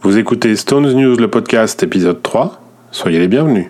Vous 0.00 0.16
écoutez 0.16 0.54
Stones 0.54 0.92
News, 0.92 1.16
le 1.16 1.28
podcast, 1.28 1.82
épisode 1.82 2.22
3. 2.22 2.60
Soyez 2.92 3.18
les 3.18 3.26
bienvenus. 3.26 3.66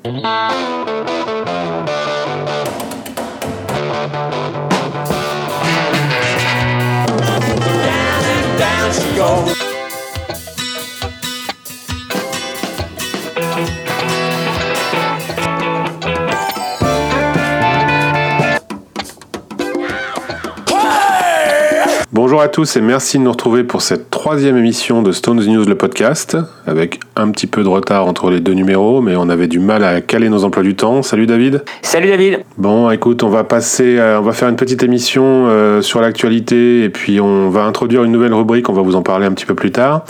Bonjour 22.28 22.42
à 22.42 22.48
tous 22.48 22.76
et 22.76 22.82
merci 22.82 23.16
de 23.16 23.22
nous 23.22 23.30
retrouver 23.30 23.64
pour 23.64 23.80
cette 23.80 24.10
troisième 24.10 24.58
émission 24.58 25.00
de 25.00 25.12
Stones 25.12 25.42
News 25.46 25.64
le 25.64 25.76
podcast, 25.76 26.36
avec 26.66 27.00
un 27.16 27.30
petit 27.30 27.46
peu 27.46 27.62
de 27.62 27.68
retard 27.68 28.06
entre 28.06 28.30
les 28.30 28.40
deux 28.40 28.52
numéros, 28.52 29.00
mais 29.00 29.16
on 29.16 29.30
avait 29.30 29.46
du 29.46 29.58
mal 29.58 29.82
à 29.82 30.02
caler 30.02 30.28
nos 30.28 30.44
emplois 30.44 30.62
du 30.62 30.76
temps. 30.76 31.00
Salut 31.00 31.24
David. 31.24 31.64
Salut 31.80 32.08
David. 32.08 32.40
Bon, 32.58 32.90
écoute, 32.90 33.22
on 33.22 33.30
va 33.30 33.44
passer, 33.44 33.98
on 33.98 34.20
va 34.20 34.32
faire 34.32 34.50
une 34.50 34.56
petite 34.56 34.82
émission 34.82 35.46
euh, 35.46 35.80
sur 35.80 36.02
l'actualité 36.02 36.84
et 36.84 36.90
puis 36.90 37.18
on 37.18 37.48
va 37.48 37.62
introduire 37.62 38.04
une 38.04 38.12
nouvelle 38.12 38.34
rubrique. 38.34 38.68
On 38.68 38.74
va 38.74 38.82
vous 38.82 38.94
en 38.94 39.02
parler 39.02 39.24
un 39.24 39.32
petit 39.32 39.46
peu 39.46 39.54
plus 39.54 39.70
tard. 39.70 40.04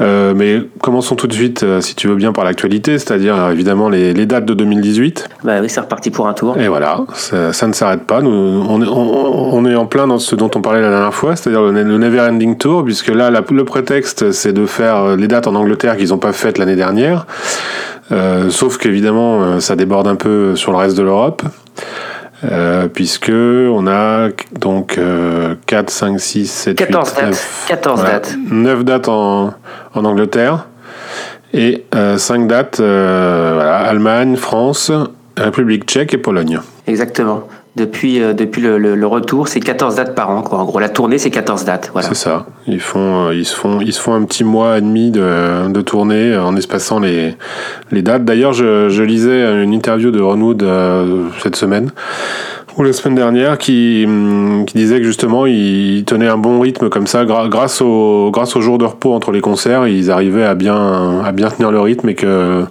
Euh, 0.00 0.34
mais 0.34 0.62
commençons 0.80 1.14
tout 1.14 1.26
de 1.26 1.32
suite, 1.32 1.62
euh, 1.62 1.80
si 1.80 1.94
tu 1.94 2.08
veux 2.08 2.16
bien, 2.16 2.32
par 2.32 2.44
l'actualité, 2.44 2.98
c'est-à-dire 2.98 3.50
évidemment 3.50 3.88
les, 3.88 4.12
les, 4.12 4.26
dates 4.26 4.44
de 4.44 4.54
2018. 4.54 5.28
Bah 5.44 5.60
oui, 5.60 5.68
c'est 5.68 5.80
reparti 5.80 6.10
pour 6.10 6.26
un 6.26 6.32
tour. 6.32 6.58
Et 6.58 6.68
voilà, 6.68 7.00
ça, 7.14 7.52
ça 7.52 7.66
ne 7.68 7.72
s'arrête 7.72 8.04
pas. 8.04 8.20
Nous, 8.20 8.30
on, 8.30 8.82
est, 8.82 8.88
on, 8.88 9.54
on, 9.54 9.64
est 9.66 9.76
en 9.76 9.86
plein 9.86 10.06
dans 10.06 10.18
ce 10.18 10.34
dont 10.34 10.50
on 10.54 10.60
parlait 10.60 10.80
la 10.80 10.90
dernière 10.90 11.14
fois, 11.14 11.36
c'est-à-dire 11.36 11.62
le, 11.62 11.70
le 11.70 11.98
Never 11.98 12.20
Ending 12.20 12.56
Tour, 12.56 12.84
puisque 12.84 13.08
là, 13.08 13.30
la, 13.30 13.42
le 13.48 13.64
prétexte, 13.64 14.32
c'est 14.32 14.52
de 14.52 14.66
faire 14.66 15.16
les 15.16 15.28
dates 15.28 15.46
en 15.46 15.54
Angleterre 15.54 15.96
qu'ils 15.96 16.08
n'ont 16.08 16.18
pas 16.18 16.32
faites 16.32 16.58
l'année 16.58 16.76
dernière. 16.76 17.26
Euh, 18.12 18.50
sauf 18.50 18.78
qu'évidemment, 18.78 19.60
ça 19.60 19.76
déborde 19.76 20.08
un 20.08 20.16
peu 20.16 20.56
sur 20.56 20.72
le 20.72 20.78
reste 20.78 20.96
de 20.96 21.02
l'Europe. 21.02 21.42
Euh, 22.42 22.88
puisque 22.88 23.30
on 23.30 23.86
a 23.86 24.28
donc 24.52 24.98
euh, 24.98 25.54
4, 25.66 25.88
5, 25.90 26.20
6, 26.20 26.46
7, 26.50 26.76
14 26.76 27.10
8, 27.10 27.14
dates. 27.14 27.24
9, 27.30 27.64
14 27.68 28.00
voilà, 28.00 28.14
dates. 28.14 28.36
9 28.50 28.84
dates 28.84 29.08
en, 29.08 29.54
en 29.94 30.04
Angleterre 30.04 30.66
et 31.52 31.84
euh, 31.94 32.18
5 32.18 32.46
dates 32.48 32.80
euh, 32.80 33.52
voilà, 33.54 33.78
Allemagne, 33.78 34.36
France, 34.36 34.90
République 35.36 35.84
tchèque 35.84 36.12
et 36.12 36.18
Pologne. 36.18 36.60
Exactement. 36.86 37.46
Depuis, 37.76 38.22
euh, 38.22 38.34
depuis 38.34 38.62
le, 38.62 38.78
le, 38.78 38.94
le 38.94 39.06
retour, 39.06 39.48
c'est 39.48 39.58
14 39.58 39.96
dates 39.96 40.14
par 40.14 40.30
an. 40.30 40.42
Quoi. 40.42 40.58
En 40.58 40.64
gros, 40.64 40.78
la 40.78 40.88
tournée, 40.88 41.18
c'est 41.18 41.30
14 41.30 41.64
dates. 41.64 41.90
Voilà. 41.92 42.08
C'est 42.08 42.14
ça. 42.14 42.46
Ils, 42.68 42.80
font, 42.80 43.26
euh, 43.26 43.34
ils, 43.34 43.44
se 43.44 43.56
font, 43.56 43.80
ils 43.80 43.92
se 43.92 44.00
font 44.00 44.14
un 44.14 44.22
petit 44.22 44.44
mois 44.44 44.78
et 44.78 44.80
demi 44.80 45.10
de, 45.10 45.68
de 45.68 45.80
tournée 45.80 46.36
en 46.36 46.54
espaçant 46.54 47.00
les, 47.00 47.34
les 47.90 48.02
dates. 48.02 48.24
D'ailleurs, 48.24 48.52
je, 48.52 48.90
je 48.90 49.02
lisais 49.02 49.64
une 49.64 49.72
interview 49.72 50.12
de 50.12 50.20
Ron 50.20 50.40
Wood 50.40 50.62
euh, 50.62 51.24
cette 51.42 51.56
semaine 51.56 51.90
ou 52.76 52.82
la 52.82 52.92
semaine 52.92 53.14
dernière 53.14 53.58
qui, 53.58 54.06
qui 54.66 54.76
disait 54.76 54.98
que 54.98 55.04
justement 55.04 55.46
ils 55.46 56.04
tenaient 56.04 56.28
un 56.28 56.38
bon 56.38 56.58
rythme 56.60 56.88
comme 56.88 57.06
ça 57.06 57.24
grâce 57.24 57.80
au 57.80 58.30
grâce 58.32 58.56
aux 58.56 58.60
jours 58.60 58.78
de 58.78 58.84
repos 58.84 59.12
entre 59.12 59.30
les 59.30 59.40
concerts 59.40 59.86
ils 59.86 60.10
arrivaient 60.10 60.44
à 60.44 60.54
bien 60.56 61.22
à 61.24 61.30
bien 61.30 61.50
tenir 61.50 61.70
le 61.70 61.78
rythme 61.80 62.08
et 62.08 62.14
que 62.14 62.64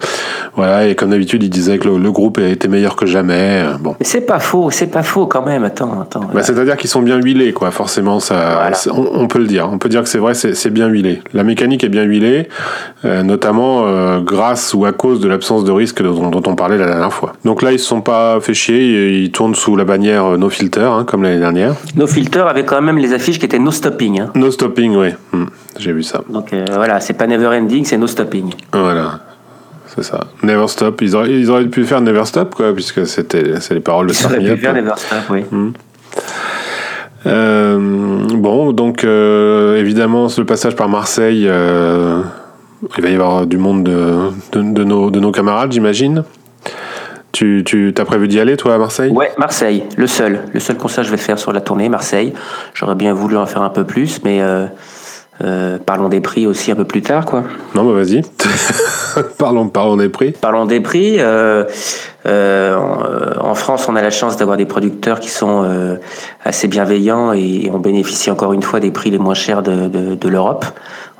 voilà 0.55 0.87
et 0.87 0.95
comme 0.95 1.09
d'habitude 1.09 1.43
ils 1.43 1.49
disaient 1.49 1.77
que 1.77 1.87
le, 1.87 1.97
le, 1.97 2.11
groupe 2.11 2.37
était 2.37 2.67
meilleur 2.67 2.95
que 2.95 3.05
jamais 3.05 3.63
bon 3.79 3.95
mais 3.99 4.05
c'est 4.05 4.21
pas 4.21 4.39
faux 4.39 4.69
c'est 4.71 4.87
pas 4.87 5.03
faux 5.03 5.25
quand 5.25 5.45
même 5.45 5.63
attends 5.63 6.01
attends 6.01 6.21
bah, 6.33 6.43
c'est 6.43 6.57
à 6.57 6.65
dire 6.65 6.77
qu'ils 6.77 6.89
sont 6.89 7.01
bien 7.01 7.17
huilés 7.17 7.53
quoi 7.53 7.71
forcément 7.71 8.19
ça 8.19 8.35
Voilà. 8.61 8.77
on, 8.91 9.21
on, 9.21 9.27
peut 9.27 9.39
le 9.39 9.47
dire 9.47 9.69
on 9.71 9.77
peut 9.77 9.89
dire 9.89 10.03
que 10.03 10.09
c'est 10.09 10.19
vrai 10.19 10.33
c'est 10.33 10.69
bien 10.69 10.87
huilé 10.87 11.21
la 11.33 11.43
mécanique 11.43 11.83
est 11.83 11.89
bien 11.89 12.03
huilée 12.03 12.47
euh, 13.05 13.23
notamment 13.23 13.85
euh, 13.85 14.19
grâce 14.19 14.73
ou 14.73 14.85
à 14.85 14.91
cause 14.91 15.19
de 15.19 15.27
l'absence 15.27 15.63
de 15.63 15.71
risque 15.71 16.01
dont, 16.03 16.29
dont, 16.29 16.43
on 16.45 16.55
parlait 16.55 16.77
la 16.77 16.85
dernière 16.87 17.13
fois 17.13 17.33
donc 17.45 17.61
là 17.61 17.71
ils 17.71 17.79
se 17.79 17.85
sont 17.85 18.01
pas 18.01 18.39
fait 18.41 18.53
chier 18.53 18.79
ils, 18.79 19.23
ils 19.23 19.31
tournent 19.31 19.55
sous 19.55 19.75
la 19.75 19.85
bannière 19.85 20.37
No 20.37 20.49
Filter, 20.49 20.81
hein, 20.81 21.03
comme 21.05 21.23
l'année 21.23 21.39
dernière. 21.39 21.75
No 21.95 22.07
Filter 22.07 22.41
avait 22.41 22.65
quand 22.65 22.81
même 22.81 22.97
les 22.97 23.13
affiches 23.13 23.39
qui 23.39 23.45
étaient 23.45 23.59
No 23.59 23.71
Stopping. 23.71 24.19
Hein. 24.19 24.31
No 24.35 24.51
Stopping, 24.51 24.95
oui. 24.95 25.09
Mmh, 25.31 25.45
J'ai 25.79 25.93
vu 25.93 26.03
ça. 26.03 26.21
Donc 26.29 26.53
euh, 26.53 26.65
voilà, 26.73 26.99
c'est 26.99 27.13
pas 27.13 27.27
Never 27.27 27.47
Ending, 27.47 27.85
c'est 27.85 27.97
No 27.97 28.07
Stopping. 28.07 28.53
Voilà. 28.71 29.19
C'est 29.95 30.03
ça. 30.03 30.21
Never 30.41 30.67
Stop. 30.67 31.01
Ils 31.01 31.15
auraient, 31.15 31.31
ils 31.31 31.49
auraient, 31.51 31.65
pu 31.65 31.83
faire 31.85 32.01
Never 32.01 32.25
Stop, 32.25 32.55
quoi, 32.55 32.73
puisque 32.73 33.05
c'était 33.05 33.59
c'est 33.59 33.73
les 33.73 33.79
paroles 33.79 34.07
de 34.07 34.13
Ils 34.13 34.25
auraient 34.25 34.55
pu 34.55 34.61
faire 34.61 34.73
Never 34.73 34.93
Stop, 34.97 35.19
oui. 35.29 35.45
Mmh. 35.51 35.71
Euh, 37.25 37.77
bon, 38.33 38.73
donc 38.73 39.03
euh, 39.03 39.77
évidemment, 39.77 40.27
le 40.37 40.45
passage 40.45 40.75
par 40.75 40.89
Marseille, 40.89 41.45
euh, 41.47 42.21
il 42.97 43.03
va 43.03 43.09
y 43.09 43.13
avoir 43.13 43.45
du 43.45 43.57
monde 43.57 43.83
de, 43.83 44.29
de, 44.51 44.73
de 44.73 44.83
nos, 44.83 45.09
de 45.09 45.19
nos 45.19 45.31
camarades, 45.31 45.71
j'imagine. 45.71 46.23
Tu, 47.31 47.63
tu 47.65 47.93
as 47.97 48.05
prévu 48.05 48.27
d'y 48.27 48.39
aller, 48.39 48.57
toi, 48.57 48.75
à 48.75 48.77
Marseille? 48.77 49.11
Ouais, 49.11 49.31
Marseille, 49.39 49.85
le 49.97 50.05
seul. 50.05 50.41
Le 50.53 50.59
seul 50.59 50.77
concert 50.77 51.03
que 51.03 51.07
je 51.07 51.11
vais 51.11 51.21
faire 51.21 51.39
sur 51.39 51.51
la 51.51 51.61
tournée, 51.61 51.89
Marseille. 51.89 52.33
J'aurais 52.75 52.93
bien 52.93 53.13
voulu 53.13 53.37
en 53.37 53.47
faire 53.47 53.63
un 53.63 53.71
peu 53.71 53.85
plus, 53.85 54.21
mais 54.23 54.39
euh, 55.41 55.43
euh, 55.43 55.77
parlons 55.83 56.09
des 56.09 56.21
prix 56.21 56.47
aussi 56.47 56.71
un 56.71 56.75
peu 56.75 56.85
plus 56.85 57.01
tard, 57.01 57.25
quoi. 57.25 57.43
Non, 57.75 57.83
bah 57.85 57.93
vas-y. 57.93 58.21
parlons, 59.37 59.67
parlons 59.67 59.97
des 59.97 60.09
prix. 60.09 60.31
Parlons 60.31 60.65
des 60.65 60.79
prix. 60.79 61.17
Euh, 61.19 61.65
en 62.25 63.55
France, 63.55 63.87
on 63.89 63.95
a 63.95 64.01
la 64.01 64.09
chance 64.09 64.37
d'avoir 64.37 64.57
des 64.57 64.65
producteurs 64.65 65.19
qui 65.19 65.29
sont 65.29 65.97
assez 66.43 66.67
bienveillants 66.67 67.33
et 67.33 67.69
on 67.73 67.79
bénéficie 67.79 68.31
encore 68.31 68.53
une 68.53 68.61
fois 68.61 68.79
des 68.79 68.91
prix 68.91 69.11
les 69.11 69.17
moins 69.17 69.33
chers 69.33 69.61
de, 69.61 69.87
de, 69.87 70.15
de 70.15 70.29
l'Europe. 70.29 70.65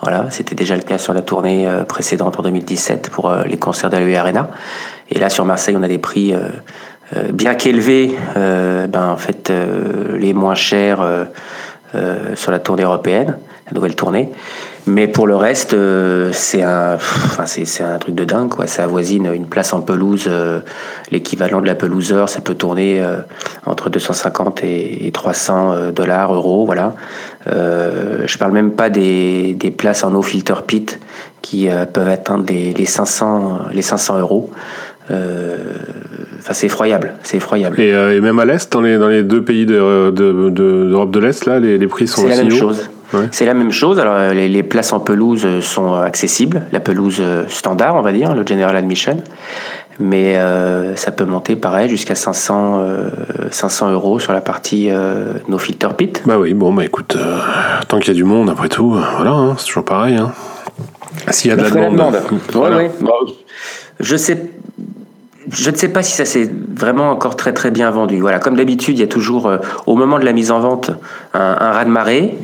Voilà, 0.01 0.27
c'était 0.31 0.55
déjà 0.55 0.75
le 0.75 0.83
cas 0.83 0.97
sur 0.97 1.13
la 1.13 1.21
tournée 1.21 1.67
précédente 1.87 2.39
en 2.39 2.43
2017 2.43 3.09
pour 3.09 3.33
les 3.45 3.57
concerts 3.57 3.89
de 3.89 3.97
l'UE 3.97 4.15
Arena. 4.15 4.49
Et 5.09 5.19
là, 5.19 5.29
sur 5.29 5.45
Marseille, 5.45 5.75
on 5.77 5.83
a 5.83 5.87
des 5.87 5.97
prix 5.99 6.33
euh, 6.33 6.49
euh, 7.15 7.31
bien 7.31 7.55
qu'élevés, 7.55 8.15
euh, 8.37 8.87
ben, 8.87 9.09
en 9.09 9.17
fait, 9.17 9.51
les 10.17 10.33
moins 10.33 10.55
chers 10.55 11.05
sur 12.35 12.51
la 12.51 12.59
tournée 12.59 12.83
européenne, 12.83 13.37
la 13.67 13.71
nouvelle 13.73 13.95
tournée. 13.95 14.29
Mais 14.85 15.07
pour 15.07 15.27
le 15.27 15.35
reste, 15.35 15.75
c'est 16.33 16.61
un, 16.61 16.95
enfin, 16.95 17.45
c'est 17.45 17.83
un 17.83 17.97
truc 17.97 18.15
de 18.15 18.25
dingue, 18.25 18.49
quoi. 18.49 18.67
Ça 18.67 18.83
avoisine 18.83 19.31
une 19.33 19.45
place 19.45 19.71
en 19.73 19.81
pelouse, 19.81 20.29
l'équivalent 21.11 21.61
de 21.61 21.67
la 21.67 21.75
pelouseur, 21.75 22.27
ça 22.29 22.41
peut 22.41 22.55
tourner 22.55 23.01
entre 23.65 23.89
250 23.89 24.63
et 24.63 25.09
300 25.13 25.91
dollars, 25.91 26.33
euros, 26.33 26.65
voilà. 26.65 26.95
je 27.45 28.37
parle 28.37 28.51
même 28.51 28.71
pas 28.71 28.89
des, 28.89 29.53
des 29.53 29.71
places 29.71 30.03
en 30.03 30.11
no 30.11 30.21
filter 30.21 30.63
pit 30.67 30.99
qui 31.41 31.69
peuvent 31.93 32.09
atteindre 32.09 32.45
les, 32.47 32.73
les 32.73 32.85
500, 32.85 33.67
les 33.71 33.81
500 33.81 34.19
euros. 34.19 34.49
Euh, 35.11 35.57
enfin, 36.39 36.53
c'est 36.53 36.67
effroyable, 36.67 37.13
c'est 37.23 37.37
effroyable. 37.37 37.79
Et, 37.79 37.93
euh, 37.93 38.15
et, 38.15 38.21
même 38.21 38.39
à 38.39 38.45
l'est, 38.45 38.71
dans 38.71 38.81
les, 38.81 38.97
dans 38.97 39.09
les 39.09 39.23
deux 39.23 39.43
pays 39.43 39.65
d'Europe 39.65 40.13
de, 40.13 40.31
de, 40.31 40.49
de, 40.49 41.05
de 41.05 41.19
l'Est, 41.19 41.45
là, 41.45 41.59
les, 41.59 41.77
les, 41.77 41.87
prix 41.87 42.07
sont 42.07 42.21
C'est 42.21 42.29
la 42.29 42.37
même 42.37 42.51
chose. 42.51 42.89
Ouais. 43.13 43.27
C'est 43.31 43.45
la 43.45 43.53
même 43.53 43.71
chose. 43.71 43.99
Alors, 43.99 44.33
les, 44.33 44.49
les, 44.49 44.63
places 44.63 44.91
en 44.93 44.99
pelouse 44.99 45.59
sont 45.59 45.93
accessibles, 45.93 46.63
la 46.71 46.79
pelouse 46.79 47.21
standard, 47.47 47.95
on 47.95 48.01
va 48.01 48.11
dire, 48.11 48.33
le 48.33 48.45
General 48.45 48.75
Admission. 48.75 49.17
Mais 49.99 50.37
euh, 50.37 50.95
ça 50.95 51.11
peut 51.11 51.25
monter 51.25 51.55
pareil 51.55 51.89
jusqu'à 51.89 52.15
500, 52.15 52.79
euh, 52.79 53.09
500 53.51 53.91
euros 53.91 54.19
sur 54.19 54.33
la 54.33 54.41
partie 54.41 54.89
euh, 54.89 55.33
no 55.47 55.57
filter 55.57 55.89
pit. 55.95 56.23
Bah 56.25 56.37
oui, 56.39 56.53
bon, 56.53 56.73
bah 56.73 56.83
écoute, 56.83 57.15
euh, 57.15 57.37
tant 57.87 57.99
qu'il 57.99 58.07
y 58.07 58.11
a 58.11 58.15
du 58.15 58.23
monde, 58.23 58.49
après 58.49 58.69
tout, 58.69 58.89
voilà, 59.15 59.31
hein, 59.31 59.55
c'est 59.57 59.67
toujours 59.67 59.85
pareil. 59.85 60.15
Hein. 60.15 60.31
S'il 61.29 61.51
y 61.51 61.53
a 61.53 61.57
de 61.57 61.61
la 61.61 61.69
demande. 61.69 61.95
demande. 61.95 62.17
Voilà. 62.53 62.77
Ouais, 62.77 62.91
je 63.99 64.15
sais 64.15 64.49
je 65.51 65.69
ne 65.69 65.75
sais 65.75 65.89
pas 65.89 66.03
si 66.03 66.13
ça 66.13 66.25
s'est 66.25 66.49
vraiment 66.75 67.09
encore 67.09 67.35
très 67.35 67.53
très 67.53 67.71
bien 67.71 67.89
vendu. 67.91 68.19
Voilà, 68.19 68.39
comme 68.39 68.55
d'habitude, 68.55 68.97
il 68.97 69.01
y 69.01 69.03
a 69.03 69.07
toujours 69.07 69.47
euh, 69.47 69.57
au 69.85 69.95
moment 69.95 70.19
de 70.19 70.25
la 70.25 70.33
mise 70.33 70.51
en 70.51 70.59
vente 70.59 70.91
un, 71.33 71.57
un 71.59 71.71
raz-de-marée, 71.71 72.37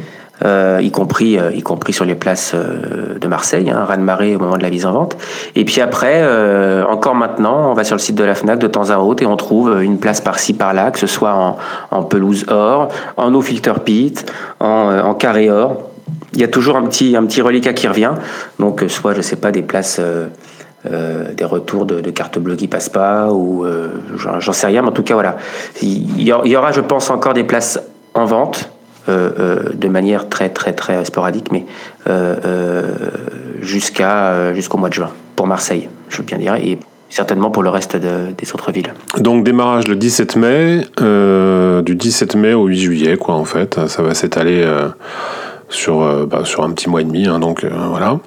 euh, 0.45 0.79
y 0.81 0.89
compris 0.91 1.37
euh, 1.37 1.51
y 1.53 1.61
compris 1.61 1.91
sur 1.91 2.05
les 2.05 2.15
places 2.15 2.53
euh, 2.55 3.19
de 3.19 3.27
Marseille, 3.27 3.69
hein, 3.69 3.79
un 3.81 3.85
raz-de-marée 3.85 4.35
au 4.35 4.39
moment 4.39 4.57
de 4.57 4.63
la 4.63 4.69
mise 4.69 4.85
en 4.85 4.93
vente. 4.93 5.17
Et 5.55 5.65
puis 5.65 5.81
après, 5.81 6.21
euh, 6.21 6.85
encore 6.85 7.15
maintenant, 7.15 7.71
on 7.71 7.73
va 7.73 7.83
sur 7.83 7.95
le 7.95 7.99
site 7.99 8.15
de 8.15 8.23
la 8.23 8.35
Fnac 8.35 8.59
de 8.59 8.67
temps 8.67 8.89
à 8.89 8.97
autre 8.97 9.21
et 9.23 9.25
on 9.25 9.35
trouve 9.35 9.81
une 9.83 9.99
place 9.99 10.21
par-ci 10.21 10.53
par-là, 10.53 10.91
que 10.91 10.99
ce 10.99 11.07
soit 11.07 11.33
en, 11.33 11.57
en, 11.91 12.03
pelouse 12.03 12.45
or, 12.47 12.89
en 13.17 13.31
no 13.31 13.41
filter 13.41 13.73
pit, 13.83 14.31
en, 14.59 14.99
en 14.99 15.13
carré 15.13 15.49
or. 15.49 15.83
Il 16.33 16.39
y 16.39 16.43
a 16.43 16.47
toujours 16.47 16.77
un 16.77 16.83
petit 16.83 17.15
un 17.15 17.25
petit 17.25 17.41
reliquat 17.41 17.73
qui 17.73 17.87
revient. 17.87 18.11
Donc 18.59 18.85
soit 18.87 19.13
je 19.13 19.21
sais 19.21 19.35
pas 19.35 19.51
des 19.51 19.61
places 19.61 19.99
euh, 20.85 21.33
des 21.33 21.43
retours 21.43 21.85
de, 21.85 21.99
cartes 22.09 22.39
bleues 22.39 22.55
qui 22.55 22.69
passent 22.69 22.87
pas 22.87 23.33
ou 23.33 23.65
euh, 23.65 23.89
j'en 24.15 24.53
sais 24.53 24.67
rien 24.67 24.81
mais 24.81 24.87
en 24.87 24.93
tout 24.93 25.03
cas 25.03 25.13
voilà 25.13 25.35
il 25.81 26.21
y, 26.21 26.31
aura 26.31 26.71
je 26.71 26.79
pense 26.79 27.09
encore 27.09 27.33
des 27.33 27.43
places 27.43 27.81
en 28.13 28.23
vente 28.23 28.71
euh, 29.09 29.73
de 29.73 29.87
manière 29.89 30.29
très 30.29 30.47
très 30.47 30.71
très 30.71 31.03
sporadique 31.03 31.51
mais 31.51 31.65
jusqu'à 33.59 34.53
jusqu'au 34.53 34.77
mois 34.77 34.87
de 34.87 34.93
juin 34.93 35.09
pour 35.35 35.47
Marseille 35.47 35.89
je 36.07 36.19
veux 36.19 36.23
bien 36.23 36.37
dire 36.37 36.55
et 36.55 36.79
certainement 37.09 37.51
pour 37.51 37.61
le 37.61 37.69
reste 37.71 37.97
de, 37.97 38.31
des 38.37 38.53
autres 38.53 38.71
villes. 38.71 38.93
Donc 39.17 39.43
démarrage 39.43 39.85
le 39.89 39.97
17 39.97 40.37
mai, 40.37 40.85
du 41.83 41.95
17 41.95 42.35
mai 42.37 42.53
au 42.53 42.67
8 42.67 42.79
juillet 42.79 43.17
quoi 43.17 43.35
en 43.35 43.43
fait, 43.43 43.85
ça 43.87 44.01
va 44.01 44.13
s'étaler 44.13 44.65
sur, 45.67 46.25
bah, 46.25 46.45
sur 46.45 46.63
un 46.63 46.71
petit 46.71 46.87
mois 46.87 47.01
et 47.01 47.03
demi, 47.05 47.27
hein, 47.27 47.39
donc 47.39 47.65
voilà. 47.65 48.17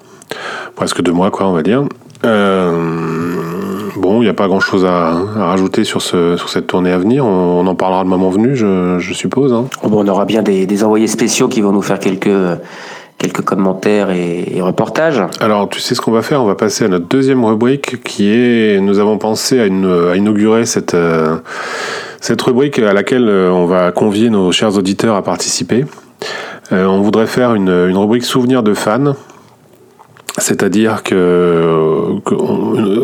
presque 0.77 1.01
deux 1.01 1.13
mois, 1.13 1.31
quoi, 1.31 1.47
on 1.47 1.53
va 1.53 1.63
dire. 1.63 1.85
Bon, 2.23 4.21
il 4.21 4.25
n'y 4.25 4.29
a 4.29 4.35
pas 4.35 4.49
grand-chose 4.49 4.85
à, 4.85 5.13
rajouter 5.37 5.85
sur, 5.85 6.03
ce, 6.03 6.37
sur 6.37 6.49
cette 6.49 6.67
tournée 6.67 6.93
à 6.93 6.99
venir. 6.99 7.25
On, 7.25 7.67
en 7.67 7.75
parlera 7.75 8.03
le 8.03 8.09
moment 8.09 8.31
venu, 8.31 8.57
je, 8.57 8.99
je 8.99 9.15
suppose. 9.15 9.53
Hein. 9.53 9.67
Bon, 9.85 10.05
on 10.05 10.09
aura 10.09 10.25
bien 10.25 10.43
des, 10.43 10.67
des 10.67 10.85
envoyés 10.85 11.07
spéciaux 11.07 11.49
qui 11.49 11.61
vont 11.61 11.73
nous 11.73 11.83
faire 11.83 11.99
quelques 11.99 12.31
quelques 13.23 13.43
commentaires 13.43 14.11
et, 14.11 14.61
reportages. 14.61 15.23
Alors, 15.41 15.69
tu 15.69 15.81
sais 15.81 15.95
ce 15.95 16.01
qu'on 16.01 16.11
va 16.11 16.23
faire? 16.23 16.43
On 16.43 16.47
va 16.47 16.55
passer 16.55 16.85
à 16.85 16.89
notre 16.89 17.07
deuxième 17.07 17.45
rubrique 17.45 18.03
qui 18.03 18.33
est, 18.33 18.81
nous 18.81 18.99
avons 18.99 19.19
pensé 19.19 19.61
à, 19.61 19.67
inaugurer 19.67 20.67
cette, 20.67 20.95
euh, 20.95 21.37
cette 22.21 22.43
rubrique 22.43 22.79
à 22.79 22.93
laquelle 22.93 23.29
euh, 23.29 23.51
on 23.51 23.67
va 23.67 23.93
convier 23.93 24.29
nos 24.29 24.53
chers 24.53 24.77
auditeurs 24.77 25.17
à 25.17 25.23
participer. 25.23 25.85
Euh, 26.73 26.87
on 26.87 27.01
voudrait 27.01 27.27
faire 27.27 27.55
une, 27.55 27.69
une 27.69 27.97
rubrique 27.97 28.25
souvenir 28.25 28.63
de 28.63 28.75
fans. 28.75 29.15
C'est-à-dire 30.43 31.05
que, 31.05 32.19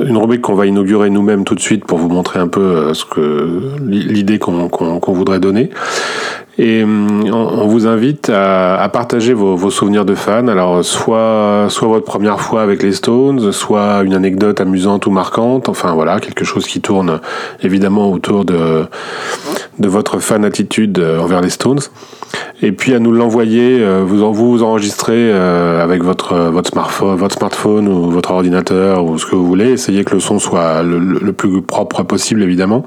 une 0.08 0.16
rubrique 0.16 0.40
qu'on 0.40 0.56
va 0.56 0.66
inaugurer 0.66 1.08
nous-mêmes 1.08 1.44
tout 1.44 1.54
de 1.54 1.60
suite 1.60 1.84
pour 1.84 1.98
vous 1.98 2.08
montrer 2.08 2.40
un 2.40 2.48
peu 2.48 2.92
ce 2.94 3.04
que 3.04 3.76
l'idée 3.80 4.40
qu'on 4.40 5.12
voudrait 5.12 5.38
donner. 5.38 5.70
Et 6.58 6.82
hum, 6.82 7.24
on, 7.32 7.68
vous 7.68 7.86
invite 7.86 8.30
à, 8.30 8.88
partager 8.92 9.32
vos, 9.32 9.70
souvenirs 9.70 10.04
de 10.04 10.14
fans. 10.14 10.48
Alors, 10.48 10.84
soit, 10.84 11.66
soit 11.68 11.88
votre 11.88 12.04
première 12.04 12.40
fois 12.40 12.62
avec 12.62 12.82
les 12.82 12.92
Stones, 12.92 13.52
soit 13.52 14.02
une 14.02 14.14
anecdote 14.14 14.60
amusante 14.60 15.06
ou 15.06 15.10
marquante. 15.10 15.68
Enfin, 15.68 15.92
voilà, 15.94 16.18
quelque 16.18 16.44
chose 16.44 16.66
qui 16.66 16.80
tourne 16.80 17.20
évidemment 17.62 18.10
autour 18.10 18.44
de, 18.44 18.86
de 19.78 19.88
votre 19.88 20.18
fan 20.18 20.44
attitude 20.44 20.98
euh, 20.98 21.20
envers 21.20 21.40
les 21.40 21.50
Stones. 21.50 21.80
Et 22.60 22.72
puis 22.72 22.94
à 22.94 22.98
nous 22.98 23.12
l'envoyer, 23.12 23.78
euh, 23.80 24.02
vous 24.04 24.32
vous 24.34 24.62
enregistrez 24.62 25.14
euh, 25.14 25.82
avec 25.82 26.02
votre 26.02 26.34
votre 26.36 26.70
smartphone, 26.70 27.16
votre 27.16 27.36
smartphone 27.36 27.88
ou 27.88 28.10
votre 28.10 28.32
ordinateur 28.32 29.04
ou 29.04 29.18
ce 29.18 29.26
que 29.26 29.36
vous 29.36 29.46
voulez. 29.46 29.70
Essayez 29.72 30.04
que 30.04 30.14
le 30.14 30.20
son 30.20 30.38
soit 30.38 30.82
le, 30.82 31.32
plus 31.32 31.62
propre 31.62 32.02
possible 32.02 32.42
évidemment. 32.42 32.84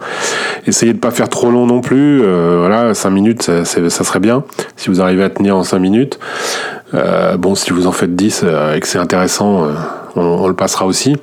Essayez 0.68 0.94
de 0.94 1.00
pas 1.00 1.12
faire 1.12 1.30
trop 1.30 1.50
long 1.50 1.66
non 1.66 1.82
plus. 1.82 2.22
voilà, 2.22 2.94
5 2.94 3.10
minutes, 3.10 3.44
ça, 3.44 3.61
ça, 3.64 3.90
serait 3.90 4.20
bien 4.20 4.44
si 4.76 4.90
vous 4.90 5.02
arrivez 5.02 5.24
à 5.24 5.30
tenir 5.30 5.56
en 5.56 5.64
5 5.64 5.80
minutes. 5.80 6.20
bon, 7.38 7.56
si 7.56 7.72
vous 7.72 7.88
en 7.88 7.92
faites 7.92 8.16
10 8.16 8.46
et 8.76 8.80
que 8.80 8.88
c'est 8.88 9.00
intéressant, 9.00 9.68
on, 10.16 10.48
le 10.48 10.54
passera 10.54 10.86
aussi. 10.86 11.16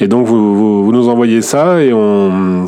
Et 0.00 0.08
donc 0.08 0.26
vous, 0.26 0.90
nous 0.92 1.08
envoyez 1.08 1.42
ça 1.42 1.82
et 1.82 1.92
on 1.92 2.66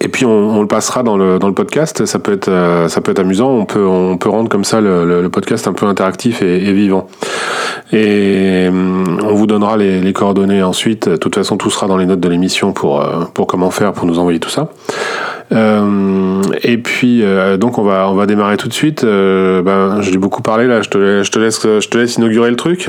et 0.00 0.08
puis 0.08 0.26
on, 0.26 0.60
le 0.60 0.66
passera 0.66 1.02
dans 1.02 1.16
le, 1.16 1.38
dans 1.38 1.48
le 1.48 1.54
podcast. 1.54 2.04
Ça 2.04 2.18
peut 2.18 2.32
être 2.32 2.48
euh, 2.48 2.88
ça 2.88 3.00
peut 3.00 3.12
être 3.12 3.20
amusant. 3.20 3.48
On 3.48 3.64
peut 3.64 3.86
on 3.86 4.18
peut 4.18 4.28
rendre 4.28 4.50
comme 4.50 4.64
ça 4.64 4.80
le, 4.80 5.28
podcast 5.28 5.66
un 5.66 5.72
peu 5.72 5.86
interactif 5.86 6.42
et, 6.42 6.72
vivant. 6.72 7.08
Et 7.92 8.68
on 8.70 9.34
vous 9.34 9.46
donnera 9.46 9.76
les, 9.76 10.12
coordonnées 10.12 10.62
ensuite. 10.62 11.08
De 11.08 11.16
toute 11.16 11.34
façon, 11.34 11.56
tout 11.56 11.70
sera 11.70 11.86
dans 11.86 11.96
les 11.96 12.06
notes 12.06 12.20
de 12.20 12.28
l'émission 12.28 12.72
pour 12.72 13.00
euh, 13.00 13.24
pour 13.32 13.46
comment 13.46 13.70
faire 13.70 13.92
pour 13.92 14.06
nous 14.06 14.18
envoyer 14.18 14.40
tout 14.40 14.50
ça. 14.50 14.68
Euh, 15.52 16.42
et 16.62 16.78
puis 16.78 17.22
euh, 17.22 17.56
donc 17.58 17.76
on 17.78 17.82
va 17.82 18.08
on 18.08 18.14
va 18.14 18.26
démarrer 18.26 18.56
tout 18.56 18.68
de 18.68 18.72
suite. 18.72 19.04
Euh, 19.04 19.62
ben 19.62 20.00
j'ai 20.00 20.16
beaucoup 20.16 20.42
parlé 20.42 20.66
là. 20.66 20.80
Je 20.80 20.88
te, 20.88 21.22
je 21.22 21.30
te 21.30 21.38
laisse 21.38 21.60
je 21.62 21.88
te 21.88 21.98
laisse 21.98 22.16
inaugurer 22.16 22.50
le 22.50 22.56
truc. 22.56 22.88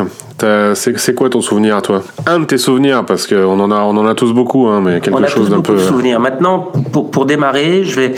C'est 0.75 1.15
quoi 1.15 1.29
ton 1.29 1.41
souvenir 1.41 1.75
à 1.75 1.81
toi? 1.81 2.01
Un 2.25 2.39
de 2.39 2.45
tes 2.45 2.57
souvenirs 2.57 3.05
parce 3.05 3.27
qu'on 3.27 3.59
en 3.59 3.71
a 3.71 3.75
on 3.81 3.97
en 3.97 4.07
a 4.07 4.15
tous 4.15 4.33
beaucoup 4.33 4.67
hein, 4.67 4.81
mais 4.83 5.01
quelque 5.01 5.27
chose 5.27 5.49
d'un 5.49 5.61
peu. 5.61 5.73
De 5.73 5.79
souvenirs. 5.79 6.19
Maintenant 6.19 6.71
pour 6.91 7.11
pour 7.11 7.25
démarrer, 7.25 7.83
je 7.83 7.95
vais 7.99 8.15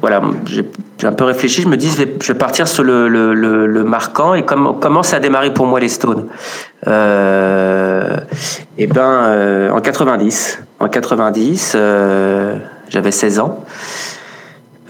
voilà 0.00 0.20
j'ai 0.44 1.06
un 1.06 1.12
peu 1.12 1.24
réfléchi. 1.24 1.62
Je 1.62 1.68
me 1.68 1.76
dis 1.76 1.88
je 1.88 1.96
vais, 1.96 2.14
je 2.20 2.32
vais 2.32 2.38
partir 2.38 2.68
sur 2.68 2.84
le, 2.84 3.08
le, 3.08 3.34
le, 3.34 3.84
marquant 3.84 4.34
et 4.34 4.44
comment 4.44 4.74
comment 4.74 5.02
ça 5.02 5.16
a 5.16 5.20
démarré 5.20 5.54
pour 5.54 5.66
moi 5.66 5.80
les 5.80 5.88
Stones. 5.88 6.26
Euh, 6.86 8.16
et 8.76 8.86
ben 8.86 9.70
en 9.72 9.80
90 9.80 10.62
en 10.80 10.88
90 10.88 11.76
j'avais 12.90 13.10
16 13.10 13.40
ans. 13.40 13.64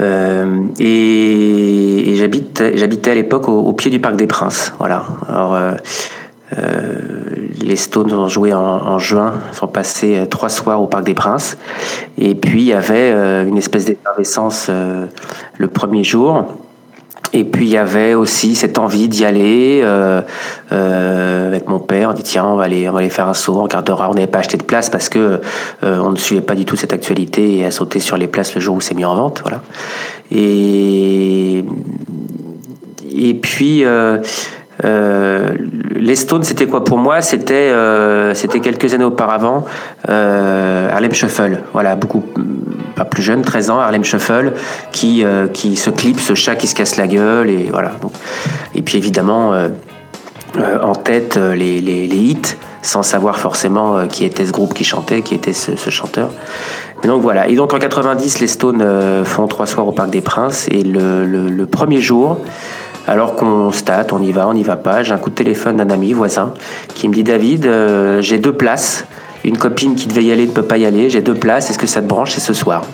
Euh, 0.01 0.63
et, 0.79 2.17
j'habitais 2.17 3.11
à 3.11 3.15
l'époque 3.15 3.49
au, 3.49 3.73
pied 3.73 3.91
du 3.91 4.01
Parc 4.01 4.17
des 4.17 4.27
Princes. 4.27 4.73
Voilà. 4.79 5.05
Euh, 5.31 5.75
euh, 6.59 6.99
les 7.61 7.77
Stones 7.77 8.13
ont 8.13 8.29
joué 8.29 8.53
en, 8.53 8.61
en, 8.61 8.99
juin, 8.99 9.35
sont 9.53 9.69
passés 9.69 10.27
trois 10.29 10.49
soirs 10.49 10.83
au 10.83 10.87
Parc 10.87 11.05
des 11.05 11.15
Princes. 11.15 11.57
Et 12.19 12.35
puis 12.35 12.63
il 12.63 12.67
y 12.69 12.73
avait 12.73 13.13
une 13.47 13.59
espèce 13.59 13.85
d'effervescence 13.85 14.69
le 14.69 15.69
premier 15.69 16.03
jour. 16.03 16.47
Et 17.33 17.45
puis 17.45 17.67
il 17.67 17.71
y 17.71 17.77
avait 17.77 18.15
aussi 18.15 18.57
cette 18.57 18.79
envie 18.79 19.09
d'y 19.09 19.25
aller 19.25 19.81
euh, 19.85 20.21
euh, 20.73 21.49
avec 21.49 21.69
mon 21.69 21.79
père. 21.79 22.11
On 22.11 22.13
dit 22.13 22.23
tiens, 22.23 22.45
on 22.45 22.57
va 22.57 22.65
aller, 22.65 22.89
on 22.89 22.93
va 22.93 23.01
aller 23.01 23.11
faire 23.11 23.29
un 23.29 23.35
saut. 23.35 23.57
On 23.57 23.63
regardera. 23.63 24.11
On 24.11 24.15
n'avait 24.15 24.27
pas 24.27 24.41
acheté 24.41 24.57
de 24.57 24.65
place 24.65 24.91
parce 24.91 25.09
que 25.09 25.41
euh, 25.85 25.99
on 25.99 26.11
ne 26.11 26.17
suivait 26.17 26.41
pas 26.41 26.55
du 26.55 26.65
tout 26.65 26.77
cette 26.77 26.93
actualité 26.93 27.59
et 27.59 27.65
à 27.65 27.71
sauter 27.71 28.01
sur 28.01 28.17
les 28.17 28.27
places 28.27 28.55
le 28.55 28.61
jour 28.61 28.77
où 28.77 28.81
c'est 28.81 28.95
mis 28.95 29.05
en 29.05 29.15
vente. 29.15 29.43
Voilà. 29.43 29.63
Et 30.33 31.65
et 33.13 33.35
puis 33.35 33.85
euh, 34.85 35.55
les 35.95 36.17
Stones, 36.17 36.45
c'était 36.45 36.67
quoi 36.67 36.85
pour 36.85 36.99
moi? 36.99 37.21
C'était 37.21 37.71
euh, 37.73 38.35
quelques 38.63 38.95
années 38.95 39.05
auparavant 39.05 39.65
euh, 40.09 40.91
Harlem 40.91 41.13
Shuffle. 41.13 41.63
Voilà, 41.73 41.97
beaucoup 41.97 42.25
pas 42.95 43.05
plus 43.05 43.23
jeune, 43.23 43.43
13 43.43 43.71
ans, 43.71 43.79
Harlem 43.79 44.05
Shuffle, 44.05 44.53
qui 44.93 45.25
qui 45.53 45.77
se 45.77 45.91
clip, 45.91 46.21
ce 46.21 46.35
chat 46.35 46.57
qui 46.57 46.67
se 46.67 46.75
casse 46.75 46.97
la 46.97 47.07
gueule 47.07 47.51
et 47.51 47.69
voilà. 47.71 47.93
et 48.75 48.83
puis 48.83 48.99
évidemment 48.99 49.53
en 50.83 50.95
tête 50.95 51.37
les, 51.37 51.81
les, 51.81 52.07
hits, 52.07 52.57
sans 52.83 53.03
savoir 53.03 53.39
forcément 53.39 54.07
qui 54.07 54.25
était 54.25 54.45
ce 54.45 54.53
groupe 54.53 54.75
qui 54.75 54.85
chantait, 54.85 55.23
qui 55.23 55.35
était 55.35 55.53
ce, 55.53 55.91
chanteur. 55.91 56.31
Donc 57.05 57.23
voilà. 57.23 57.49
Et 57.49 57.55
donc 57.55 57.73
en 57.73 57.79
90, 57.79 58.41
les 58.41 58.49
Stones 58.49 59.25
font 59.25 59.47
trois 59.47 59.67
soirs 59.67 59.87
au 59.87 59.93
Parc 59.93 60.11
des 60.11 60.21
Princes 60.21 60.69
et 60.71 60.83
le 60.83 61.65
premier 61.65 62.01
jour. 62.01 62.39
Alors 63.11 63.35
qu'on 63.35 63.73
state, 63.73 64.13
on 64.13 64.23
y 64.23 64.31
va, 64.31 64.47
on 64.47 64.55
n'y 64.55 64.63
va 64.63 64.77
pas. 64.77 65.03
J'ai 65.03 65.13
un 65.13 65.19
coup 65.19 65.31
de 65.31 65.35
téléphone 65.35 65.79
d'un 65.79 65.91
ami 65.91 66.13
voisin 66.13 66.55
qui 66.95 67.09
me 67.09 67.13
dit 67.13 67.25
David, 67.25 67.67
euh, 67.67 68.23
j'ai 68.23 68.39
deux 68.39 68.53
places. 68.53 69.05
Une 69.43 69.59
copine 69.59 69.97
qui 69.97 70.07
devait 70.07 70.23
y 70.23 70.31
aller 70.31 70.47
ne 70.47 70.53
peut 70.53 70.63
pas 70.63 70.79
y 70.79 70.87
aller. 70.87 71.11
J'ai 71.11 71.21
deux 71.21 71.35
places. 71.35 71.71
Est-ce 71.71 71.79
que 71.79 71.89
ça 71.89 72.03
te 72.03 72.07
branche 72.07 72.31
C'est 72.31 72.41
ce 72.41 72.55
soir? 72.55 72.85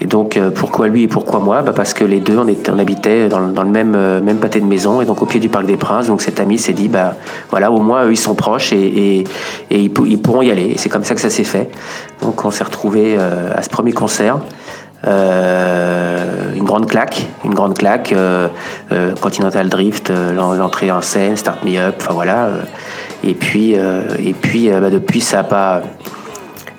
Et 0.00 0.06
donc 0.06 0.38
euh, 0.38 0.50
pourquoi 0.50 0.88
lui 0.88 1.02
et 1.02 1.08
pourquoi 1.08 1.40
moi? 1.40 1.60
Bah 1.60 1.74
Parce 1.76 1.92
que 1.92 2.04
les 2.04 2.20
deux 2.20 2.38
on, 2.38 2.48
était, 2.48 2.70
on 2.70 2.78
habitait 2.78 3.28
dans, 3.28 3.40
le 3.40 3.70
même, 3.70 3.94
euh, 3.94 4.22
même 4.22 4.38
pâté 4.38 4.60
de 4.60 4.64
maison 4.64 5.02
et 5.02 5.04
donc 5.04 5.20
au 5.20 5.26
pied 5.26 5.40
du 5.40 5.50
Parc 5.50 5.66
des 5.66 5.76
Princes. 5.76 6.06
Donc 6.06 6.22
cet 6.22 6.40
ami 6.40 6.56
s'est 6.56 6.72
dit 6.72 6.88
bah 6.88 7.16
voilà 7.50 7.70
au 7.70 7.80
moins 7.80 8.06
eux 8.06 8.12
ils 8.12 8.16
sont 8.16 8.34
proches 8.34 8.72
et, 8.72 9.24
ils, 9.70 9.90
pourront 9.92 10.40
y 10.40 10.50
aller. 10.50 10.72
C'est 10.78 10.88
comme 10.88 11.04
ça 11.04 11.14
que 11.14 11.20
ça 11.20 11.28
s'est 11.28 11.44
fait. 11.44 11.68
Donc 12.22 12.46
on 12.46 12.50
s'est 12.50 12.64
retrouvé 12.64 13.18
à 13.18 13.60
ce 13.60 13.68
premier 13.68 13.92
concert. 13.92 14.38
Euh, 15.06 16.54
une 16.54 16.64
grande 16.64 16.86
claque, 16.88 17.26
une 17.44 17.54
grande 17.54 17.76
claque, 17.76 18.12
euh, 18.12 18.48
euh, 18.92 19.14
Continental 19.14 19.68
Drift, 19.68 20.12
l'entrée 20.34 20.90
en 20.90 21.00
scène, 21.00 21.36
Start 21.36 21.64
Me 21.64 21.78
Up, 21.78 21.96
enfin 22.00 22.12
voilà. 22.12 22.50
et 23.24 23.34
puis, 23.34 23.72
et 23.72 24.34
puis 24.34 24.68
bah, 24.68 24.90
depuis, 24.90 25.20
ça 25.20 25.40
a 25.40 25.44
pas, 25.44 25.82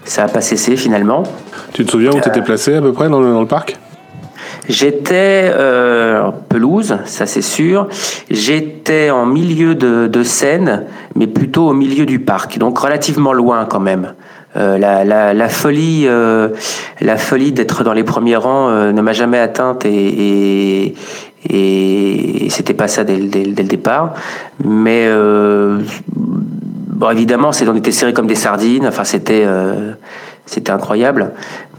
ça 0.03 0.25
a 0.25 0.27
pas 0.27 0.41
cessé 0.41 0.75
finalement. 0.75 1.23
Tu 1.73 1.85
te 1.85 1.91
souviens 1.91 2.11
où 2.11 2.19
tu 2.19 2.29
étais 2.29 2.41
placé 2.41 2.75
à 2.75 2.81
peu 2.81 2.91
près 2.91 3.09
dans 3.09 3.21
le, 3.21 3.45
parc? 3.45 3.77
J'étais 4.69 5.51
euh, 5.53 6.29
pelouse, 6.49 6.97
ça 7.05 7.25
c'est 7.25 7.41
sûr. 7.41 7.87
J'étais 8.29 9.09
en 9.09 9.25
milieu 9.25 9.75
de, 9.75 10.07
de, 10.07 10.23
scène, 10.23 10.85
mais 11.15 11.27
plutôt 11.27 11.69
au 11.69 11.73
milieu 11.73 12.05
du 12.05 12.19
parc, 12.19 12.57
donc 12.57 12.77
relativement 12.77 13.33
loin 13.33 13.65
quand 13.65 13.79
même. 13.79 14.13
Euh, 14.57 14.77
la, 14.77 15.33
la, 15.33 15.49
folie, 15.49 16.03
euh, 16.07 16.49
la 16.99 17.17
folie 17.17 17.53
d'être 17.53 17.85
dans 17.85 17.93
les 17.93 18.03
premiers 18.03 18.35
rangs 18.35 18.67
euh, 18.67 18.91
ne 18.91 19.01
m'a 19.01 19.13
jamais 19.13 19.39
atteinte 19.39 19.85
et, 19.85 20.93
et, 21.49 22.45
et 22.45 22.49
c'était 22.49 22.73
pas 22.73 22.89
ça 22.89 23.05
dès, 23.05 23.17
dès, 23.17 23.45
le 23.45 23.53
départ. 23.53 24.13
Mais 24.65 25.09
bon, 26.07 27.09
évidemment, 27.11 27.53
c'est 27.53 27.67
on 27.67 27.75
était 27.75 27.91
serrés 27.91 28.13
comme 28.13 28.27
des 28.27 28.35
sardines. 28.35 28.85
Enfin, 28.87 29.05
c'était 29.05 29.45
c'était 30.45 30.71
incroyable. 30.71 31.31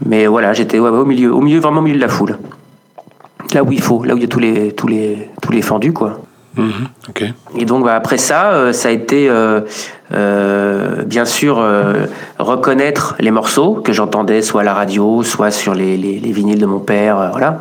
Mais 0.05 0.25
voilà, 0.25 0.53
j'étais 0.53 0.79
au 0.79 1.05
milieu, 1.05 1.33
au 1.33 1.41
milieu, 1.41 1.59
vraiment 1.59 1.79
au 1.79 1.83
milieu 1.83 1.97
de 1.97 2.01
la 2.01 2.07
foule. 2.07 2.39
Là 3.53 3.63
où 3.63 3.71
il 3.71 3.81
faut, 3.81 4.03
là 4.03 4.15
où 4.15 4.17
il 4.17 4.21
y 4.21 4.25
a 4.25 4.29
tous 4.29 4.39
les 4.39 4.71
tous 4.71 4.87
les 4.87 5.29
tous 5.41 5.51
les 5.51 5.61
fendus, 5.61 5.93
quoi. 5.93 6.21
Mmh, 6.55 6.69
et 7.57 7.65
donc 7.65 7.83
bah, 7.85 7.95
après 7.95 8.19
ça, 8.19 8.73
ça 8.73 8.89
a 8.89 8.91
été 8.91 9.27
euh, 10.13 11.03
bien 11.05 11.25
sûr 11.25 11.57
euh, 11.59 12.05
reconnaître 12.37 13.15
les 13.19 13.31
morceaux 13.31 13.75
que 13.75 13.93
j'entendais 13.93 14.43
soit 14.43 14.61
à 14.61 14.63
la 14.63 14.73
radio, 14.73 15.23
soit 15.23 15.49
sur 15.49 15.73
les, 15.73 15.97
les, 15.97 16.19
les 16.19 16.31
vinyles 16.31 16.59
de 16.59 16.65
mon 16.67 16.79
père, 16.79 17.19
euh, 17.19 17.29
voilà. 17.31 17.59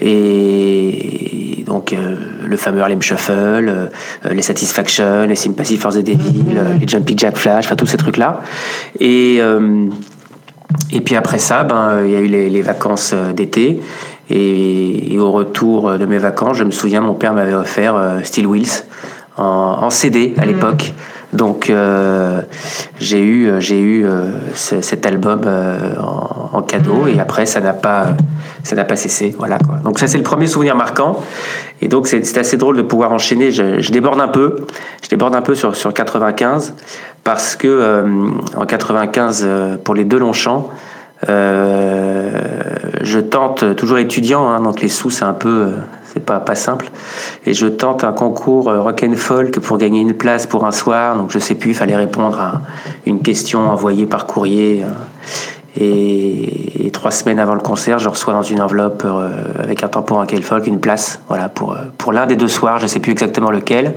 Et 0.00 1.64
donc 1.66 1.94
le 2.44 2.56
fameux 2.56 2.80
Harlem 2.80 3.02
Shuffle, 3.02 3.90
les 4.30 4.42
Satisfaction, 4.42 5.26
les 5.26 5.34
Sympathy 5.34 5.76
for 5.76 5.92
the 5.92 5.98
Devil, 5.98 6.58
les 6.80 6.86
Jumpy 6.86 7.14
Jack 7.16 7.36
Flash, 7.36 7.66
enfin 7.66 7.76
tous 7.76 7.86
ces 7.86 7.96
trucs 7.96 8.16
là. 8.16 8.40
Et 9.00 9.40
et 10.92 11.00
puis 11.00 11.16
après 11.16 11.38
ça, 11.38 11.64
ben 11.64 12.02
il 12.04 12.12
y 12.12 12.16
a 12.16 12.20
eu 12.20 12.28
les, 12.28 12.48
les 12.48 12.62
vacances 12.62 13.12
d'été. 13.34 13.80
Et, 14.30 15.14
et, 15.14 15.18
au 15.18 15.32
retour 15.32 15.98
de 15.98 16.06
mes 16.06 16.18
vacances, 16.18 16.56
je 16.56 16.64
me 16.64 16.70
souviens, 16.70 17.00
mon 17.00 17.14
père 17.14 17.34
m'avait 17.34 17.54
offert 17.54 18.20
Steel 18.22 18.46
Wheels 18.46 18.84
en, 19.36 19.44
en 19.44 19.90
CD 19.90 20.34
à 20.38 20.46
l'époque. 20.46 20.94
Donc 21.32 21.72
j'ai 22.98 23.22
eu 23.22 23.52
j'ai 23.60 23.80
eu 23.80 24.04
cet 24.54 25.06
album 25.06 25.42
en, 26.52 26.62
cadeau 26.62 27.06
et 27.06 27.20
après 27.20 27.46
ça 27.46 27.60
n'a 27.60 27.72
pas 27.72 28.08
ça 28.64 28.74
n'a 28.74 28.84
pas 28.84 28.96
cessé. 28.96 29.32
Voilà 29.38 29.58
quoi. 29.58 29.76
Donc 29.84 30.00
ça 30.00 30.08
c'est 30.08 30.18
le 30.18 30.24
premier 30.24 30.48
souvenir 30.48 30.74
marquant. 30.74 31.20
Et 31.82 31.86
donc 31.86 32.08
c'est 32.08 32.36
assez 32.36 32.56
drôle 32.56 32.76
de 32.76 32.82
pouvoir 32.82 33.12
enchaîner. 33.12 33.52
Je, 33.52 33.80
je, 33.80 33.92
déborde 33.92 34.20
un 34.20 34.26
peu. 34.26 34.66
Je 35.04 35.08
déborde 35.08 35.36
un 35.36 35.42
peu 35.42 35.54
sur 35.54 35.76
sur 35.76 35.94
95 35.94 36.74
parce 37.22 37.54
que 37.54 38.04
en 38.56 38.66
95 38.66 39.48
pour 39.84 39.94
les 39.94 40.04
deux. 40.04 40.18
Euh, 40.18 40.62
je 41.26 43.18
tente, 43.18 43.76
toujours 43.76 43.98
étudiant, 43.98 44.48
hein, 44.48 44.60
donc 44.60 44.80
les 44.80 44.88
sous 44.88 45.10
c'est 45.10 45.24
un 45.24 45.32
peu, 45.32 45.48
euh, 45.48 45.70
c'est 46.04 46.24
pas 46.24 46.40
pas 46.40 46.54
simple, 46.54 46.90
et 47.46 47.54
je 47.54 47.66
tente 47.66 48.04
un 48.04 48.12
concours 48.12 48.68
euh, 48.68 48.80
rock 48.80 49.04
and 49.04 49.14
pour 49.60 49.78
gagner 49.78 50.00
une 50.00 50.14
place 50.14 50.46
pour 50.46 50.64
un 50.66 50.72
soir. 50.72 51.16
Donc 51.16 51.30
je 51.30 51.38
sais 51.38 51.54
plus, 51.54 51.70
il 51.70 51.74
fallait 51.74 51.96
répondre 51.96 52.40
à 52.40 52.62
une 53.06 53.22
question 53.22 53.60
envoyée 53.70 54.06
par 54.06 54.26
courrier. 54.26 54.84
Et, 55.78 56.90
trois 56.92 57.12
semaines 57.12 57.38
avant 57.38 57.54
le 57.54 57.60
concert, 57.60 57.98
je 57.98 58.08
reçois 58.08 58.34
dans 58.34 58.42
une 58.42 58.60
enveloppe 58.60 59.06
avec 59.58 59.84
un 59.84 59.88
tampon 59.88 60.16
and 60.20 60.26
folk 60.42 60.66
une 60.66 60.80
place, 60.80 61.20
voilà 61.28 61.48
pour 61.48 61.76
pour 61.96 62.12
l'un 62.12 62.26
des 62.26 62.36
deux 62.36 62.48
soirs. 62.48 62.78
Je 62.80 62.88
sais 62.88 62.98
plus 62.98 63.12
exactement 63.12 63.50
lequel. 63.50 63.94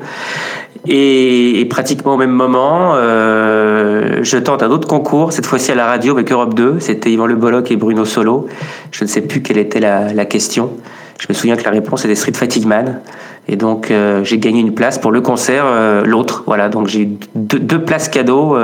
Et, 0.88 1.66
pratiquement 1.70 2.16
au 2.16 2.18
même 2.18 2.32
moment, 2.32 2.94
euh, 2.96 4.20
je 4.22 4.38
tente 4.38 4.64
un 4.64 4.70
autre 4.70 4.88
concours, 4.88 5.32
cette 5.32 5.46
fois-ci 5.46 5.72
à 5.72 5.76
la 5.76 5.86
radio 5.86 6.14
avec 6.14 6.32
Europe 6.32 6.54
2. 6.56 6.80
C'était 6.80 7.12
Yvan 7.12 7.26
Le 7.26 7.36
Bolloc 7.36 7.72
et 7.72 7.78
Bruno 7.78 8.04
Solo. 8.04 8.48
Je 8.92 9.06
ne 9.06 9.10
sais 9.10 9.22
plus 9.22 9.42
quelle 9.42 9.58
était 9.58 9.80
la, 9.80 10.26
question. 10.26 10.72
Je 11.20 11.28
me 11.30 11.34
souviens 11.34 11.56
que 11.56 11.64
la 11.64 11.72
réponse 11.72 12.04
était 12.04 12.16
Street 12.16 12.34
Fatigue 12.34 12.66
Man. 12.66 13.00
Et 13.48 13.56
donc 13.56 13.92
euh, 13.92 14.24
j'ai 14.24 14.38
gagné 14.38 14.62
une 14.62 14.74
place 14.74 14.98
pour 14.98 15.12
le 15.12 15.22
concert, 15.22 15.66
euh, 15.66 16.04
l'autre. 16.06 16.44
Voilà, 16.48 16.70
donc 16.70 16.88
j'ai 16.88 17.02
eu 17.02 17.18
deux, 17.36 17.84
places 17.84 18.10
cadeaux 18.10 18.58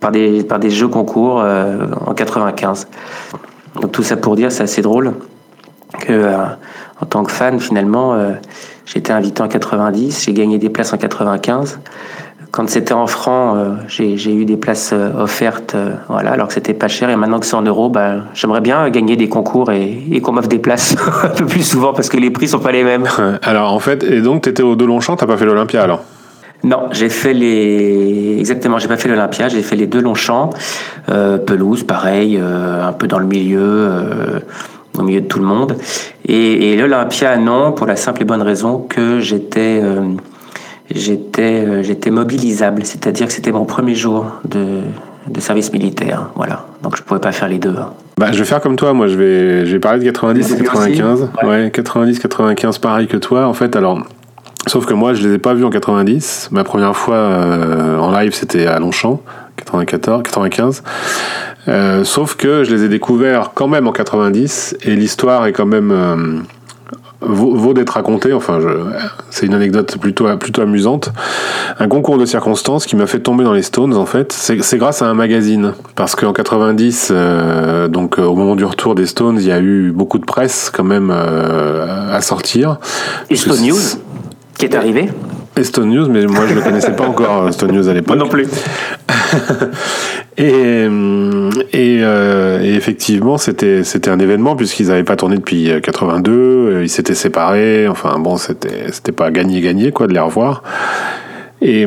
par 0.00 0.12
des 0.12 0.44
par 0.44 0.58
des 0.58 0.70
jeux 0.70 0.88
concours 0.88 1.44
en 2.06 2.14
95. 2.14 2.88
Donc 3.80 3.92
tout 3.92 4.02
ça 4.02 4.16
pour 4.16 4.36
dire, 4.36 4.52
c'est 4.52 4.62
assez 4.62 4.82
drôle 4.82 5.14
que 6.00 6.32
en 7.00 7.06
tant 7.06 7.24
que 7.24 7.32
fan 7.32 7.58
finalement 7.60 8.16
j'ai 8.86 8.98
été 8.98 9.12
invité 9.12 9.42
en 9.42 9.48
90, 9.48 10.24
j'ai 10.24 10.32
gagné 10.32 10.58
des 10.58 10.70
places 10.70 10.92
en 10.92 10.98
95. 10.98 11.80
Quand 12.56 12.66
c'était 12.70 12.94
en 12.94 13.06
francs, 13.06 13.54
euh, 13.54 13.74
j'ai 13.86 14.34
eu 14.34 14.46
des 14.46 14.56
places 14.56 14.94
euh, 14.94 15.10
offertes, 15.18 15.74
euh, 15.74 15.90
voilà, 16.08 16.30
alors 16.30 16.48
que 16.48 16.54
c'était 16.54 16.72
pas 16.72 16.88
cher. 16.88 17.10
Et 17.10 17.16
maintenant 17.16 17.38
que 17.38 17.44
c'est 17.44 17.54
en 17.54 17.60
euros, 17.60 17.90
bah, 17.90 18.14
j'aimerais 18.32 18.62
bien 18.62 18.88
gagner 18.88 19.16
des 19.16 19.28
concours 19.28 19.70
et, 19.72 20.22
qu'on 20.22 20.32
m'offre 20.32 20.48
des 20.48 20.58
places 20.58 20.96
un 21.22 21.28
peu 21.28 21.44
plus 21.44 21.68
souvent 21.68 21.92
parce 21.92 22.08
que 22.08 22.16
les 22.16 22.30
prix 22.30 22.48
sont 22.48 22.58
pas 22.58 22.72
les 22.72 22.82
mêmes. 22.82 23.04
Alors 23.42 23.74
en 23.74 23.78
fait, 23.78 24.02
et 24.04 24.22
donc 24.22 24.44
tu 24.44 24.48
étais 24.48 24.62
au 24.62 24.74
tu 24.74 24.86
t'as 24.86 25.26
pas 25.26 25.36
fait 25.36 25.44
l'Olympia 25.44 25.82
alors? 25.82 26.02
Non, 26.64 26.84
j'ai 26.92 27.10
fait 27.10 27.34
les 27.34 28.36
exactement, 28.38 28.78
j'ai 28.78 28.88
pas 28.88 28.96
fait 28.96 29.10
l'Olympia, 29.10 29.48
j'ai 29.50 29.60
fait 29.60 29.76
les 29.76 29.86
deux 29.86 30.00
longs 30.00 30.14
champs, 30.14 30.48
pelouse, 31.06 31.84
pareil, 31.84 32.38
un 32.38 32.92
peu 32.92 33.06
dans 33.06 33.18
le 33.18 33.26
milieu 33.26 33.90
au 34.98 35.02
milieu 35.02 35.20
de 35.20 35.26
tout 35.26 35.38
le 35.38 35.44
monde. 35.44 35.76
Et, 36.26 36.76
l'Olympia, 36.76 37.36
non, 37.36 37.72
pour 37.72 37.86
la 37.86 37.96
simple 37.96 38.22
et 38.22 38.24
bonne 38.24 38.42
raison 38.42 38.78
que 38.88 39.20
j'étais 39.20 39.80
euh, 39.82 40.00
j'étais 40.90 41.64
euh, 41.66 41.82
j'étais 41.82 42.10
mobilisable, 42.10 42.84
c'est-à-dire 42.84 43.26
que 43.26 43.32
c'était 43.32 43.52
mon 43.52 43.64
premier 43.64 43.94
jour 43.94 44.26
de, 44.44 44.80
de, 45.28 45.40
service 45.40 45.72
militaire, 45.72 46.30
voilà. 46.36 46.66
Donc 46.82 46.96
je 46.96 47.02
pouvais 47.02 47.20
pas 47.20 47.32
faire 47.32 47.48
les 47.48 47.58
deux. 47.58 47.74
Hein. 47.76 47.92
Bah, 48.18 48.32
je 48.32 48.38
vais 48.38 48.44
faire 48.44 48.60
comme 48.60 48.76
toi, 48.76 48.92
moi 48.92 49.08
je 49.08 49.16
vais 49.16 49.78
parlé 49.78 50.00
de 50.00 50.04
90 50.04 50.52
et 50.52 50.62
95. 50.62 51.28
Ouais. 51.44 51.70
90 51.72 52.18
95 52.18 52.78
pareil 52.78 53.06
que 53.06 53.16
toi 53.16 53.46
en 53.46 53.54
fait. 53.54 53.76
Alors 53.76 54.02
Sauf 54.66 54.84
que 54.84 54.94
moi, 54.94 55.14
je 55.14 55.26
les 55.26 55.34
ai 55.34 55.38
pas 55.38 55.54
vus 55.54 55.64
en 55.64 55.70
90. 55.70 56.48
Ma 56.50 56.64
première 56.64 56.96
fois 56.96 57.14
euh, 57.14 57.98
en 57.98 58.10
live, 58.10 58.34
c'était 58.34 58.66
à 58.66 58.80
Longchamp, 58.80 59.22
94, 59.56 60.22
95. 60.24 60.82
Euh, 61.68 62.04
sauf 62.04 62.36
que 62.36 62.64
je 62.64 62.74
les 62.74 62.84
ai 62.84 62.88
découverts 62.88 63.52
quand 63.54 63.68
même 63.68 63.86
en 63.86 63.92
90 63.92 64.76
et 64.82 64.96
l'histoire 64.96 65.46
est 65.46 65.52
quand 65.52 65.66
même 65.66 65.90
euh, 65.92 66.38
vaut, 67.26 67.74
d'être 67.74 67.90
racontée. 67.90 68.32
Enfin, 68.32 68.58
c'est 69.30 69.46
une 69.46 69.54
anecdote 69.54 69.98
plutôt 69.98 70.26
plutôt 70.36 70.62
amusante. 70.62 71.10
Un 71.78 71.88
concours 71.88 72.18
de 72.18 72.24
circonstances 72.24 72.86
qui 72.86 72.96
m'a 72.96 73.06
fait 73.06 73.20
tomber 73.20 73.44
dans 73.44 73.52
les 73.52 73.62
Stones. 73.62 73.94
En 73.94 74.06
fait, 74.06 74.32
c'est 74.32 74.78
grâce 74.78 75.02
à 75.02 75.06
un 75.06 75.14
magazine 75.14 75.74
parce 75.94 76.14
qu'en 76.14 76.32
90, 76.32 77.08
euh, 77.10 77.88
donc 77.88 78.18
au 78.18 78.34
moment 78.34 78.56
du 78.56 78.64
retour 78.64 78.94
des 78.94 79.06
Stones, 79.06 79.38
il 79.40 79.46
y 79.46 79.52
a 79.52 79.60
eu 79.60 79.92
beaucoup 79.92 80.18
de 80.18 80.24
presse 80.24 80.70
quand 80.74 80.84
même 80.84 81.10
à 81.10 82.20
sortir. 82.20 82.78
Et 83.30 83.36
Stone 83.36 83.62
News 83.62 83.98
qui 84.58 84.64
est 84.64 84.74
arrivé. 84.74 85.10
Stone 85.64 85.90
News, 85.90 86.08
mais 86.08 86.26
moi 86.26 86.46
je 86.46 86.52
ne 86.52 86.58
le 86.58 86.62
connaissais 86.62 86.92
pas 86.92 87.06
encore, 87.06 87.52
Stone 87.52 87.72
News 87.72 87.88
à 87.88 87.94
l'époque. 87.94 88.16
Moi 88.16 88.24
non 88.24 88.30
plus. 88.30 88.46
et, 90.36 90.86
euh, 90.86 92.60
et, 92.62 92.74
effectivement, 92.74 93.38
c'était 93.38 93.84
c'était 93.84 94.10
un 94.10 94.18
événement 94.18 94.56
puisqu'ils 94.56 94.88
n'avaient 94.88 95.04
pas 95.04 95.16
tourné 95.16 95.36
depuis 95.36 95.70
82, 95.82 96.32
euh, 96.32 96.82
ils 96.82 96.88
s'étaient 96.88 97.14
séparés. 97.14 97.88
Enfin 97.88 98.18
bon, 98.18 98.36
c'était 98.36 98.92
c'était 98.92 99.12
pas 99.12 99.30
gagné 99.30 99.60
gagné 99.60 99.92
quoi 99.92 100.06
de 100.06 100.12
les 100.12 100.20
revoir. 100.20 100.62
Et, 101.62 101.86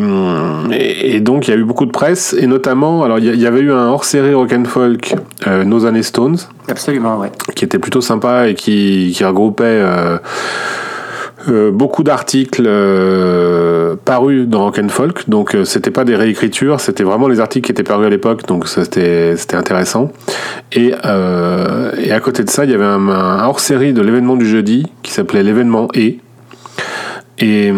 et, 0.71 1.19
donc 1.19 1.47
il 1.47 1.51
y 1.51 1.53
a 1.53 1.57
eu 1.57 1.63
beaucoup 1.63 1.85
de 1.85 1.91
presse 1.91 2.33
et 2.33 2.47
notamment 2.47 3.03
alors 3.03 3.19
il 3.19 3.39
y, 3.39 3.45
avait 3.45 3.59
eu 3.59 3.71
un 3.71 3.89
hors 3.89 4.03
série 4.03 4.33
rock 4.33 4.51
and 4.51 4.65
folk 4.65 5.15
euh, 5.45 5.63
Nos 5.63 5.85
années 5.85 6.01
Stones. 6.01 6.37
Absolument 6.67 7.19
ouais. 7.19 7.31
Qui 7.55 7.65
était 7.65 7.77
plutôt 7.77 8.01
sympa 8.01 8.47
et 8.47 8.55
qui 8.55 9.13
qui 9.15 9.23
regroupait 9.23 9.65
euh, 9.65 10.17
euh, 11.47 11.71
beaucoup 11.71 12.03
d'articles 12.03 12.65
euh, 12.65 13.95
parus 14.03 14.45
dans 14.45 14.65
Rock 14.65 14.81
Folk, 14.89 15.29
donc 15.29 15.55
euh, 15.55 15.63
c'était 15.63 15.91
pas 15.91 16.03
des 16.03 16.15
réécritures, 16.15 16.81
c'était 16.81 17.05
vraiment 17.05 17.29
les 17.29 17.39
articles 17.39 17.65
qui 17.65 17.71
étaient 17.71 17.83
parus 17.83 18.07
à 18.07 18.09
l'époque, 18.09 18.45
donc 18.45 18.67
c'était 18.67 19.35
intéressant. 19.53 20.11
Et, 20.73 20.89
et 20.89 22.11
à 22.11 22.19
côté 22.19 22.43
de 22.43 22.49
ça, 22.49 22.65
il 22.65 22.71
y 22.71 22.73
avait 22.73 22.83
un, 22.83 23.45
hors-série 23.45 23.93
de 23.93 24.01
l'événement 24.01 24.35
du 24.35 24.45
jeudi 24.45 24.85
qui 25.01 25.11
s'appelait 25.11 25.43
l'événement 25.43 25.87
E. 25.95 26.15
Et, 27.41 27.71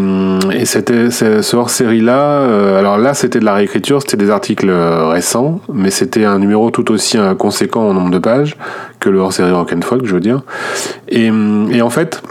et 0.54 0.66
c'était 0.66 1.12
ce 1.12 1.56
hors-série-là. 1.56 2.78
alors 2.80 2.98
là, 2.98 3.14
c'était 3.14 3.40
de 3.40 3.46
la 3.46 3.54
réécriture, 3.54 4.02
c'était 4.02 4.18
des 4.18 4.32
articles 4.32 4.72
récents, 4.72 5.62
mais 5.72 5.92
c'était 5.92 6.26
un 6.26 6.40
numéro 6.40 6.72
tout 6.72 6.92
aussi 6.92 7.18
conséquent 7.38 7.88
en 7.88 7.94
nombre 7.94 8.10
de 8.10 8.20
pages 8.20 8.58
que 9.00 9.10
le 9.10 9.20
hors-série 9.20 9.52
Rock 9.52 9.72
Folk, 9.84 10.06
je 10.06 10.16
veux 10.16 10.20
dire. 10.20 10.42
Et, 11.10 11.28
et 11.72 11.82
en 11.82 11.90
fait, 11.92 12.24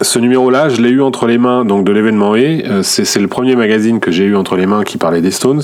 ce 0.00 0.18
numéro-là, 0.18 0.68
je 0.68 0.80
l'ai 0.80 0.90
eu 0.90 1.02
entre 1.02 1.26
les 1.26 1.38
mains 1.38 1.64
donc 1.64 1.84
de 1.84 1.92
l'événement 1.92 2.36
E. 2.36 2.38
Euh, 2.38 2.82
c'est 2.82 3.18
le 3.18 3.26
premier 3.26 3.56
magazine 3.56 4.00
que 4.00 4.10
j'ai 4.10 4.24
eu 4.24 4.36
entre 4.36 4.56
les 4.56 4.66
mains 4.66 4.84
qui 4.84 4.96
parlait 4.96 5.20
des 5.20 5.30
Stones. 5.30 5.62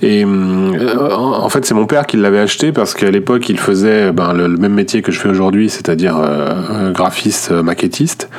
Et 0.00 0.24
euh, 0.24 1.06
en 1.06 1.48
fait, 1.48 1.64
c'est 1.66 1.74
mon 1.74 1.86
père 1.86 2.06
qui 2.06 2.16
l'avait 2.16 2.38
acheté 2.38 2.72
parce 2.72 2.94
qu'à 2.94 3.10
l'époque, 3.10 3.48
il 3.48 3.58
faisait 3.58 4.12
ben, 4.12 4.32
le, 4.32 4.48
même 4.48 4.72
métier 4.72 5.02
que 5.02 5.12
je 5.12 5.20
fais 5.20 5.28
aujourd'hui, 5.28 5.68
c'est-à-dire 5.68 6.16
euh, 6.18 6.92
graphiste, 6.92 7.50
maquettiste. 7.50 8.30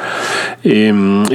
Et, 0.66 0.92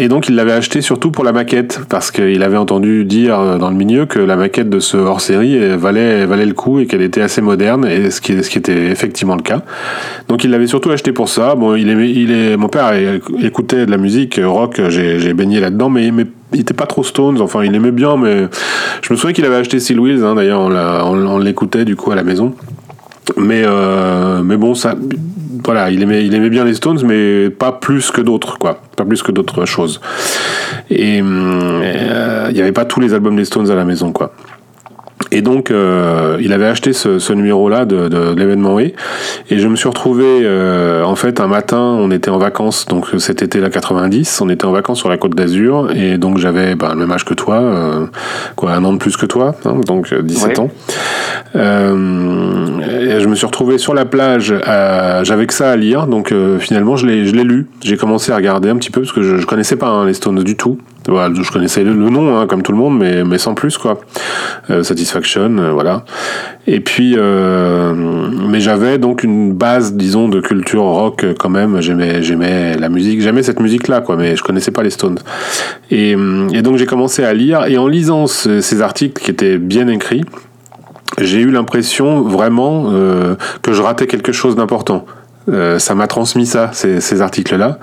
donc, 0.09 0.29
il 0.29 0.35
l'avait 0.35 0.53
acheté 0.53 0.83
surtout 0.83 1.11
pour 1.11 1.25
la 1.25 1.33
maquette 1.33 1.81
parce 1.89 2.11
qu'il 2.11 2.43
avait 2.43 2.57
entendu 2.57 3.05
dire 3.05 3.59
dans 3.59 3.71
le 3.71 3.77
milieu 3.77 4.05
que 4.05 4.19
la 4.19 4.37
maquette 4.37 4.69
de 4.69 4.79
ce 4.79 4.97
hors-série 4.97 5.77
valait, 5.77 6.27
valait 6.27 6.45
le 6.45 6.53
coup 6.53 6.81
et 6.81 6.87
qu'elle 6.87 7.01
était 7.01 7.23
assez 7.23 7.41
moderne, 7.41 7.87
et 7.87 8.11
ce 8.11 8.21
qui, 8.21 8.43
ce 8.43 8.51
qui 8.51 8.59
était 8.59 8.91
effectivement 8.91 9.37
le 9.37 9.43
cas. 9.43 9.63
Donc, 10.29 10.45
il 10.45 10.51
l'avait 10.51 10.67
surtout 10.67 10.91
acheté 10.91 11.13
pour 11.13 11.29
ça. 11.29 11.55
Bon, 11.55 11.75
il 11.77 11.89
aimait, 11.89 12.11
il 12.11 12.31
est, 12.31 12.57
mon 12.57 12.69
père 12.69 12.93
écoutait 13.43 13.87
la 13.93 13.99
musique 13.99 14.39
euh, 14.39 14.49
rock, 14.49 14.81
j'ai 14.89 15.35
baigné 15.35 15.61
là-dedans, 15.61 15.89
mais, 15.89 16.11
mais 16.11 16.27
il 16.53 16.61
était 16.61 16.75
pas 16.75 16.87
trop 16.87 17.05
Stones, 17.05 17.41
enfin 17.41 17.63
il 17.63 17.75
aimait 17.75 17.93
bien, 17.93 18.17
mais 18.17 18.49
je 19.03 19.13
me 19.13 19.17
souviens 19.17 19.33
qu'il 19.33 19.45
avait 19.45 19.57
acheté 19.57 19.79
Steel 19.79 20.01
Wheels, 20.01 20.25
hein, 20.25 20.35
d'ailleurs 20.35 20.61
on, 20.61 21.39
l'écoutait 21.39 21.85
du 21.85 21.95
coup 21.95 22.11
à 22.11 22.15
la 22.15 22.25
maison. 22.25 22.55
Mais, 23.37 23.63
euh, 23.65 24.43
mais 24.43 24.57
bon, 24.57 24.75
ça, 24.75 24.97
voilà, 25.65 25.91
il 25.91 26.03
aimait, 26.03 26.27
il 26.27 26.35
aimait 26.35 26.51
bien 26.51 26.65
les 26.65 26.75
Stones, 26.75 27.01
mais 27.05 27.51
pas 27.51 27.73
plus 27.73 28.11
que 28.11 28.21
d'autres, 28.21 28.59
quoi. 28.59 28.81
Pas 28.97 29.05
plus 29.05 29.23
que 29.23 29.31
d'autres 29.31 29.65
choses. 29.65 30.01
Et 30.91 31.21
euh, 31.23 32.47
il 32.49 32.55
n'y 32.55 32.61
avait 32.61 32.73
pas 32.73 32.85
tous 32.85 33.01
les 33.01 33.15
albums 33.15 33.37
des 33.37 33.45
Stones 33.45 33.71
à 33.71 33.75
la 33.75 33.85
maison, 33.85 34.13
quoi. 34.13 34.33
Et 35.33 35.41
donc, 35.41 35.71
euh, 35.71 36.37
il 36.43 36.53
avait 36.53 36.67
acheté 36.67 36.93
ce, 36.93 37.19
ce 37.19 37.33
numéro-là 37.33 37.87
de, 37.87 38.09
de, 38.09 38.35
l'événement 38.35 38.79
E. 38.79 38.93
Et 39.49 39.59
je 39.59 39.67
me 39.67 39.77
suis 39.77 39.89
retrouvé, 39.89 40.27
euh, 40.27 41.03
en 41.05 41.17
fait, 41.17 41.41
un 41.41 41.47
matin, 41.47 41.81
on 41.81 42.11
était 42.11 42.29
en 42.29 42.37
vacances, 42.37 42.85
donc 42.85 43.07
cet 43.19 43.41
été 43.41 43.59
la 43.59 43.71
90, 43.71 44.43
on 44.43 44.51
était 44.51 44.67
en 44.67 44.73
vacances 44.73 44.99
sur 44.99 45.09
la 45.09 45.17
côte 45.17 45.35
d'Azur, 45.35 45.91
et 45.97 46.19
donc 46.19 46.37
j'avais 46.37 46.75
bah, 46.75 46.91
le 46.93 46.99
même 46.99 47.11
âge 47.11 47.25
que 47.25 47.33
toi, 47.33 47.57
euh, 47.57 48.07
quoi, 48.57 48.73
un 48.73 48.85
an 48.85 48.93
de 48.93 48.99
plus 48.99 49.17
que 49.17 49.25
toi, 49.25 49.55
hein, 49.65 49.81
donc 49.87 50.13
17 50.15 50.59
ans. 50.59 50.69
et 51.55 51.59
je 51.59 53.27
me 53.27 53.35
suis 53.35 53.47
retrouvé 53.47 53.79
sur 53.79 53.95
la 53.95 54.05
plage, 54.05 54.55
j'avais 55.23 55.47
que 55.47 55.55
ça 55.55 55.71
à 55.71 55.77
lire, 55.77 56.09
donc 56.09 56.35
finalement 56.59 56.97
je 56.97 57.07
l'ai 57.07 57.45
lu. 57.45 57.69
J'ai 57.83 57.97
commencé 57.97 58.33
à 58.33 58.37
regarder 58.37 58.69
un 58.69 58.77
petit 58.77 58.91
peu, 58.91 59.01
parce 59.01 59.13
que 59.13 59.23
je, 59.23 59.39
je 59.39 59.47
connaissais 59.47 59.77
pas 59.77 59.89
hein, 59.89 60.05
les 60.05 60.13
Stones 60.13 60.43
du 60.43 60.57
tout. 60.59 60.79
Voilà, 61.09 61.35
je 61.35 61.51
connaissais 61.51 61.83
le, 61.83 61.95
nom, 61.95 62.37
hein, 62.37 62.47
comme 62.47 62.63
tout 62.63 62.73
le 62.73 62.79
monde, 62.79 62.99
mais, 62.99 63.25
mais 63.25 63.39
sans 63.39 63.55
plus, 63.55 63.77
quoi. 63.77 64.01
Euh, 64.71 64.83
Satisfaction, 64.83 65.59
euh, 65.59 65.73
voilà. 65.73 66.05
Et 66.67 66.81
puis, 66.81 67.15
euh, 67.17 67.93
mais 67.95 68.61
j'avais 68.61 68.99
donc 68.99 69.25
une 69.25 69.53
base, 69.53 69.95
disons, 69.95 70.29
de 70.29 70.41
culture 70.41 70.85
rock 70.85 71.25
quand 71.39 71.49
même. 71.49 71.81
J'aimais, 71.81 72.23
j'aimais 72.23 72.77
la 72.77 72.89
musique, 72.89 73.21
j'aimais 73.21 73.43
cette 73.43 73.59
musique-là, 73.59 74.01
quoi, 74.01 74.17
mais 74.17 74.37
je 74.37 74.43
connaissais 74.43 74.71
pas 74.71 74.83
les 74.83 74.91
Stones. 74.91 75.19
Et, 75.91 76.13
et 76.13 76.63
donc 76.63 76.77
j'ai 76.77 76.87
commencé 76.87 77.25
à 77.25 77.35
lire, 77.35 77.65
et 77.67 77.79
en 77.79 77.89
lisant 77.89 78.27
ces 78.27 78.83
articles 78.83 79.21
qui 79.21 79.31
étaient 79.31 79.59
bien 79.59 79.89
écrits, 79.89 80.25
j'ai 81.21 81.41
eu 81.41 81.51
l'impression 81.51 82.23
vraiment 82.23 82.91
que 83.63 83.73
je 83.73 83.83
ratais 83.83 84.07
quelque 84.07 84.33
chose 84.33 84.57
d'important. 84.57 85.05
Euh, 85.51 85.79
ça 85.79 85.95
m'a 85.95 86.07
transmis 86.07 86.47
ça, 86.47 86.71
ces, 86.73 87.01
ces 87.01 87.21
articles-là. 87.21 87.79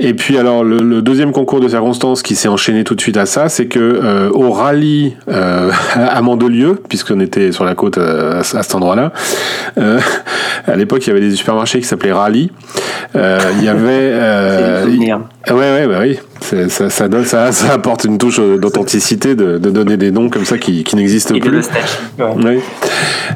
Et 0.00 0.14
puis 0.14 0.36
alors 0.36 0.64
le, 0.64 1.00
deuxième 1.02 1.32
concours 1.32 1.60
de 1.60 1.68
circonstances 1.68 2.22
qui 2.22 2.34
s'est 2.34 2.48
enchaîné 2.48 2.84
tout 2.84 2.94
de 2.94 3.00
suite 3.00 3.16
à 3.16 3.26
ça, 3.26 3.48
c'est 3.48 3.66
que 3.66 3.78
euh, 3.78 4.30
au 4.30 4.50
rallye 4.50 5.16
euh, 5.28 5.70
à 5.94 6.20
Mandelieu, 6.22 6.80
puisqu'on 6.88 7.20
était 7.20 7.52
sur 7.52 7.64
la 7.64 7.74
côte 7.74 7.98
euh, 7.98 8.40
à, 8.40 8.42
cet 8.42 8.74
endroit-là, 8.74 9.12
à 10.66 10.76
l'époque 10.76 11.06
il 11.06 11.08
y 11.08 11.12
avait 11.12 11.20
des 11.20 11.34
supermarchés 11.36 11.80
qui 11.80 11.86
s'appelaient 11.86 12.12
Rallye. 12.12 12.50
il 13.14 13.64
y 13.64 13.68
avait. 13.68 14.18
Ouais 15.48 15.54
ouais 15.54 15.86
bah 15.86 15.98
oui. 16.00 16.18
Ça, 16.68 16.90
ça, 16.90 17.08
donne, 17.08 17.24
ça, 17.24 17.52
ça, 17.52 17.72
apporte 17.72 18.04
une 18.04 18.18
touche 18.18 18.38
d'authenticité 18.38 19.34
de, 19.34 19.58
de, 19.58 19.70
donner 19.70 19.96
des 19.96 20.10
noms 20.10 20.28
comme 20.28 20.44
ça 20.44 20.58
qui, 20.58 20.84
qui 20.84 20.96
n'existent 20.96 21.38
plus. 21.38 21.68
Oui. 22.18 22.60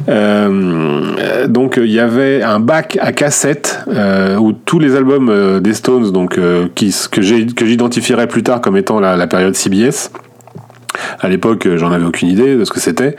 Euh, 0.09 1.47
donc 1.47 1.79
il 1.83 1.91
y 1.91 2.01
avait 2.01 2.43
un 2.43 2.61
bac 2.61 2.99
à 3.01 3.13
cassette 3.13 3.81
euh, 3.89 4.37
où 4.37 4.53
tous 4.53 4.79
les 4.79 4.95
albums 4.95 5.29
euh, 5.29 5.61
des 5.61 5.75
Stones, 5.75 6.11
donc 6.11 6.39
qui, 6.75 6.95
que 7.11 7.23
j'identifierais 7.23 8.27
plus 8.27 8.43
tard 8.43 8.61
comme 8.61 8.77
étant 8.77 9.01
la, 9.01 9.17
la 9.17 9.27
période 9.27 9.55
CBS. 9.55 10.11
À 11.21 11.29
l'époque, 11.29 11.69
j'en 11.77 11.93
avais 11.93 12.05
aucune 12.05 12.29
idée 12.29 12.57
de 12.57 12.65
ce 12.65 12.71
que 12.71 12.81
c'était. 12.81 13.17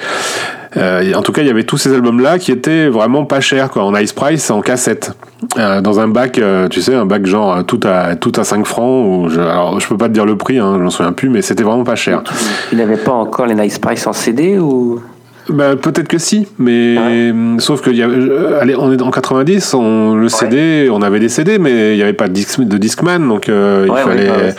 Euh, 0.76 1.14
en 1.14 1.22
tout 1.22 1.32
cas, 1.32 1.42
il 1.42 1.48
y 1.48 1.52
avait 1.52 1.64
tous 1.64 1.78
ces 1.78 1.94
albums-là 1.94 2.40
qui 2.40 2.52
étaient 2.52 2.88
vraiment 2.88 3.26
pas 3.26 3.40
chers, 3.40 3.70
quoi, 3.70 3.84
en 3.84 3.96
ice 3.96 4.14
price, 4.14 4.50
en 4.52 4.62
cassette. 4.62 5.12
Euh, 5.58 5.82
dans 5.82 6.00
un 6.00 6.08
bac, 6.08 6.40
euh, 6.40 6.68
tu 6.68 6.82
sais, 6.82 6.94
un 6.94 7.06
bac 7.06 7.26
genre 7.26 7.64
tout 7.66 7.80
à, 7.84 8.16
tout 8.16 8.32
à 8.36 8.44
5 8.44 8.66
francs. 8.66 9.06
Ou 9.08 9.30
je, 9.30 9.40
alors, 9.40 9.80
je 9.80 9.88
peux 9.88 9.98
pas 9.98 10.08
te 10.08 10.14
dire 10.14 10.26
le 10.26 10.36
prix, 10.36 10.60
hein, 10.60 10.76
je 10.78 10.84
m'en 10.84 10.90
souviens 10.90 11.14
plus, 11.14 11.30
mais 11.30 11.42
c'était 11.42 11.64
vraiment 11.64 11.84
pas 11.84 11.96
cher. 11.96 12.24
Il 12.72 12.78
n'avait 12.78 12.98
pas 12.98 13.14
encore 13.14 13.46
les 13.46 13.56
nice 13.56 13.80
price 13.80 14.06
en 14.08 14.14
CD 14.14 14.58
ou? 14.60 15.02
Bah, 15.50 15.76
peut-être 15.76 16.08
que 16.08 16.18
si, 16.18 16.48
mais 16.58 16.96
sauf 17.60 17.82
que 17.82 17.90
y 17.90 18.02
allez, 18.02 18.76
on 18.76 18.92
est 18.92 19.02
en 19.02 19.12
90, 19.12 19.74
on, 19.74 20.16
le 20.16 20.30
CD, 20.30 20.90
on 20.92 21.02
avait 21.02 21.20
des 21.20 21.30
CD, 21.30 21.60
mais 21.60 21.94
il 21.94 21.98
n'y 21.98 22.04
avait 22.04 22.14
pas 22.14 22.28
de, 22.28 22.34
disc, 22.34 22.60
de 22.60 22.78
Discman, 22.78 23.20
donc 23.28 23.48
il 23.48 23.94
fallait 23.94 24.56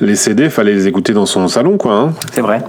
les 0.00 0.16
CD, 0.16 0.50
fallait 0.50 0.74
les 0.74 0.86
écouter 0.88 1.12
dans 1.12 1.26
son 1.26 1.48
salon, 1.48 1.76
quoi. 1.76 1.94
Hein. 1.94 2.12
C'est 2.32 2.40
vrai. 2.40 2.62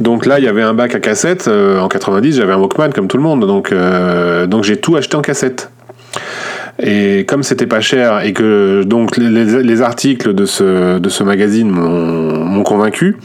Donc 0.00 0.26
là, 0.26 0.38
il 0.38 0.44
y 0.44 0.48
avait 0.48 0.62
un 0.62 0.74
bac 0.74 0.94
à 0.94 1.00
cassette. 1.00 1.48
Euh, 1.48 1.80
en 1.80 1.88
90, 1.88 2.36
j'avais 2.36 2.52
un 2.52 2.58
Walkman 2.58 2.90
comme 2.90 3.08
tout 3.08 3.16
le 3.16 3.22
monde. 3.22 3.46
Donc, 3.46 3.72
euh, 3.72 4.46
donc 4.46 4.64
j'ai 4.64 4.76
tout 4.76 4.96
acheté 4.96 5.16
en 5.16 5.22
cassette. 5.22 5.70
Et 6.82 7.24
comme 7.26 7.42
c'était 7.42 7.66
pas 7.66 7.80
cher 7.80 8.20
et 8.22 8.32
que 8.32 8.82
donc 8.82 9.16
les, 9.16 9.82
articles 9.82 10.34
de 10.34 10.44
ce, 10.44 10.98
de 10.98 11.08
ce 11.08 11.22
magazine 11.22 11.70
m'ont 11.70 12.62
convaincu, 12.62 13.16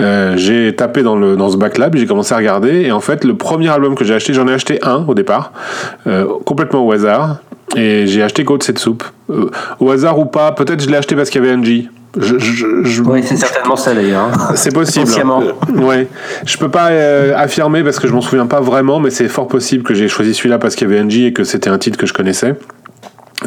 euh, 0.00 0.36
j'ai 0.36 0.74
tapé 0.74 1.02
dans, 1.02 1.16
le, 1.16 1.36
dans 1.36 1.50
ce 1.50 1.56
bac 1.56 1.78
là, 1.78 1.90
j'ai 1.92 2.06
commencé 2.06 2.34
à 2.34 2.36
regarder. 2.36 2.82
Et 2.82 2.92
en 2.92 3.00
fait, 3.00 3.24
le 3.24 3.34
premier 3.34 3.68
album 3.68 3.94
que 3.94 4.04
j'ai 4.04 4.14
acheté, 4.14 4.34
j'en 4.34 4.46
ai 4.48 4.52
acheté 4.52 4.78
un 4.82 5.04
au 5.06 5.14
départ, 5.14 5.52
complètement 6.44 6.86
au 6.86 6.92
hasard. 6.92 7.38
Et 7.76 8.06
j'ai 8.06 8.22
acheté 8.22 8.44
Code 8.44 8.62
Set 8.62 8.78
Soup. 8.78 9.04
au 9.80 9.90
hasard 9.90 10.18
ou 10.18 10.24
pas, 10.24 10.52
peut-être 10.52 10.82
je 10.82 10.88
l'ai 10.88 10.96
acheté 10.96 11.14
parce 11.16 11.30
qu'il 11.30 11.42
y 11.42 11.46
avait 11.46 11.56
NG. 11.56 11.88
Je, 12.16 13.02
Oui, 13.02 13.22
c'est 13.22 13.36
certainement 13.36 13.76
ça 13.76 13.94
d'ailleurs. 13.94 14.30
Hein. 14.32 14.52
C'est 14.54 14.72
possible. 14.72 15.06
Euh, 15.08 15.82
ouais. 15.82 16.08
Je 16.46 16.56
peux 16.56 16.70
pas 16.70 16.88
euh, 16.88 17.34
affirmer 17.36 17.82
parce 17.84 17.98
que 17.98 18.08
je 18.08 18.12
m'en 18.12 18.20
souviens 18.20 18.46
pas 18.46 18.60
vraiment, 18.60 18.98
mais 18.98 19.10
c'est 19.10 19.28
fort 19.28 19.46
possible 19.46 19.84
que 19.84 19.94
j'ai 19.94 20.08
choisi 20.08 20.34
celui-là 20.34 20.58
parce 20.58 20.74
qu'il 20.74 20.88
y 20.88 20.92
avait 20.92 21.02
NG 21.02 21.26
et 21.26 21.32
que 21.32 21.44
c'était 21.44 21.70
un 21.70 21.78
titre 21.78 21.98
que 21.98 22.06
je 22.06 22.14
connaissais. 22.14 22.54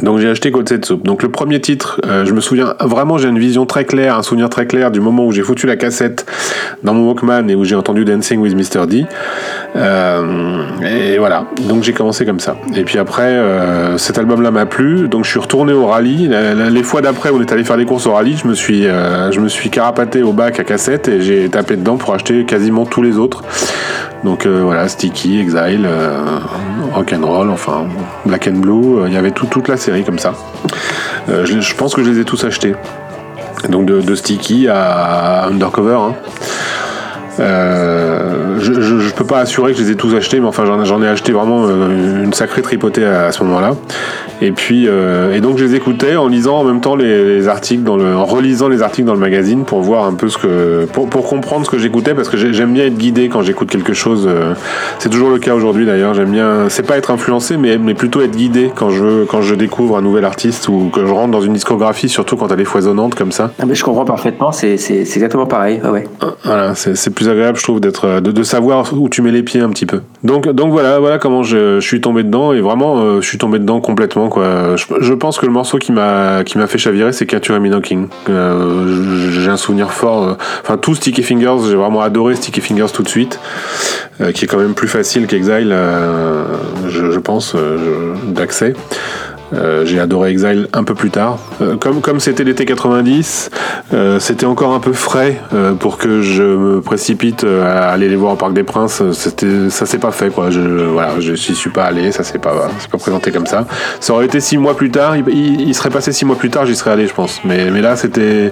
Donc 0.02 0.20
j'ai 0.20 0.30
acheté 0.30 0.52
Soup. 0.84 1.04
Donc 1.04 1.22
le 1.22 1.30
premier 1.30 1.60
titre, 1.60 2.00
euh, 2.06 2.24
je 2.26 2.34
me 2.34 2.40
souviens 2.40 2.76
vraiment, 2.80 3.18
j'ai 3.18 3.28
une 3.28 3.40
vision 3.40 3.66
très 3.66 3.84
claire, 3.84 4.18
un 4.18 4.24
souvenir 4.24 4.50
très 4.50 4.66
clair 4.66 4.90
du 4.90 5.02
moment 5.02 5.26
où 5.26 5.34
j'ai 5.34 5.42
foutu 5.42 5.68
la 5.68 5.76
cassette 5.76 6.26
dans 6.84 6.94
mon 6.94 7.08
Walkman 7.08 7.50
et 7.50 7.56
où 7.56 7.66
j'ai 7.66 7.76
entendu 7.76 8.06
Dancing 8.06 8.40
with 8.40 8.56
Mr. 8.56 8.88
D. 8.88 9.06
Euh, 9.76 10.64
et 10.82 11.18
voilà, 11.18 11.46
donc 11.68 11.84
j'ai 11.84 11.92
commencé 11.92 12.26
comme 12.26 12.40
ça. 12.40 12.56
Et 12.76 12.84
puis 12.84 13.00
après, 13.00 13.24
euh, 13.24 13.98
cet 13.98 14.18
album-là 14.18 14.52
m'a 14.52 14.66
plu, 14.66 15.10
donc 15.10 15.26
je 15.26 15.30
suis 15.30 15.40
retourné 15.40 15.74
au 15.74 15.88
rallye. 15.88 16.32
Les 16.72 16.84
fois 16.84 17.02
d'après, 17.02 17.30
on 17.30 17.42
est 17.42 17.52
allé 17.52 17.66
faire 17.66 17.78
des 17.78 17.86
courses 17.86 18.08
au 18.08 18.14
rallye, 18.14 18.38
je 18.38 18.48
me 18.48 18.54
suis, 18.54 18.84
je 18.84 19.40
me 19.40 19.50
suis 19.50 19.70
carapaté 19.70 20.24
au 20.24 20.32
bac 20.32 20.60
à 20.60 20.64
cassette 20.64 21.10
et 21.10 21.22
j'ai 21.22 21.50
tapé 21.50 21.76
dedans 21.76 21.98
pour 21.98 22.14
acheter 22.14 22.46
quasiment 22.46 22.86
tous 22.86 23.02
les 23.02 23.18
autres. 23.18 23.44
Donc 24.24 24.46
voilà, 24.46 24.88
Sticky, 24.88 25.40
Exile, 25.40 25.88
Rock'n'Roll, 26.94 27.50
enfin 27.50 27.88
Black 28.26 28.48
and 28.48 28.60
Blue, 28.60 29.08
il 29.08 29.14
y 29.14 29.18
avait 29.18 29.32
tout, 29.32 29.48
toute 29.48 29.68
la 29.68 29.78
série 29.78 30.04
comme 30.04 30.20
ça. 30.20 30.34
Euh, 31.30 31.46
je, 31.46 31.76
pense 31.76 31.94
que 31.94 32.04
je 32.04 32.10
les 32.10 32.20
ai 32.20 32.26
tous 32.26 32.44
achetés. 32.44 32.76
Donc 33.70 33.86
de, 33.86 34.16
Sticky 34.16 34.68
à 34.68 35.46
Undercover. 35.46 35.98
Hein. 36.00 36.16
Euh, 37.40 38.60
je, 38.60 38.74
je, 38.74 39.14
peux 39.14 39.26
pas 39.26 39.40
assurer 39.40 39.72
que 39.72 39.80
je 39.80 39.84
les 39.84 39.92
ai 39.92 39.96
tous 39.96 40.16
achetés, 40.16 40.40
mais 40.40 40.48
enfin 40.48 40.66
j'en 40.84 41.02
ai 41.02 41.08
acheté 41.08 41.32
vraiment 41.32 41.66
euh, 41.66 42.24
une 42.24 42.34
sacrée 42.34 42.62
tripotée 42.62 43.06
à, 43.06 43.32
ce 43.32 43.44
moment-là. 43.44 43.76
Et 44.42 44.52
puis 44.52 44.86
euh, 44.88 45.34
et 45.34 45.40
donc 45.40 45.58
je 45.58 45.66
les 45.66 45.76
écoutais 45.76 46.16
en 46.16 46.28
lisant 46.28 46.58
en 46.58 46.64
même 46.64 46.82
temps 46.82 46.96
les, 46.96 47.48
articles 47.48 47.84
dans 47.84 47.96
le, 47.96 48.16
en 48.16 48.26
relisant 48.26 48.68
les 48.68 48.82
articles 48.82 49.08
dans 49.08 49.14
le 49.14 49.20
magazine 49.20 49.64
pour 49.64 49.82
voir 49.82 50.06
un 50.06 50.14
peu 50.14 50.30
ce 50.30 50.38
que, 50.38 50.86
pour, 50.92 51.10
pour 51.10 51.28
comprendre 51.28 51.66
ce 51.66 51.72
que 51.72 51.78
j'écoutais 51.78 52.14
parce 52.14 52.30
que 52.30 52.38
j'aime 52.38 52.74
bien 52.74 52.86
être 52.86 52.98
guidé 52.98 53.30
quand 53.30 53.42
j'écoute 53.42 53.70
quelque 53.70 53.94
chose. 53.94 54.30
c'est 55.00 55.10
toujours 55.10 55.30
le 55.30 55.40
cas 55.40 55.54
aujourd'hui 55.54 55.86
d'ailleurs. 55.86 56.14
J'aime 56.14 56.32
bien, 56.32 56.70
c'est 56.70 56.86
pas 56.86 56.98
être 56.98 57.12
influencé, 57.12 57.58
mais, 57.58 57.78
mais 57.78 57.94
plutôt 57.94 58.22
être 58.22 58.36
guidé 58.36 58.72
quand 58.76 58.90
je 58.90 59.26
quand 59.26 59.42
je 59.42 59.56
découvre 59.56 59.98
un 59.98 60.02
nouvel 60.02 60.26
artiste 60.26 60.68
ou 60.68 60.90
que 60.94 61.06
je 61.06 61.12
rentre 61.12 61.32
dans 61.32 61.42
une 61.42 61.54
discographie, 61.54 62.10
surtout 62.10 62.36
quand 62.36 62.52
elle 62.52 62.60
est 62.60 62.66
foisonnante 62.66 63.16
comme 63.16 63.32
ça. 63.32 63.52
Ah 63.60 63.66
mais 63.66 63.76
je 63.76 63.84
comprends 63.84 64.06
parfaitement. 64.06 64.52
C'est 64.52 64.74
exactement 64.74 65.46
pareil. 65.46 65.82
ouais. 65.84 66.08
Voilà, 66.44 66.74
c'est 66.76 67.10
plus 67.14 67.21
agréable, 67.30 67.58
je 67.58 67.64
trouve, 67.64 67.80
d'être, 67.80 68.06
euh, 68.06 68.22
de, 68.22 68.44
savoir 68.44 68.94
où 68.94 69.10
tu 69.10 69.22
mets 69.22 69.32
les 69.32 69.44
pieds 69.44 69.62
un 69.62 69.70
petit 69.70 69.86
peu. 69.86 70.02
Donc, 70.24 70.48
donc 70.50 70.72
voilà, 70.72 71.00
voilà 71.00 71.18
comment 71.18 71.44
je, 71.44 71.80
suis 71.80 72.02
tombé 72.02 72.24
dedans 72.24 72.54
et 72.54 72.62
vraiment, 72.62 73.00
euh, 73.00 73.22
je 73.22 73.28
suis 73.28 73.38
tombé 73.38 73.60
dedans 73.60 73.82
complètement 73.82 74.30
quoi. 74.30 74.76
Je, 74.76 75.14
pense 75.14 75.38
que 75.38 75.46
le 75.46 75.52
morceau 75.52 75.78
qui 75.78 75.92
m'a, 75.92 76.44
qui 76.44 76.58
m'a 76.58 76.68
fait 76.68 76.78
chavirer, 76.78 77.14
c'est 77.14 77.26
Catch 77.26 77.50
Me 77.50 77.70
Knocking. 77.70 78.08
Euh, 78.30 79.32
j'ai 79.32 79.50
un 79.50 79.58
souvenir 79.58 79.92
fort. 79.92 80.38
Enfin, 80.62 80.78
tout 80.78 80.96
Sticky 80.96 81.24
Fingers, 81.24 81.70
j'ai 81.70 81.76
vraiment 81.76 82.02
adoré 82.02 82.36
Sticky 82.36 82.62
Fingers 82.62 82.92
tout 82.94 83.04
de 83.04 83.10
suite, 83.10 83.40
qui 84.34 84.46
est 84.46 84.48
quand 84.48 84.60
même 84.60 84.74
plus 84.74 84.88
facile 84.88 85.28
qu'Exile, 85.28 85.76
je, 86.88 87.20
pense, 87.20 87.56
d'accès. 88.28 88.74
Euh, 89.54 89.86
j'ai 89.86 90.00
adoré 90.00 90.32
Exile 90.32 90.68
un 90.74 90.84
peu 90.84 90.96
plus 90.96 91.10
tard. 91.10 91.40
Euh, 91.62 91.76
comme 91.76 92.02
comme 92.02 92.20
c'était 92.20 92.44
l'été 92.44 92.66
90, 92.66 93.50
euh, 93.94 94.20
c'était 94.20 94.46
encore 94.46 94.74
un 94.74 94.80
peu 94.80 94.94
frais 94.94 95.42
pour 95.80 95.98
que 95.98 96.22
je 96.22 96.44
me 96.44 96.82
précipite 96.82 97.44
à 97.44 97.90
aller 97.90 98.10
les 98.10 98.16
voir 98.16 98.34
au 98.34 98.36
Parc 98.36 98.54
des 98.54 98.64
Princes. 98.64 99.04
C'était 99.12 99.70
ça 99.70 99.86
s'est 99.86 99.98
pas 99.98 100.12
fait 100.12 100.30
quoi. 100.30 100.50
Je 100.50 100.60
voilà, 100.60 101.20
je 101.20 101.34
suis 101.34 101.70
pas 101.70 101.84
allé, 101.84 102.12
ça 102.12 102.24
s'est 102.24 102.40
pas 102.40 102.70
pas 102.92 102.98
présenté 102.98 103.32
comme 103.32 103.46
ça. 103.46 103.66
Ça 104.00 104.14
aurait 104.14 104.26
été 104.26 104.40
six 104.40 104.58
mois 104.58 104.76
plus 104.76 104.92
tard, 104.92 105.16
il, 105.16 105.76
serait 105.76 105.90
passé 105.90 106.12
six 106.12 106.26
mois 106.26 106.36
plus 106.36 106.50
tard, 106.50 106.66
j'y 106.66 106.76
serais 106.76 106.92
allé, 106.92 107.08
je 107.08 107.14
pense. 107.14 107.42
Mais 107.44 107.70
mais 107.72 107.82
là 107.82 107.96
c'était 107.96 108.52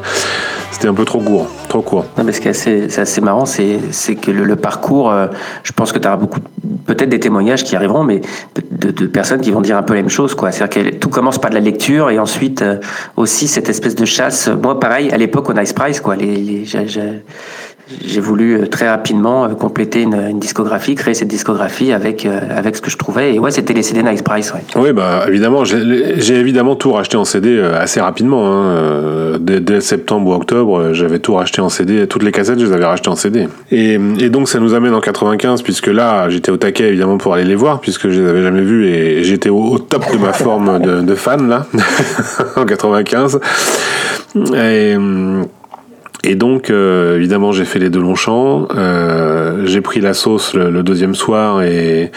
c'était 0.72 0.88
un 0.88 0.94
peu 0.94 1.06
trop 1.06 1.20
court, 1.20 1.48
trop 1.68 1.82
court. 1.82 2.06
Non, 2.18 2.24
mais 2.24 2.32
ce 2.32 2.42
qui 2.42 2.48
est 2.48 2.52
assez, 2.52 3.00
assez 3.00 3.22
marrant, 3.22 3.46
c'est 3.46 3.80
que 4.16 4.32
le, 4.32 4.56
parcours, 4.56 5.14
je 5.64 5.72
pense 5.72 5.92
que 5.92 6.00
tu 6.00 6.08
auras 6.08 6.16
beaucoup, 6.16 6.40
peut-être 6.86 7.10
des 7.10 7.20
témoignages 7.20 7.64
qui 7.64 7.76
arriveront, 7.76 8.04
mais 8.04 8.22
de, 8.72 8.92
de, 8.92 9.08
personnes 9.08 9.42
qui 9.42 9.52
vont 9.52 9.62
dire 9.62 9.78
un 9.78 9.84
peu 9.84 9.94
la 9.94 10.02
même 10.02 10.10
chose, 10.10 10.36
quoi. 10.36 10.52
C'est-à-dire 10.52 10.89
tout 10.92 11.10
commence 11.10 11.40
par 11.40 11.50
de 11.50 11.56
la 11.56 11.62
lecture 11.62 12.10
et 12.10 12.20
ensuite 12.20 12.62
euh, 12.62 12.78
aussi 13.16 13.48
cette 13.48 13.70
espèce 13.70 13.96
de 13.96 14.06
chasse. 14.06 14.48
Moi, 14.48 14.80
pareil, 14.80 15.12
à 15.12 15.18
l'époque 15.18 15.50
au 15.50 15.54
Nice 15.54 15.74
Price, 15.74 16.00
quoi. 16.02 16.16
Les, 16.16 16.66
j'ai 18.06 18.20
voulu 18.20 18.54
euh, 18.54 18.68
très 18.68 18.90
rapidement 18.90 19.46
euh, 19.46 19.50
compléter 19.50 20.02
une, 20.02 20.40
discographie, 20.40 20.96
créer 20.96 21.14
cette 21.14 21.28
discographie 21.28 21.92
avec 21.92 22.26
avec 22.26 22.76
ce 22.76 22.82
que 22.82 22.90
je 22.90 22.98
trouvais. 22.98 23.34
Et 23.36 23.40
ouais, 23.40 23.52
c'était 23.52 23.74
les 23.74 23.84
CD 23.84 24.04
Nice 24.04 24.22
Price. 24.22 24.54
Ouais. 24.54 24.62
Oui, 24.76 24.94
bah 24.94 25.26
évidemment, 25.28 25.64
j'ai 25.66 26.36
évidemment 26.36 26.76
tout 26.76 26.92
racheté 26.92 27.18
en 27.18 27.26
CD 27.26 27.60
assez 27.60 28.00
rapidement. 28.00 28.46
Hein. 28.46 29.38
Dès, 29.40 29.82
septembre 29.82 30.30
ou 30.30 30.34
octobre, 30.34 30.94
j'avais 30.94 31.20
tout 31.20 31.36
racheté 31.36 31.62
en 31.62 31.70
CD. 31.70 32.08
Toutes 32.08 32.24
les 32.24 32.32
cassettes, 32.32 32.60
je 32.60 32.66
les 32.66 32.74
avais 32.74 32.86
rachetées 32.86 33.10
en 33.10 33.16
CD. 33.16 33.48
Et, 33.72 33.98
donc 34.30 34.50
ça 34.50 34.60
nous 34.60 34.74
amène 34.74 34.94
en 34.94 35.02
95, 35.02 35.62
puisque 35.62 35.88
là, 35.88 36.30
j'étais 36.30 36.52
au 36.52 36.58
taquet 36.58 36.90
évidemment 36.90 37.18
pour 37.18 37.34
aller 37.34 37.46
les 37.46 37.56
voir, 37.56 37.80
puisque 37.80 38.10
je 38.10 38.22
les 38.22 38.30
avais 38.30 38.44
jamais 38.44 38.62
vus 38.62 38.88
et 38.88 39.24
j'étais 39.24 39.50
au, 39.50 39.80
top 39.80 40.12
de 40.12 40.18
ma 40.18 40.34
forme 40.34 40.80
de, 40.80 41.02
de 41.02 41.16
fan 41.16 41.48
là 41.48 41.66
en 42.56 42.66
95. 42.66 43.40
Et 44.56 44.96
et 46.24 46.36
donc, 46.36 46.70
euh, 46.70 47.16
évidemment, 47.16 47.54
j'ai 47.54 47.64
fait 47.64 47.80
les 47.80 47.90
deux 47.90 48.02
Longchamps. 48.02 48.68
Euh, 48.76 49.66
j'ai 49.66 49.80
pris 49.80 50.02
la 50.02 50.14
sauce 50.14 50.54
le, 50.54 50.84
deuxième 50.84 51.16
soir 51.16 51.62
et, 51.62 52.12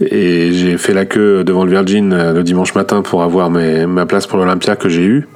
j'ai 0.00 0.78
fait 0.78 0.94
la 0.94 1.04
queue 1.04 1.44
devant 1.44 1.64
le 1.64 1.70
Virgin 1.70 2.12
euh, 2.12 2.32
le 2.32 2.42
dimanche 2.42 2.74
matin 2.74 3.02
pour 3.02 3.22
avoir 3.22 3.50
ma 3.50 4.06
place 4.06 4.26
pour 4.26 4.38
l'Olympia 4.38 4.76
que 4.76 4.88
j'ai 4.88 5.04
eue. 5.04 5.28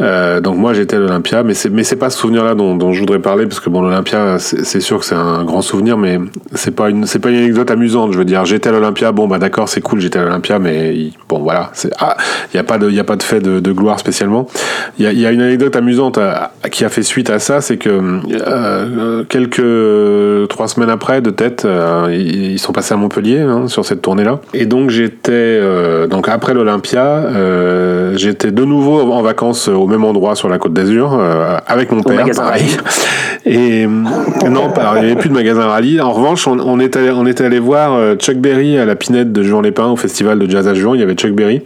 Euh, 0.00 0.40
donc 0.40 0.56
moi 0.56 0.72
j'étais 0.72 0.96
à 0.96 0.98
l'Olympia, 0.98 1.42
mais 1.42 1.54
c'est 1.54 1.68
mais 1.68 1.84
c'est 1.84 1.96
pas 1.96 2.10
ce 2.10 2.18
souvenir-là 2.18 2.54
dont, 2.54 2.92
je 2.92 3.00
voudrais 3.00 3.18
parler 3.18 3.46
parce 3.46 3.60
que 3.60 3.68
bon 3.68 3.82
l'Olympia 3.82 4.38
c'est 4.38 4.80
sûr 4.80 5.00
que 5.00 5.04
c'est 5.04 5.14
un 5.14 5.44
grand 5.44 5.62
souvenir, 5.62 5.98
mais 5.98 6.18
c'est 6.54 6.74
pas 6.74 6.88
une 6.88 7.06
c'est 7.06 7.18
pas 7.18 7.30
une 7.30 7.38
anecdote 7.38 7.70
amusante. 7.70 8.12
Je 8.12 8.18
veux 8.18 8.24
dire 8.24 8.44
j'étais 8.44 8.70
à 8.70 8.72
l'Olympia, 8.72 9.12
bon 9.12 9.28
bah 9.28 9.38
d'accord 9.38 9.68
c'est 9.68 9.80
cool 9.80 10.00
j'étais 10.00 10.18
à 10.18 10.22
l'Olympia, 10.22 10.58
mais 10.58 11.10
bon 11.28 11.40
voilà 11.40 11.72
ah 11.98 12.16
il 12.52 12.56
y 12.56 12.60
a 12.60 12.64
pas 12.64 12.78
de 12.78 12.90
y 12.90 13.00
a 13.00 13.04
pas 13.04 13.16
de 13.16 13.22
fait 13.22 13.40
de, 13.40 13.72
gloire 13.72 13.98
spécialement. 13.98 14.48
Il 14.98 15.04
y 15.04 15.26
a, 15.26 15.30
une 15.30 15.40
anecdote 15.40 15.74
amusante 15.76 16.18
à- 16.18 16.52
qui 16.70 16.84
a 16.84 16.88
fait 16.88 17.02
suite 17.02 17.30
à 17.30 17.38
ça, 17.38 17.60
c'est 17.60 17.76
que 17.76 18.20
euh, 18.30 19.24
quelques 19.24 20.48
trois 20.48 20.68
semaines 20.68 20.90
après 20.90 21.20
de 21.20 21.30
tête 21.30 21.64
euh, 21.64 22.08
ils, 22.12 22.58
sont 22.58 22.72
passés 22.72 22.94
à 22.94 22.96
Montpellier 22.96 23.40
hein, 23.40 23.68
sur 23.68 23.84
cette 23.84 24.02
tournée-là, 24.02 24.40
et 24.54 24.66
donc 24.66 24.90
j'étais 24.90 25.32
euh, 25.32 26.06
donc 26.06 26.28
après 26.28 26.54
l'Olympia 26.54 27.04
euh, 27.04 28.16
j'étais 28.16 28.50
de 28.50 28.64
nouveau 28.64 29.12
en 29.12 29.22
vacances 29.22 29.68
au 29.68 29.81
même 29.86 30.04
endroit 30.04 30.34
sur 30.34 30.48
la 30.48 30.58
Côte 30.58 30.72
d'Azur 30.72 31.16
euh, 31.18 31.56
avec 31.66 31.90
mon 31.92 32.02
père 32.02 32.24
pareil. 32.36 32.76
Et 33.44 33.84
euh, 33.84 34.48
non, 34.48 34.70
pas- 34.70 34.94
il 34.96 35.00
n'y 35.06 35.10
avait 35.12 35.20
plus 35.20 35.28
de 35.28 35.34
magasin 35.34 35.66
rallye. 35.66 36.00
En 36.00 36.12
revanche, 36.12 36.46
on, 36.46 36.58
on 36.60 36.78
est 36.80 36.96
allé, 36.96 37.10
on 37.10 37.26
était 37.26 37.44
allé 37.44 37.58
voir 37.58 37.92
euh, 37.94 38.14
Chuck 38.16 38.36
Berry 38.36 38.78
à 38.78 38.84
la 38.84 38.94
Pinette 38.96 39.32
de 39.32 39.42
Juan 39.42 39.62
Lépin 39.62 39.86
au 39.88 39.96
festival 39.96 40.38
de 40.38 40.48
jazz 40.50 40.66
à 40.68 40.74
Juan. 40.74 40.94
Il 40.94 41.00
y 41.00 41.02
avait 41.02 41.14
Chuck 41.14 41.32
Berry. 41.32 41.62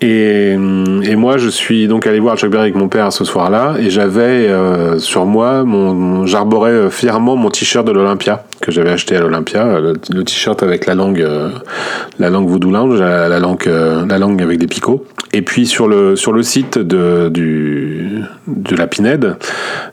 Et, 0.00 0.54
euh, 0.56 1.00
et 1.02 1.16
moi, 1.16 1.38
je 1.38 1.48
suis 1.48 1.88
donc 1.88 2.06
allé 2.06 2.20
voir 2.20 2.36
Chuck 2.36 2.50
Berry 2.50 2.62
avec 2.64 2.76
mon 2.76 2.88
père 2.88 3.12
ce 3.12 3.24
soir-là, 3.24 3.74
et 3.80 3.90
j'avais 3.90 4.20
euh, 4.48 4.98
sur 5.00 5.26
moi, 5.26 5.64
mon, 5.64 5.92
mon- 5.92 6.24
j'arborais 6.26 6.70
euh, 6.70 6.88
fièrement 6.90 7.34
mon 7.34 7.50
t-shirt 7.50 7.84
de 7.84 7.90
l'Olympia 7.90 8.44
que 8.60 8.70
j'avais 8.70 8.90
acheté 8.90 9.16
à 9.16 9.20
l'Olympia, 9.20 9.64
euh, 9.66 9.80
le, 9.80 10.16
le 10.16 10.24
t-shirt 10.24 10.62
avec 10.62 10.86
la 10.86 10.94
langue, 10.94 11.20
euh, 11.20 11.48
la 12.20 12.30
langue 12.30 12.48
Voodoo 12.48 12.70
Lounge, 12.70 13.00
la, 13.00 13.28
la 13.28 13.40
langue, 13.40 13.64
euh, 13.66 14.06
la 14.06 14.18
langue 14.18 14.40
avec 14.40 14.58
des 14.60 14.68
picots. 14.68 15.04
Et 15.34 15.42
puis 15.42 15.66
sur 15.66 15.88
le 15.88 16.16
sur 16.16 16.32
le 16.32 16.42
site 16.42 16.78
de 16.78 17.28
du 17.28 18.22
de 18.46 18.74
la 18.76 18.86
Pinède, 18.86 19.36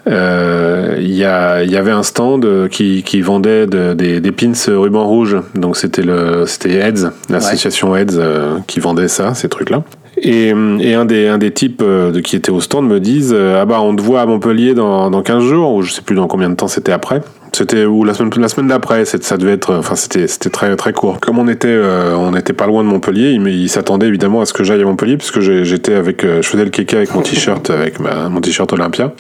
euh, 0.07 0.95
il 0.99 1.11
y 1.13 1.25
a 1.25 1.61
il 1.63 1.69
y 1.71 1.75
avait 1.75 1.91
un 1.91 2.03
stand 2.03 2.69
qui 2.69 3.03
qui 3.03 3.19
vendait 3.21 3.67
de- 3.67 3.93
des 3.93 4.21
des 4.21 4.31
pins 4.31 4.53
ruban 4.67 5.03
rouge. 5.05 5.35
Donc 5.55 5.75
c'était 5.75 6.03
le 6.03 6.45
c'était 6.45 6.75
Heads, 6.75 7.11
l'association 7.29 7.95
Heads 7.97 8.15
euh, 8.17 8.59
qui 8.65 8.79
vendait 8.79 9.09
ça, 9.09 9.33
ces 9.33 9.49
trucs-là. 9.49 9.83
Et, 10.17 10.51
un 10.51 11.05
des 11.05 11.51
types 11.51 11.81
euh, 11.83 12.21
qui 12.21 12.35
était 12.35 12.51
au 12.51 12.61
stand 12.61 12.87
me 12.87 12.99
disent 12.99 13.33
euh, 13.33 13.61
ah 13.61 13.65
bah 13.65 13.81
on 13.81 13.95
te 13.95 14.01
voit 14.01 14.21
à 14.21 14.25
Montpellier 14.25 14.73
dans 14.73 15.09
dans 15.09 15.21
15 15.21 15.43
jours 15.43 15.73
ou 15.73 15.81
je 15.81 15.91
sais 15.91 16.01
plus 16.01 16.15
dans 16.15 16.27
combien 16.27 16.49
de 16.49 16.55
temps 16.55 16.67
c'était 16.67 16.93
après. 16.93 17.21
C'était 17.55 17.85
ou 17.85 18.03
la 18.03 18.13
semaine 18.13 18.31
la 18.37 18.49
semaine 18.49 18.67
d'après, 18.67 19.05
ça 19.05 19.37
devait 19.37 19.53
être 19.53 19.73
enfin 19.75 19.95
c'était 19.95 20.27
c'était 20.27 20.49
très 20.49 20.75
très 20.75 20.91
court. 20.91 21.21
Comme 21.21 21.39
on 21.39 21.47
était 21.47 21.69
euh, 21.69 22.13
on 22.13 22.31
n'était 22.31 22.51
pas 22.51 22.67
loin 22.67 22.83
de 22.83 22.89
Montpellier, 22.89 23.31
il, 23.31 23.47
il 23.47 23.69
s'attendait 23.69 24.07
évidemment 24.07 24.41
à 24.41 24.45
ce 24.45 24.51
que 24.51 24.65
j'aille 24.65 24.81
à 24.81 24.85
Montpellier 24.85 25.15
puisque 25.15 25.39
j'étais 25.39 25.93
avec 25.93 26.25
euh, 26.25 26.41
je 26.41 26.49
faisais 26.49 26.65
le 26.65 26.69
kéké 26.69 26.97
avec 26.97 27.15
mon 27.15 27.21
t-shirt 27.21 27.69
avec 27.69 28.01
mon 28.01 28.41
t-shirt 28.41 28.73
Olympia. 28.73 29.13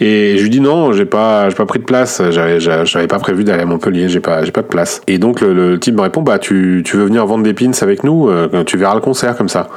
Et 0.00 0.38
je 0.38 0.42
lui 0.42 0.48
dis 0.48 0.60
non, 0.60 0.92
j'ai 0.92 1.04
pas, 1.04 1.50
j'ai 1.50 1.54
pas 1.54 1.66
pris 1.66 1.78
de 1.78 1.84
place. 1.84 2.22
J'avais, 2.30 3.06
pas 3.06 3.18
prévu 3.18 3.44
d'aller 3.44 3.64
à 3.64 3.66
Montpellier. 3.66 4.08
J'ai 4.08 4.20
pas, 4.20 4.44
j'ai 4.44 4.50
pas 4.50 4.62
de 4.62 4.68
place. 4.68 5.02
Et 5.06 5.18
donc 5.18 5.42
le, 5.42 5.52
le 5.52 5.78
type 5.78 5.94
me 5.94 6.00
répond, 6.00 6.22
bah 6.22 6.38
tu, 6.38 6.82
tu 6.86 6.96
veux 6.96 7.04
venir 7.04 7.26
vendre 7.26 7.44
des 7.44 7.52
pins 7.52 7.70
avec 7.82 8.02
nous 8.02 8.30
euh, 8.30 8.64
Tu 8.64 8.78
verras 8.78 8.94
le 8.94 9.02
concert 9.02 9.36
comme 9.36 9.50
ça. 9.50 9.68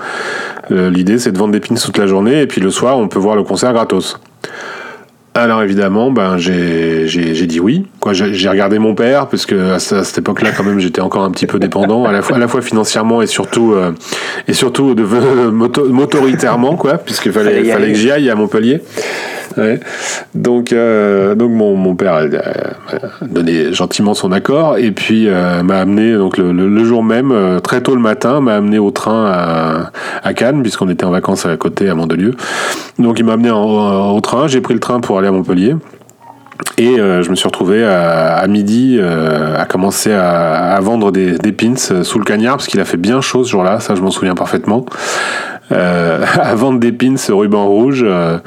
Euh, 0.71 0.89
L'idée 0.89 1.19
c'est 1.19 1.33
de 1.33 1.38
vendre 1.38 1.51
des 1.51 1.59
pins 1.59 1.75
toute 1.75 1.97
la 1.97 2.07
journée 2.07 2.41
et 2.41 2.47
puis 2.47 2.61
le 2.61 2.69
soir 2.69 2.97
on 2.97 3.09
peut 3.09 3.19
voir 3.19 3.35
le 3.35 3.43
concert 3.43 3.73
gratos. 3.73 4.17
Alors 5.37 5.61
évidemment, 5.63 6.11
ben 6.11 6.37
j'ai 6.37 7.07
j'ai 7.07 7.35
j'ai 7.35 7.45
dit 7.45 7.59
oui. 7.59 7.85
Quoi, 7.99 8.13
j'ai 8.13 8.47
regardé 8.49 8.79
mon 8.79 8.95
père 8.95 9.27
parce 9.27 9.45
que 9.45 9.73
à, 9.73 9.79
ce- 9.79 9.95
à 9.95 10.03
cette 10.05 10.19
époque-là, 10.19 10.51
quand 10.55 10.63
même, 10.63 10.79
j'étais 10.79 11.01
encore 11.01 11.23
un 11.25 11.31
petit 11.31 11.45
peu 11.45 11.59
dépendant, 11.59 12.05
à 12.05 12.13
la 12.13 12.21
fois 12.21 12.37
à 12.37 12.39
la 12.39 12.47
fois 12.47 12.61
financièrement 12.61 13.21
et 13.21 13.27
surtout 13.27 13.73
euh, 13.73 13.91
et 14.47 14.53
surtout 14.53 14.95
de, 14.95 15.03
moto- 15.51 15.89
motoritairement, 15.89 16.77
quoi, 16.77 16.97
puisqu'il 16.99 17.33
fallait 17.33 17.49
Fallait 17.51 17.71
fallait 17.73 17.91
que 17.91 17.97
j'y 17.97 18.11
aille 18.11 18.29
à 18.29 18.35
Montpellier. 18.35 18.79
Donc 20.33 20.73
euh, 20.73 21.35
donc 21.35 21.51
mon 21.51 21.75
mon 21.75 21.95
père 21.95 22.13
a 22.13 22.23
donné 23.25 23.73
gentiment 23.73 24.13
son 24.13 24.31
accord 24.31 24.77
et 24.77 24.91
puis 24.91 25.27
euh, 25.27 25.63
m'a 25.63 25.79
amené 25.79 26.13
donc 26.13 26.37
le, 26.37 26.83
jour 26.83 27.03
même 27.03 27.31
euh, 27.31 27.59
très 27.59 27.81
tôt 27.81 27.95
le 27.95 28.01
matin 28.01 28.41
m'a 28.41 28.55
amené 28.55 28.79
au 28.79 28.91
train 28.91 29.25
à, 29.25 29.91
à 30.23 30.33
Cannes 30.33 30.61
puisqu'on 30.61 30.89
était 30.89 31.05
en 31.05 31.11
vacances 31.11 31.45
à 31.45 31.55
côté 31.57 31.89
à 31.89 31.95
Mandelieu. 31.95 32.35
Donc 32.99 33.19
il 33.19 33.25
m'a 33.25 33.33
amené 33.33 33.51
en- 33.51 34.11
au 34.15 34.21
train, 34.21 34.47
j'ai 34.47 34.61
pris 34.61 34.73
le 34.73 34.79
train 34.79 34.99
pour 34.99 35.17
aller 35.19 35.27
à 35.27 35.31
Montpellier. 35.31 35.75
Et 36.77 36.95
je 36.97 37.29
me 37.29 37.35
suis 37.35 37.47
retrouvé 37.47 37.85
à, 37.85 38.45
midi 38.47 38.99
à 38.99 39.65
commencer 39.65 40.11
à, 40.13 40.77
vendre 40.81 41.11
des, 41.11 41.37
des 41.37 41.51
pins 41.51 41.75
sous 41.75 42.17
le 42.19 42.25
cagnard 42.25 42.57
parce 42.57 42.67
qu'il 42.67 42.79
a 42.79 42.85
fait 42.85 42.97
bien 42.97 43.21
chaud 43.21 43.43
ce 43.43 43.51
jour-là, 43.51 43.79
ça 43.79 43.95
je 43.95 44.01
m'en 44.01 44.11
souviens 44.11 44.35
parfaitement. 44.35 44.85
Euh, 45.71 46.23
à 46.39 46.54
vendre 46.56 46.80
des 46.80 46.91
pins 46.91 47.15
ruban 47.30 47.67
rouge 47.67 48.04
euh, 48.06 48.38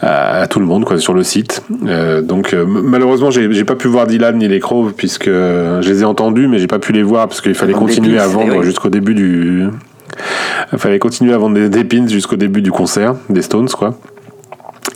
à, 0.00 0.40
à 0.42 0.46
tout 0.46 0.60
le 0.60 0.66
monde 0.66 0.84
quoi 0.84 0.98
sur 0.98 1.12
le 1.12 1.22
site. 1.22 1.62
Euh, 1.86 2.22
donc 2.22 2.54
euh, 2.54 2.64
malheureusement 2.66 3.30
j'ai 3.30 3.52
j'ai 3.52 3.64
pas 3.64 3.76
pu 3.76 3.88
voir 3.88 4.06
Dylan 4.06 4.38
ni 4.38 4.48
les 4.48 4.60
Crows 4.60 4.92
puisque 4.96 5.26
je 5.26 5.86
les 5.86 6.02
ai 6.02 6.04
entendus 6.04 6.48
mais 6.48 6.58
j'ai 6.58 6.66
pas 6.66 6.78
pu 6.78 6.92
les 6.92 7.02
voir 7.02 7.28
parce 7.28 7.40
qu'il 7.40 7.54
fallait 7.54 7.74
continuer 7.74 8.16
pins, 8.16 8.24
à 8.24 8.26
vendre 8.28 8.56
oui. 8.58 8.64
jusqu'au 8.64 8.88
début 8.88 9.14
du. 9.14 9.64
Il 10.72 10.78
fallait 10.78 10.98
continuer 10.98 11.34
à 11.34 11.38
vendre 11.38 11.54
des, 11.54 11.68
des 11.68 11.84
pins 11.84 12.06
jusqu'au 12.06 12.36
début 12.36 12.62
du 12.62 12.70
concert 12.70 13.14
des 13.28 13.42
Stones 13.42 13.68
quoi. 13.68 13.98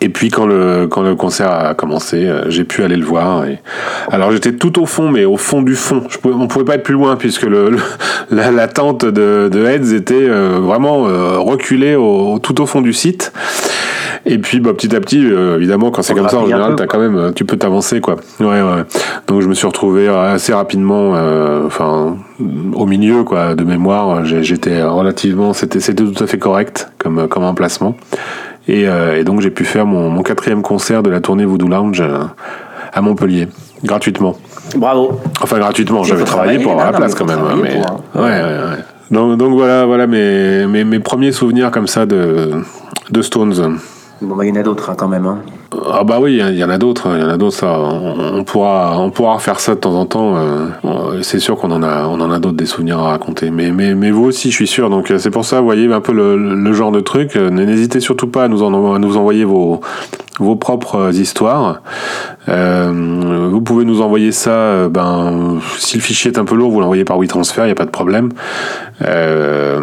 Et 0.00 0.08
puis 0.10 0.28
quand 0.28 0.46
le 0.46 0.86
quand 0.88 1.02
le 1.02 1.16
concert 1.16 1.50
a 1.50 1.74
commencé, 1.74 2.24
euh, 2.26 2.48
j'ai 2.50 2.62
pu 2.64 2.84
aller 2.84 2.96
le 2.96 3.04
voir. 3.04 3.44
Et... 3.46 3.58
Alors 4.12 4.30
j'étais 4.30 4.52
tout 4.52 4.80
au 4.80 4.86
fond, 4.86 5.08
mais 5.10 5.24
au 5.24 5.36
fond 5.36 5.60
du 5.62 5.74
fond. 5.74 6.02
Je 6.08 6.18
pouvais, 6.18 6.34
on 6.34 6.46
pouvait 6.46 6.64
pas 6.64 6.76
être 6.76 6.84
plus 6.84 6.94
loin 6.94 7.16
puisque 7.16 7.42
le, 7.42 7.70
le- 7.70 7.78
la, 8.30 8.50
la 8.52 8.68
tente 8.68 9.04
de, 9.04 9.48
de 9.50 9.64
Heads 9.66 9.92
était 9.94 10.14
euh, 10.28 10.58
vraiment 10.60 11.08
euh, 11.08 11.38
reculée 11.38 11.96
au, 11.96 12.38
tout 12.38 12.60
au 12.60 12.66
fond 12.66 12.80
du 12.80 12.92
site. 12.92 13.32
Et 14.26 14.38
puis 14.38 14.60
bah, 14.60 14.72
petit 14.74 14.94
à 14.94 15.00
petit, 15.00 15.24
euh, 15.24 15.56
évidemment, 15.56 15.90
quand 15.90 16.02
c'est 16.02 16.14
comme 16.14 16.28
ça 16.28 16.38
en 16.38 16.46
général, 16.46 16.76
peu, 16.76 16.86
quand 16.86 16.98
même, 16.98 17.32
tu 17.34 17.44
peux 17.44 17.56
t'avancer 17.56 18.00
quoi. 18.00 18.16
Ouais, 18.40 18.46
ouais. 18.46 18.84
Donc 19.26 19.40
je 19.40 19.48
me 19.48 19.54
suis 19.54 19.66
retrouvé 19.66 20.08
assez 20.08 20.52
rapidement, 20.52 21.12
euh, 21.14 21.66
enfin 21.66 22.16
au 22.74 22.86
milieu 22.86 23.24
quoi, 23.24 23.54
de 23.54 23.64
mémoire. 23.64 24.24
J'étais 24.24 24.82
relativement, 24.82 25.52
c'était 25.54 25.80
c'était 25.80 26.04
tout 26.04 26.22
à 26.22 26.26
fait 26.26 26.38
correct 26.38 26.90
comme 26.98 27.26
comme 27.28 27.44
emplacement. 27.44 27.96
Et, 28.68 28.86
euh, 28.86 29.18
et 29.18 29.24
donc 29.24 29.40
j'ai 29.40 29.50
pu 29.50 29.64
faire 29.64 29.86
mon, 29.86 30.10
mon 30.10 30.22
quatrième 30.22 30.62
concert 30.62 31.02
de 31.02 31.10
la 31.10 31.20
tournée 31.20 31.44
Voodoo 31.46 31.68
Lounge 31.68 32.00
euh, 32.02 32.18
à 32.92 33.00
Montpellier, 33.00 33.48
gratuitement. 33.82 34.36
Bravo. 34.76 35.20
Enfin 35.42 35.58
gratuitement, 35.58 36.04
j'avais 36.04 36.24
travaillé 36.24 36.58
pour 36.58 36.72
avoir 36.72 36.92
la 36.92 36.98
place 36.98 37.14
quand 37.14 37.24
même. 37.24 37.38
Mais... 37.62 37.80
travailler 37.80 37.80
pour, 38.12 38.22
Ouais, 38.22 38.30
ouais, 38.30 38.42
ouais. 38.42 38.84
Donc, 39.10 39.38
donc 39.38 39.52
voilà, 39.54 39.86
voilà 39.86 40.06
mes, 40.06 40.66
mes, 40.66 40.84
mes 40.84 40.98
premiers 41.00 41.32
souvenirs 41.32 41.70
comme 41.70 41.86
ça 41.86 42.04
de, 42.04 42.50
de 43.10 43.22
Stones. 43.22 43.78
Bon, 44.20 44.36
bah, 44.36 44.44
il 44.44 44.48
y 44.48 44.52
en 44.52 44.60
a 44.60 44.62
d'autres 44.62 44.90
hein, 44.90 44.94
quand 44.98 45.08
même. 45.08 45.24
hein. 45.26 45.38
Ah 45.92 46.02
bah 46.02 46.18
oui, 46.20 46.40
il 46.42 46.56
y 46.56 46.64
en 46.64 46.70
a 46.70 46.78
d'autres, 46.78 47.08
il 47.14 47.20
y 47.20 47.24
en 47.24 47.28
a 47.28 47.36
d'autres. 47.36 47.56
Ça, 47.56 47.78
on, 47.78 48.38
on 48.38 48.44
pourra, 48.44 48.98
on 48.98 49.10
pourra 49.10 49.38
faire 49.38 49.60
ça 49.60 49.74
de 49.74 49.80
temps 49.80 49.94
en 49.94 50.06
temps. 50.06 50.36
euh, 50.36 51.20
c'est 51.22 51.38
sûr 51.40 51.56
qu'on 51.56 51.70
en 51.70 51.82
a, 51.82 52.06
on 52.06 52.20
en 52.20 52.30
a 52.30 52.38
d'autres 52.38 52.56
des 52.56 52.64
souvenirs 52.66 52.98
à 53.00 53.08
raconter. 53.10 53.50
Mais, 53.50 53.70
mais, 53.70 53.94
mais 53.94 54.10
vous 54.10 54.24
aussi, 54.24 54.50
je 54.50 54.54
suis 54.56 54.66
sûr. 54.66 54.88
Donc 54.88 55.10
euh, 55.10 55.18
c'est 55.18 55.30
pour 55.30 55.44
ça, 55.44 55.58
vous 55.60 55.66
voyez 55.66 55.92
un 55.92 56.00
peu 56.00 56.12
le, 56.12 56.36
le 56.54 56.72
genre 56.72 56.90
de 56.90 57.00
truc. 57.00 57.36
Euh, 57.36 57.50
N'hésitez 57.50 58.00
surtout 58.00 58.28
pas 58.28 58.44
à 58.44 58.48
nous, 58.48 58.62
en, 58.62 58.94
à 58.94 58.98
nous 58.98 59.16
envoyer 59.18 59.44
vos, 59.44 59.80
vos 60.38 60.56
propres 60.56 61.10
histoires. 61.14 61.82
Euh, 62.48 63.48
vous 63.50 63.60
pouvez 63.60 63.84
nous 63.84 64.00
envoyer 64.00 64.32
ça. 64.32 64.50
euh, 64.50 64.88
Ben, 64.88 65.58
si 65.78 65.96
le 65.96 66.02
fichier 66.02 66.30
est 66.30 66.38
un 66.38 66.44
peu 66.44 66.54
lourd, 66.54 66.70
vous 66.70 66.80
l'envoyez 66.80 67.04
par 67.04 67.18
WeTransfer, 67.18 67.62
il 67.62 67.66
n'y 67.66 67.72
a 67.72 67.74
pas 67.74 67.84
de 67.84 67.90
problème. 67.90 68.30
Euh, 69.02 69.80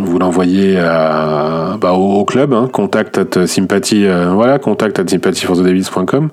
vous 0.00 0.18
l'envoyez 0.18 0.76
bah, 0.76 1.92
au, 1.92 2.24
club, 2.24 2.52
hein, 2.52 2.68
contact 2.72 3.18
at 3.18 3.46
sympathie, 3.46 4.06
voilà, 4.32 4.58
contact 4.58 4.98
at 4.98 5.08
sympathyforthedevils.com. 5.08 6.30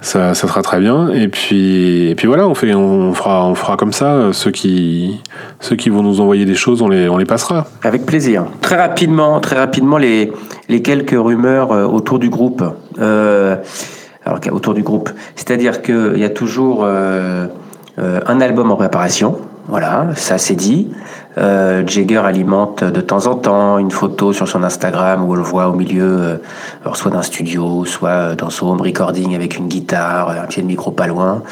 Ça, 0.00 0.34
sera 0.34 0.62
très 0.62 0.78
bien. 0.78 1.08
Et 1.08 1.28
puis, 1.28 2.14
puis 2.16 2.26
voilà, 2.28 2.46
on 2.46 2.54
fait, 2.54 2.74
on 2.74 3.12
fera, 3.12 3.44
on 3.46 3.54
fera 3.54 3.76
comme 3.76 3.92
ça. 3.92 4.32
Ceux 4.32 4.50
qui, 4.50 5.20
ceux 5.60 5.76
qui 5.76 5.90
vont 5.90 6.02
nous 6.02 6.20
envoyer 6.20 6.44
des 6.44 6.54
choses, 6.54 6.80
on 6.82 6.88
les, 6.88 7.08
on 7.08 7.18
les 7.18 7.24
passera. 7.24 7.66
Avec 7.82 8.06
plaisir. 8.06 8.44
Très 8.60 8.76
rapidement, 8.76 9.40
très 9.40 9.56
rapidement, 9.56 9.98
les, 9.98 10.32
les 10.68 10.82
quelques 10.82 11.16
rumeurs 11.18 11.72
euh, 11.72 11.86
autour 11.86 12.18
du 12.18 12.28
groupe. 12.28 12.62
Euh, 12.98 13.56
autour 14.50 14.74
du 14.74 14.82
groupe. 14.82 15.10
C'est-à-dire 15.36 15.82
qu'il 15.82 16.18
y 16.18 16.24
a 16.24 16.30
toujours 16.30 16.84
euh, 16.84 17.46
euh, 17.98 18.20
un 18.26 18.40
album 18.40 18.70
en 18.70 18.76
préparation. 18.76 19.38
Voilà, 19.68 20.06
ça 20.16 20.38
c'est 20.38 20.54
dit. 20.54 20.88
Euh, 21.36 21.86
Jagger 21.86 22.22
alimente 22.24 22.82
de 22.82 23.00
temps 23.02 23.26
en 23.26 23.34
temps 23.34 23.76
une 23.76 23.90
photo 23.90 24.32
sur 24.32 24.48
son 24.48 24.62
Instagram 24.64 25.24
où 25.28 25.32
on 25.32 25.34
le 25.34 25.42
voit 25.42 25.68
au 25.68 25.74
milieu, 25.74 26.16
euh, 26.18 26.36
alors 26.82 26.96
soit 26.96 27.10
d'un 27.10 27.20
studio, 27.20 27.84
soit 27.84 28.08
euh, 28.08 28.34
dans 28.34 28.48
son 28.48 28.68
home 28.68 28.80
recording 28.80 29.34
avec 29.34 29.58
une 29.58 29.68
guitare, 29.68 30.30
un 30.30 30.46
pied 30.46 30.62
de 30.62 30.66
micro 30.66 30.90
pas 30.90 31.06
loin. 31.06 31.42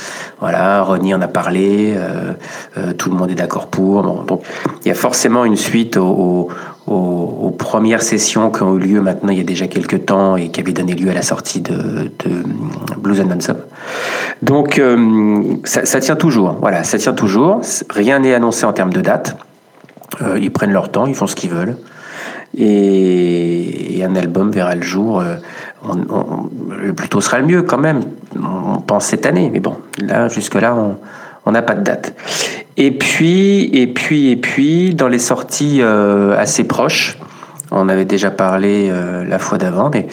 Voilà, 0.40 0.82
Ronnie 0.82 1.14
en 1.14 1.20
a 1.20 1.28
parlé, 1.28 1.94
euh, 1.94 2.92
tout 2.94 3.10
le 3.10 3.16
monde 3.16 3.30
est 3.30 3.34
d'accord 3.36 3.66
pour. 3.66 4.02
Donc 4.24 4.42
il 4.82 4.88
y 4.88 4.90
a 4.90 4.94
forcément 4.94 5.44
une 5.44 5.56
suite 5.56 5.98
aux, 5.98 6.48
aux, 6.86 7.38
aux 7.42 7.50
premières 7.50 8.02
sessions 8.02 8.50
qui 8.50 8.62
ont 8.62 8.76
eu 8.76 8.80
lieu 8.80 9.02
maintenant 9.02 9.30
il 9.30 9.38
y 9.38 9.42
a 9.42 9.44
déjà 9.44 9.66
quelques 9.66 10.06
temps 10.06 10.36
et 10.36 10.48
qui 10.48 10.60
avaient 10.60 10.72
donné 10.72 10.94
lieu 10.94 11.10
à 11.10 11.14
la 11.14 11.22
sortie 11.22 11.60
de, 11.60 12.10
de 12.24 12.96
Blues 12.96 13.20
and 13.20 13.26
Non-Stop. 13.26 13.58
Donc 14.42 14.78
euh, 14.78 15.56
ça, 15.64 16.00
tient 16.00 16.16
toujours, 16.16 16.56
voilà, 16.60 16.84
ça 16.84 16.98
tient 16.98 17.14
toujours. 17.14 17.60
Rien 17.88 18.18
n'est 18.18 18.34
annoncé 18.34 18.66
en 18.66 18.72
termes 18.72 18.92
de 18.92 19.00
date. 19.00 19.36
Euh, 20.22 20.38
ils 20.38 20.52
prennent 20.52 20.72
leur 20.72 20.90
temps, 20.90 21.06
ils 21.06 21.14
font 21.14 21.26
ce 21.26 21.34
qu'ils 21.34 21.50
veulent. 21.50 21.76
et, 22.56 24.02
un 24.04 24.14
album 24.14 24.52
verra 24.52 24.76
le 24.76 24.82
jour. 24.82 25.20
le 25.84 26.92
plus 26.92 27.08
tôt 27.08 27.20
sera 27.20 27.40
le 27.40 27.46
mieux 27.46 27.62
quand 27.62 27.78
même. 27.78 28.02
On 28.36 28.78
pense 28.80 29.06
cette 29.06 29.26
année, 29.26 29.50
mais 29.52 29.58
bon, 29.58 29.76
là 30.00 30.28
jusque 30.28 30.54
là, 30.54 30.76
on 31.44 31.50
n'a 31.50 31.62
pas 31.62 31.74
de 31.74 31.82
date. 31.82 32.14
Et 32.76 32.92
puis, 32.92 33.64
et 33.72 33.88
puis, 33.88 34.30
et 34.30 34.36
puis, 34.36 34.94
dans 34.94 35.08
les 35.08 35.18
sorties 35.18 35.82
assez 35.82 36.62
proches, 36.64 37.18
on 37.72 37.88
avait 37.88 38.04
déjà 38.04 38.30
parlé 38.30 38.92
la 39.26 39.38
fois 39.40 39.58
d'avant, 39.58 39.90
mais 39.92 40.06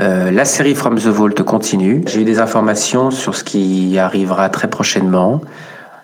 euh, 0.00 0.30
la 0.30 0.46
série 0.46 0.74
From 0.74 0.98
the 0.98 1.08
Vault 1.08 1.42
continue. 1.44 2.02
J'ai 2.06 2.22
eu 2.22 2.24
des 2.24 2.38
informations 2.38 3.10
sur 3.10 3.36
ce 3.36 3.44
qui 3.44 3.98
arrivera 3.98 4.48
très 4.48 4.68
prochainement. 4.68 5.42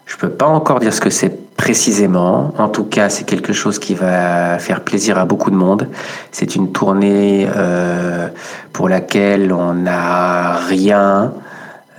Je 0.05 0.17
ne 0.17 0.21
peux 0.21 0.29
pas 0.29 0.47
encore 0.47 0.81
dire 0.81 0.93
ce 0.93 1.01
que 1.01 1.09
c'est 1.09 1.57
précisément. 1.57 2.53
En 2.59 2.69
tout 2.69 2.85
cas, 2.85 3.09
c'est 3.09 3.25
quelque 3.25 3.55
chose 3.55 3.79
qui 3.79 3.95
va 3.95 4.59
faire 4.59 4.83
plaisir 4.83 5.19
à 5.19 5.25
beaucoup 5.25 5.51
de 5.51 5.57
monde. 5.57 5.89
C'est 6.31 6.57
une 6.57 6.73
tournée 6.73 7.49
euh, 7.57 8.29
pour 8.75 8.91
laquelle 8.91 9.51
on 9.51 9.73
n'a 9.73 10.57
rien 10.57 11.33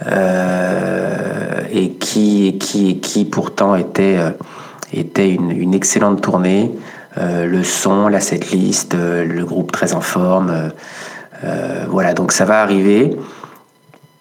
euh, 0.06 1.62
et 1.72 1.94
qui, 1.94 2.60
qui, 2.60 3.00
qui 3.00 3.26
pourtant 3.26 3.76
était, 3.76 4.20
était 4.94 5.30
une, 5.32 5.74
excellente 5.74 6.22
tournée. 6.22 6.72
le 7.18 7.64
son, 7.64 8.08
la 8.08 8.20
setlist, 8.20 8.94
le 8.94 9.44
groupe 9.44 9.72
très 9.72 9.96
en 9.96 10.02
forme. 10.02 10.72
Euh, 11.44 11.86
voilà, 11.88 12.14
donc 12.14 12.32
ça 12.32 12.46
va 12.46 12.62
arriver 12.62 13.16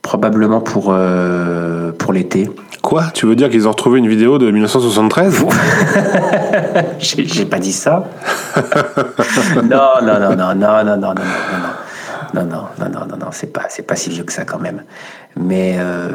probablement 0.02 0.61
pour, 0.61 0.88
euh, 0.90 1.90
pour 1.92 2.12
l'été. 2.12 2.48
Quoi 2.83 3.07
Tu 3.12 3.26
veux 3.26 3.35
dire 3.35 3.50
qu'ils 3.50 3.66
ont 3.66 3.72
retrouvé 3.72 3.98
une 3.98 4.09
vidéo 4.09 4.38
de 4.38 4.50
1973 4.50 5.44
J'ai 7.00 7.44
pas 7.44 7.59
dit 7.59 7.72
ça. 7.72 8.05
non, 9.57 9.62
non, 10.02 10.20
non, 10.20 10.37
non, 10.37 10.55
non, 10.55 10.55
non, 10.55 10.85
non, 10.85 10.96
non, 10.96 10.96
non, 10.96 11.14
non. 11.14 11.22
Non, 12.35 12.44
non, 12.44 12.68
non, 12.79 12.88
non, 12.88 13.07
non, 13.07 13.16
non, 13.16 13.29
c'est 13.31 13.52
pas, 13.52 13.64
c'est 13.68 13.83
pas 13.83 13.96
si 13.96 14.11
vieux 14.11 14.24
que 14.24 14.33
ça 14.33 14.44
quand 14.44 14.59
même. 14.59 14.83
Mais 15.37 15.76
euh, 15.79 16.12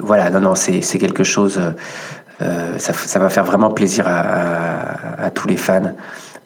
voilà, 0.00 0.28
non, 0.30 0.40
non, 0.40 0.54
c'est, 0.54 0.82
c'est 0.82 0.98
quelque 0.98 1.24
chose. 1.24 1.60
Euh, 2.40 2.78
ça, 2.78 2.92
ça, 2.92 3.18
va 3.18 3.28
faire 3.28 3.44
vraiment 3.44 3.70
plaisir 3.70 4.06
à, 4.08 4.20
à, 4.20 5.24
à 5.26 5.30
tous 5.30 5.46
les 5.48 5.56
fans 5.56 5.94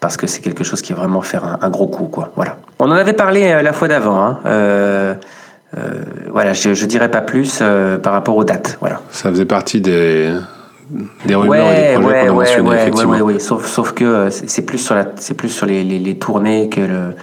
parce 0.07 0.17
que 0.17 0.29
c'est 0.29 0.41
quelque 0.41 0.63
chose 0.63 0.83
qui 0.83 0.93
va 0.93 1.01
vraiment 1.01 1.21
faire 1.21 1.59
un, 1.61 1.69
gros 1.69 1.89
coup, 1.89 2.05
quoi. 2.05 2.31
Voilà. 2.37 2.59
On 2.79 2.89
en 2.89 2.93
avait 2.95 3.13
parlé 3.13 3.51
euh, 3.51 3.61
la 3.61 3.73
fois 3.73 3.89
d'avant. 3.89 4.25
Hein. 4.25 4.39
Euh, 4.47 5.15
euh, 5.77 6.05
voilà, 6.31 6.53
je, 6.53 6.69
ne 6.69 6.87
dirais 6.87 7.11
pas 7.11 7.23
plus 7.23 7.61
par 8.05 8.13
rapport 8.13 8.37
aux 8.37 8.45
dates. 8.45 8.77
Voilà. 8.79 9.01
Ça 9.11 9.31
faisait 9.31 9.47
partie 9.47 9.81
des 9.81 10.33
des 11.25 11.35
rumeurs 11.35 11.73
et 11.73 11.97
des 11.97 12.01
projets 12.01 12.27
qu'on 12.29 12.29
a 12.29 12.33
mentionnés, 12.35 12.75
effectivement. 12.83 13.19
Oui, 13.19 13.41
sauf, 13.41 13.67
sauf 13.67 13.95
que 13.95 14.31
c'est 14.31 14.63
plus 14.63 14.79
sur 14.79 14.95
la, 14.95 15.07
c'est 15.17 15.35
plus 15.35 15.49
sur 15.49 15.67
les, 15.67 15.83
les, 15.83 15.99
les, 15.99 16.17
tournées 16.17 16.69
que 16.69 16.83
le 16.83 17.17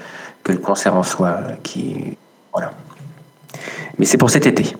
que 0.44 0.52
le 0.52 0.58
concert 0.58 0.98
en 0.98 1.04
soi 1.04 1.38
qui, 1.64 2.18
voilà. 2.52 2.74
Mais 3.98 4.04
c'est 4.04 4.18
pour 4.18 4.30
cet 4.30 4.46
été. 4.46 4.76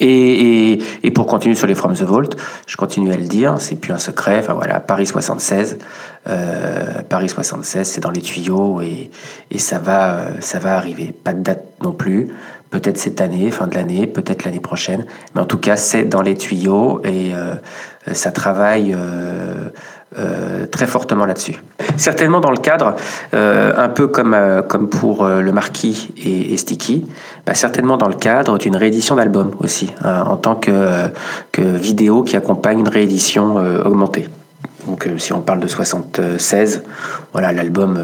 Et, 0.00 0.72
et, 0.72 0.82
et, 1.02 1.10
pour 1.10 1.26
continuer 1.26 1.54
sur 1.54 1.66
les 1.66 1.74
From 1.74 1.94
the 1.94 2.02
Vault, 2.02 2.36
je 2.66 2.76
continue 2.76 3.12
à 3.12 3.16
le 3.16 3.24
dire, 3.24 3.56
c'est 3.58 3.76
plus 3.76 3.92
un 3.92 3.98
secret. 3.98 4.38
Enfin 4.38 4.54
voilà, 4.54 4.80
Paris 4.80 5.06
76, 5.06 5.78
euh, 6.28 7.02
Paris 7.08 7.28
76, 7.28 7.88
c'est 7.88 8.00
dans 8.00 8.10
les 8.10 8.20
tuyaux 8.20 8.80
et, 8.80 9.10
et, 9.50 9.58
ça 9.58 9.78
va, 9.78 10.26
ça 10.40 10.58
va 10.58 10.76
arriver. 10.76 11.12
Pas 11.12 11.32
de 11.32 11.42
date 11.42 11.64
non 11.82 11.92
plus. 11.92 12.28
Peut-être 12.70 12.98
cette 12.98 13.20
année, 13.20 13.50
fin 13.50 13.66
de 13.66 13.74
l'année, 13.74 14.06
peut-être 14.06 14.44
l'année 14.44 14.60
prochaine, 14.60 15.06
mais 15.34 15.40
en 15.40 15.46
tout 15.46 15.56
cas 15.56 15.76
c'est 15.76 16.04
dans 16.04 16.20
les 16.20 16.36
tuyaux 16.36 17.00
et 17.02 17.34
euh, 17.34 17.54
ça 18.12 18.30
travaille. 18.30 18.94
Euh, 18.94 19.70
euh, 20.16 20.64
très 20.64 20.86
fortement 20.86 21.26
là-dessus. 21.26 21.62
Certainement 21.98 22.40
dans 22.40 22.50
le 22.50 22.56
cadre, 22.56 22.96
euh, 23.34 23.74
un 23.76 23.90
peu 23.90 24.08
comme, 24.08 24.32
euh, 24.32 24.62
comme 24.62 24.88
pour 24.88 25.26
le 25.26 25.52
Marquis 25.52 26.08
et, 26.16 26.56
Sticky, 26.56 27.06
bah, 27.46 27.52
certainement 27.52 27.98
dans 27.98 28.08
le 28.08 28.14
cadre 28.14 28.56
d'une 28.56 28.74
réédition 28.74 29.16
d'album 29.16 29.50
aussi, 29.60 29.92
hein, 30.02 30.22
en 30.26 30.36
tant 30.36 30.54
que, 30.54 31.10
que 31.52 31.60
vidéo 31.60 32.22
qui 32.22 32.36
accompagne 32.36 32.78
une 32.78 32.88
réédition 32.88 33.56
augmentée. 33.84 34.28
Donc 34.86 35.06
si 35.18 35.34
on 35.34 35.42
parle 35.42 35.60
de 35.60 35.68
76, 35.68 36.82
voilà 37.32 37.52
l'album, 37.52 37.98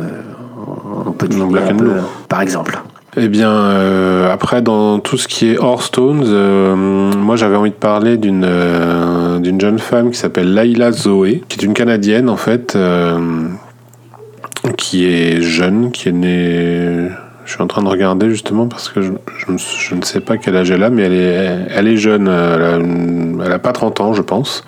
on 1.06 1.12
peut 1.12 1.28
dire 1.28 1.46
un 1.46 1.74
peu, 1.74 1.92
par 2.28 2.42
exemple. 2.42 2.78
Eh 3.16 3.29
bien, 3.29 3.53
euh, 3.53 4.33
après, 4.33 4.61
dans 4.61 4.98
tout 4.98 5.16
ce 5.16 5.29
qui 5.29 5.46
est 5.46 5.55
Hearthstones, 5.55 6.24
euh, 6.27 6.74
moi 6.74 7.37
j'avais 7.37 7.55
envie 7.55 7.70
de 7.70 7.77
parler 7.77 8.16
d'une 8.16 8.44
euh, 8.44 9.38
d'une 9.38 9.61
jeune 9.61 9.79
femme 9.79 10.11
qui 10.11 10.18
s'appelle 10.18 10.53
Laila 10.53 10.90
Zoé, 10.90 11.44
qui 11.48 11.61
est 11.61 11.62
une 11.62 11.74
Canadienne 11.74 12.29
en 12.29 12.37
fait, 12.37 12.77
qui 14.77 15.07
est 15.07 15.40
jeune, 15.40 15.92
qui 15.92 16.09
est 16.09 16.12
née. 16.12 17.09
Je 17.44 17.53
suis 17.53 17.62
en 17.62 17.68
train 17.68 17.83
de 17.83 17.88
regarder 17.88 18.31
justement 18.31 18.66
parce 18.66 18.88
que 18.88 19.03
je, 19.03 19.12
je, 19.46 19.94
ne 19.94 20.03
sais 20.03 20.20
pas 20.20 20.38
quel 20.38 20.57
âge 20.57 20.70
elle 20.70 20.83
a, 20.83 20.90
mais 20.90 21.03
elle 21.03 21.12
est, 21.12 21.59
elle 21.70 21.87
est 21.87 21.96
jeune. 21.98 22.27
Elle 22.27 23.53
a, 23.53 23.55
a 23.55 23.59
pas 23.61 23.72
30 23.72 24.00
ans, 24.00 24.14
je 24.14 24.22
pense. 24.22 24.64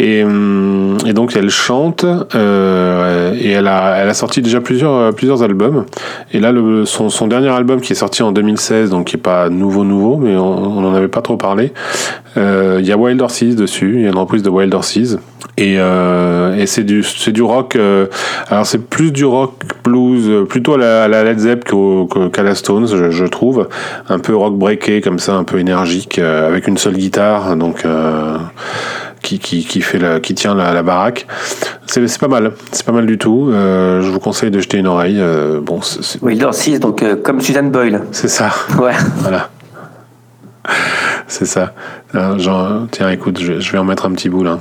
Et, 0.00 0.20
et, 0.20 1.12
donc 1.12 1.34
elle 1.34 1.50
chante 1.50 2.06
euh, 2.36 3.34
et 3.36 3.50
elle 3.50 3.66
a, 3.66 4.14
sorti 4.14 4.42
déjà 4.42 4.60
plusieurs, 4.60 5.12
plusieurs 5.12 5.42
albums. 5.42 5.86
Et 6.32 6.38
là, 6.38 6.52
son, 6.84 7.26
dernier 7.26 7.48
album 7.48 7.80
qui 7.80 7.92
est 7.92 7.96
sorti 7.96 8.22
en 8.22 8.30
2016, 8.30 8.90
donc 8.90 9.06
qui 9.06 9.16
est 9.16 9.20
pas 9.20 9.48
nouveau 9.48 9.82
nouveau, 9.82 10.16
mais 10.16 10.36
on 10.36 10.80
n'en 10.80 10.94
avait 10.94 11.08
pas 11.08 11.20
trop 11.20 11.36
parlé. 11.36 11.72
Euh, 12.36 12.78
il 12.80 12.86
y 12.86 12.92
a 12.92 12.96
Wild 12.96 13.20
Horses 13.20 13.56
dessus, 13.56 13.94
il 13.96 14.02
y 14.02 14.06
a 14.06 14.10
une 14.10 14.18
reprise 14.18 14.42
de 14.42 14.50
Wild 14.50 14.72
Horses. 14.72 15.18
Et, 15.56 15.74
euh, 15.78 16.56
et 16.56 16.66
c'est 16.66 16.84
du, 16.84 17.02
rock. 17.42 17.74
Euh, 17.74 18.06
alors 18.48 18.64
c'est 18.64 18.78
plus 18.78 19.10
du 19.10 19.24
rock 19.24 19.54
blues, 19.82 20.46
plutôt 20.48 20.74
à 20.74 21.08
la, 21.08 21.24
Led 21.24 21.38
Zepp 21.40 21.64
qu'à 21.64 22.42
la 22.44 22.54
Stones, 22.54 22.86
je, 22.86 23.24
trouve. 23.24 23.68
Un 24.08 24.20
peu 24.20 24.36
rock 24.36 24.54
breaké 24.56 25.00
comme 25.00 25.18
ça, 25.18 25.34
un 25.34 25.42
peu 25.42 25.58
énergique, 25.58 26.20
euh, 26.20 26.46
avec 26.46 26.68
une 26.68 26.78
seule 26.78 26.94
guitare. 26.94 27.56
Donc 27.56 27.84
qui, 29.22 29.38
qui, 29.38 29.64
qui, 29.64 29.80
fait 29.80 29.98
la, 29.98 30.20
qui 30.20 30.34
tient 30.34 30.54
la, 30.54 30.72
la 30.72 30.82
baraque. 30.82 31.26
C'est 31.86 32.18
pas 32.18 32.28
mal, 32.28 32.52
c'est 32.72 32.84
pas 32.84 32.92
mal 32.92 33.06
du 33.06 33.18
tout. 33.18 33.50
Euh, 33.50 34.02
je 34.02 34.10
vous 34.10 34.20
conseille 34.20 34.50
de 34.50 34.60
jeter 34.60 34.78
une 34.78 34.86
oreille. 34.86 35.18
Euh, 35.18 35.60
bon, 35.60 35.80
Oui, 36.22 36.40
6, 36.50 36.80
donc 36.80 37.02
euh, 37.02 37.16
comme 37.16 37.40
Suzanne 37.40 37.70
Boyle. 37.70 38.02
C'est 38.12 38.28
ça. 38.28 38.50
Ouais. 38.78 38.92
Voilà. 39.18 39.50
C'est 41.26 41.46
ça. 41.46 41.72
Genre, 42.12 42.86
tiens, 42.90 43.10
écoute, 43.10 43.38
je, 43.40 43.60
je 43.60 43.72
vais 43.72 43.78
en 43.78 43.84
mettre 43.84 44.06
un 44.06 44.12
petit 44.12 44.28
bout 44.28 44.44
là. 44.44 44.58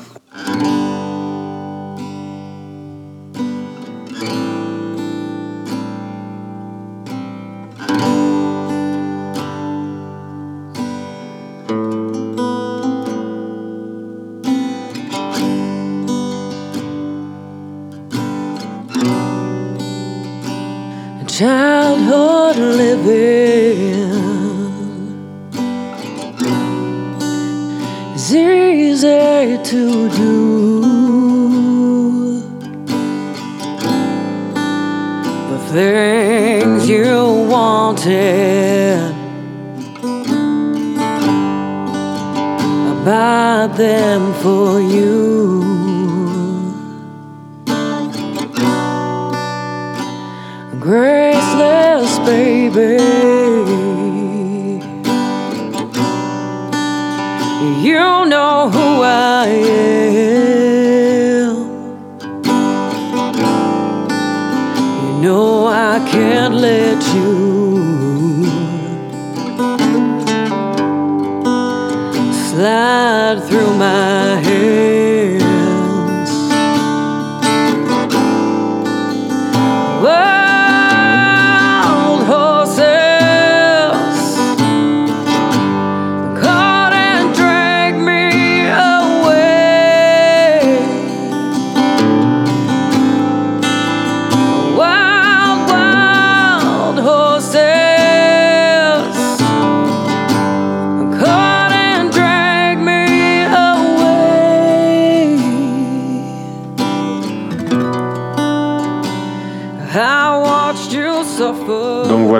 Childhood 21.37 22.57
living 22.57 23.93
is 28.15 28.33
easy 28.33 29.59
to 29.71 30.09
do. 30.17 30.41
The 35.51 35.59
things 35.73 36.89
you 36.89 37.13
wanted, 37.53 39.13
buy 43.05 43.67
them 43.77 44.33
for 44.41 44.81
you. 44.81 45.06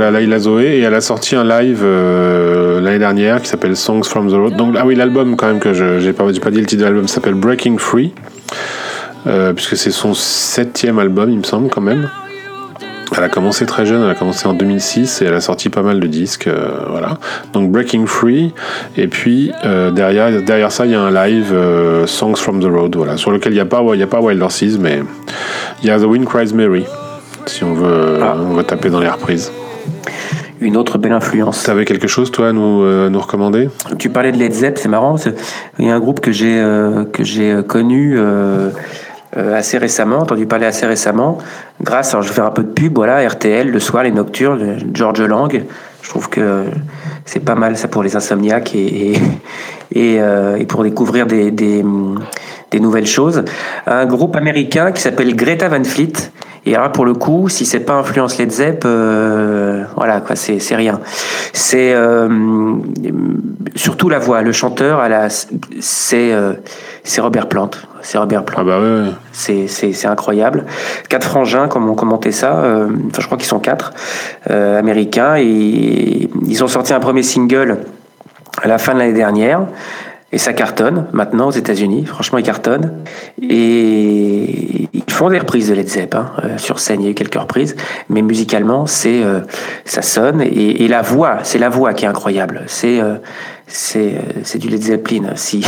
Voilà, 0.09 0.21
Laila 0.21 0.39
Zoé, 0.39 0.77
et 0.77 0.79
elle 0.83 0.93
a 0.93 1.01
sorti 1.01 1.35
un 1.35 1.43
live 1.43 1.81
euh, 1.83 2.79
l'année 2.79 2.97
dernière 2.97 3.41
qui 3.41 3.49
s'appelle 3.49 3.75
Songs 3.75 4.03
from 4.03 4.31
the 4.31 4.35
Road. 4.35 4.55
Donc, 4.55 4.73
ah 4.79 4.85
oui, 4.85 4.95
l'album 4.95 5.35
quand 5.35 5.47
même 5.47 5.59
que 5.59 5.73
je 5.73 5.99
j'ai 5.99 6.13
pas, 6.13 6.31
dit 6.31 6.39
le 6.39 6.65
titre 6.65 6.77
de 6.77 6.85
l'album 6.85 7.09
s'appelle 7.09 7.33
Breaking 7.33 7.77
Free, 7.77 8.13
euh, 9.27 9.51
puisque 9.51 9.75
c'est 9.75 9.91
son 9.91 10.13
septième 10.13 10.97
album, 10.97 11.29
il 11.29 11.39
me 11.39 11.43
semble 11.43 11.69
quand 11.69 11.81
même. 11.81 12.09
Elle 13.17 13.23
a 13.25 13.27
commencé 13.27 13.65
très 13.65 13.85
jeune, 13.85 14.01
elle 14.01 14.09
a 14.09 14.15
commencé 14.15 14.47
en 14.47 14.53
2006 14.53 15.21
et 15.21 15.25
elle 15.25 15.33
a 15.33 15.41
sorti 15.41 15.67
pas 15.67 15.81
mal 15.81 15.99
de 15.99 16.07
disques, 16.07 16.47
euh, 16.47 16.69
voilà. 16.89 17.17
Donc 17.51 17.69
Breaking 17.69 18.05
Free, 18.05 18.53
et 18.95 19.09
puis 19.09 19.51
euh, 19.65 19.91
derrière, 19.91 20.41
derrière 20.41 20.71
ça 20.71 20.85
il 20.85 20.93
y 20.93 20.95
a 20.95 21.01
un 21.01 21.11
live 21.11 21.51
euh, 21.51 22.07
Songs 22.07 22.37
from 22.37 22.61
the 22.61 22.67
Road, 22.71 22.95
voilà, 22.95 23.17
sur 23.17 23.31
lequel 23.31 23.51
il 23.51 23.55
n'y 23.55 23.61
a 23.61 23.65
pas, 23.65 23.83
il 23.93 23.99
y 23.99 24.03
a 24.03 24.07
pas 24.07 24.21
Wild 24.21 24.41
Horses, 24.41 24.77
mais 24.79 25.01
il 25.83 25.89
y 25.89 25.91
a 25.91 25.99
The 25.99 26.03
Wind 26.05 26.23
Cries 26.23 26.53
Mary, 26.53 26.85
si 27.45 27.65
on 27.65 27.73
veut, 27.73 28.19
Ah. 28.21 28.35
on 28.39 28.53
veut 28.53 28.63
taper 28.63 28.89
dans 28.89 29.01
les 29.01 29.09
reprises. 29.09 29.51
Une 30.59 30.75
autre 30.75 30.97
belle 30.97 31.11
influence. 31.11 31.63
T'avais 31.63 31.85
quelque 31.85 32.07
chose 32.07 32.31
toi 32.31 32.49
à 32.49 32.51
nous, 32.51 32.81
euh, 32.81 33.09
nous 33.09 33.19
recommander? 33.19 33.69
Tu 33.99 34.09
parlais 34.09 34.31
de 34.31 34.37
Led 34.37 34.53
Zepp, 34.53 34.79
c'est 34.79 34.89
marrant. 34.89 35.15
Il 35.77 35.85
y 35.85 35.91
a 35.91 35.95
un 35.95 35.99
groupe 35.99 36.19
que 36.19 36.31
j'ai 36.31 36.59
euh, 36.59 37.03
que 37.05 37.23
j'ai 37.23 37.51
euh, 37.51 37.61
connu 37.61 38.15
euh, 38.17 38.71
assez 39.35 39.77
récemment, 39.77 40.17
entendu 40.17 40.47
parler 40.47 40.65
assez 40.65 40.87
récemment, 40.87 41.37
grâce. 41.79 42.09
Alors 42.13 42.23
je 42.23 42.29
vais 42.29 42.33
faire 42.33 42.45
un 42.45 42.51
peu 42.51 42.63
de 42.63 42.71
pub. 42.71 42.95
Voilà, 42.95 43.27
RTL 43.27 43.69
le 43.69 43.79
soir, 43.79 44.01
les 44.03 44.11
nocturnes, 44.11 44.77
George 44.93 45.21
Lang. 45.21 45.63
Je 46.01 46.09
trouve 46.09 46.27
que 46.27 46.63
c'est 47.25 47.45
pas 47.45 47.55
mal 47.55 47.77
ça 47.77 47.87
pour 47.87 48.01
les 48.01 48.15
insomniaques 48.15 48.73
et 48.73 49.11
et, 49.11 50.15
et, 50.15 50.19
et 50.57 50.65
pour 50.65 50.81
découvrir 50.81 51.27
des, 51.27 51.51
des 51.51 51.85
des 52.71 52.79
nouvelles 52.79 53.05
choses. 53.05 53.43
Un 53.85 54.07
groupe 54.07 54.35
américain 54.35 54.91
qui 54.91 55.01
s'appelle 55.01 55.35
Greta 55.35 55.69
Van 55.69 55.83
Fleet. 55.83 56.31
Et 56.65 56.75
alors 56.75 56.91
pour 56.91 57.05
le 57.05 57.13
coup, 57.13 57.49
si 57.49 57.65
c'est 57.65 57.79
pas 57.79 57.93
influence 57.93 58.37
Led 58.37 58.51
Zepp, 58.51 58.83
euh, 58.85 59.83
voilà 59.95 60.21
quoi, 60.21 60.35
c'est 60.35 60.59
c'est 60.59 60.75
rien. 60.75 60.99
C'est 61.53 61.93
euh, 61.93 62.27
surtout 63.75 64.09
la 64.09 64.19
voix, 64.19 64.41
le 64.41 64.51
chanteur, 64.51 64.99
à 64.99 65.07
la, 65.07 65.29
c'est 65.29 66.33
euh, 66.33 66.53
c'est 67.03 67.21
Robert 67.21 67.47
Plant, 67.47 67.69
c'est 68.01 68.17
Robert 68.17 68.43
Plant. 68.43 68.57
Ah 68.59 68.63
bah 68.65 68.79
ouais, 68.79 69.01
ouais. 69.01 69.13
C'est, 69.31 69.67
c'est, 69.67 69.93
c'est 69.93 70.07
incroyable. 70.07 70.65
Quatre 71.07 71.27
frangins, 71.27 71.67
comme 71.69 71.89
on 71.89 71.95
commentait 71.95 72.33
ça, 72.33 72.57
euh, 72.57 72.87
enfin 73.07 73.21
je 73.21 73.25
crois 73.27 73.37
qu'ils 73.37 73.47
sont 73.47 73.59
quatre, 73.59 73.93
euh, 74.49 74.77
américains, 74.77 75.35
et 75.37 76.29
ils 76.47 76.63
ont 76.63 76.67
sorti 76.67 76.93
un 76.93 76.99
premier 76.99 77.23
single 77.23 77.79
à 78.61 78.67
la 78.67 78.77
fin 78.77 78.93
de 78.93 78.99
l'année 78.99 79.13
dernière, 79.13 79.67
et 80.31 80.37
ça 80.37 80.53
cartonne 80.53 81.07
maintenant 81.13 81.47
aux 81.47 81.51
États-Unis. 81.51 82.05
Franchement, 82.05 82.37
ils 82.37 82.43
cartonnent. 82.43 82.91
Et 83.41 84.89
ils 84.93 85.13
font 85.13 85.29
des 85.29 85.39
reprises 85.39 85.69
de 85.69 85.73
Led 85.73 85.87
Zepp 85.87 86.15
hein, 86.15 86.31
euh, 86.43 86.57
sur 86.57 86.79
scène. 86.79 87.01
Il 87.01 87.05
y 87.05 87.07
a 87.07 87.11
eu 87.11 87.15
quelques 87.15 87.39
reprises, 87.39 87.75
mais 88.09 88.21
musicalement, 88.21 88.85
c'est 88.85 89.23
euh, 89.23 89.41
ça 89.85 90.01
sonne 90.01 90.41
et, 90.41 90.87
la 90.87 91.01
voix, 91.01 91.39
c'est 91.43 91.59
la 91.59 91.69
voix 91.69 91.93
qui 91.93 92.05
est 92.05 92.07
incroyable. 92.07 92.63
C'est 92.67 92.99
euh, 92.99 93.15
c'est 93.67 94.15
euh, 94.15 94.41
c'est 94.43 94.57
du 94.57 94.67
Led 94.67 94.81
Zeppelin. 94.81 95.31
Si 95.35 95.65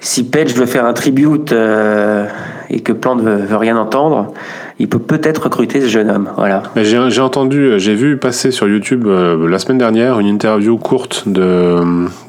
si 0.00 0.24
Page 0.24 0.54
veut 0.54 0.66
faire 0.66 0.84
un 0.84 0.92
tribute 0.92 1.52
euh, 1.52 2.26
et 2.70 2.80
que 2.80 2.92
Plant 2.92 3.16
veut, 3.16 3.36
veut 3.36 3.56
rien 3.56 3.76
entendre, 3.76 4.32
il 4.78 4.88
peut 4.88 4.98
peut-être 4.98 5.44
recruter 5.44 5.80
ce 5.80 5.88
jeune 5.88 6.10
homme. 6.10 6.30
Voilà. 6.36 6.62
J'ai 6.76 7.20
entendu, 7.20 7.78
j'ai 7.78 7.94
vu 7.94 8.16
passer 8.16 8.50
sur 8.50 8.68
YouTube 8.68 9.06
euh, 9.06 9.48
la 9.48 9.58
semaine 9.58 9.78
dernière 9.78 10.20
une 10.20 10.26
interview 10.26 10.78
courte 10.78 11.28
de, 11.28 11.76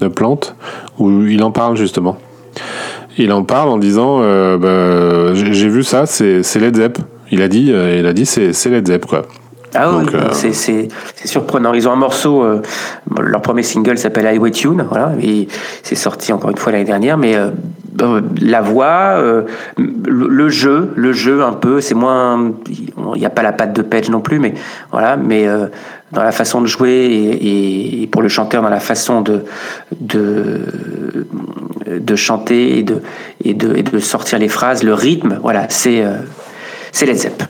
de 0.02 0.08
Plante 0.08 0.56
où 0.98 1.26
il 1.26 1.44
en 1.44 1.52
parle 1.52 1.78
justement. 1.78 2.18
Il 3.18 3.32
en 3.32 3.44
parle 3.44 3.70
en 3.70 3.78
disant 3.78 4.20
euh, 4.22 4.58
bah, 4.58 5.34
j'ai 5.36 5.70
vu 5.70 5.84
ça, 5.84 6.06
c'est 6.06 6.56
Led 6.56 6.76
Zepp. 6.76 6.98
Il 7.32 7.42
a 7.44 7.48
dit, 7.48 7.72
euh, 7.72 7.98
il 8.00 8.08
a 8.08 8.14
dit 8.14 8.26
c'est 8.26 8.70
Led 8.70 8.88
Zepp 8.88 9.06
quoi. 9.06 9.28
Ah 9.75 9.91
oui, 9.91 10.05
euh, 10.13 10.29
c'est- 10.32 10.53
c'est 10.53 10.88
surprenant. 11.27 11.73
Ils 11.73 11.88
ont 11.88 11.91
un 11.91 11.95
morceau, 11.97 12.43
euh, 12.43 12.62
leur 13.19 13.41
premier 13.41 13.63
single 13.63 13.97
s'appelle 13.97 14.25
Highway 14.27 14.51
Tune, 14.51 14.84
voilà, 14.89 15.12
et 15.21 15.47
c'est 15.84 15.95
sorti 15.95 16.34
encore 16.34 16.49
une 16.49 16.58
fois 16.58 16.71
l'année 16.71 16.86
dernière, 16.86 17.17
mais 17.17 17.36
euh, 17.36 17.49
euh, 18.01 18.21
la 18.41 18.62
voix, 18.62 19.17
euh, 19.17 19.43
le, 19.77 20.49
jeu, 20.49 20.91
le 20.95 21.12
jeu 21.13 21.43
un 21.43 21.53
peu, 21.53 21.82
c'est 21.82 21.93
moins, 21.95 22.51
il 23.15 23.19
n'y 23.19 23.25
a 23.25 23.29
pas 23.29 23.43
la 23.43 23.51
patte 23.51 23.73
de 23.73 23.82
Page 23.82 24.10
non 24.10 24.21
plus, 24.21 24.39
mais 24.39 24.53
voilà, 24.91 25.17
mais 25.17 25.47
euh, 25.47 25.67
dans 26.12 26.23
la 26.23 26.32
façon 26.32 26.62
de 26.62 26.65
jouer 26.67 27.08
et, 27.41 28.08
pour 28.12 28.21
le 28.23 28.29
chanteur 28.29 28.63
dans 28.63 28.69
la 28.69 28.79
façon 28.79 29.21
de 29.21 29.43
de 29.99 30.62
de 31.88 32.15
chanter 32.15 32.79
et 32.79 32.84
de 32.84 33.01
et 33.43 33.53
de, 33.53 33.75
et 33.75 33.84
de 33.84 33.99
sortir 33.99 34.39
les 34.39 34.47
phrases, 34.49 34.82
le 34.84 34.93
rythme, 34.93 35.38
voilà, 35.41 35.67
c'est 35.69 36.03
euh, 36.03 36.15
c'est 36.91 37.05
Led 37.05 37.17
Zepp. 37.17 37.43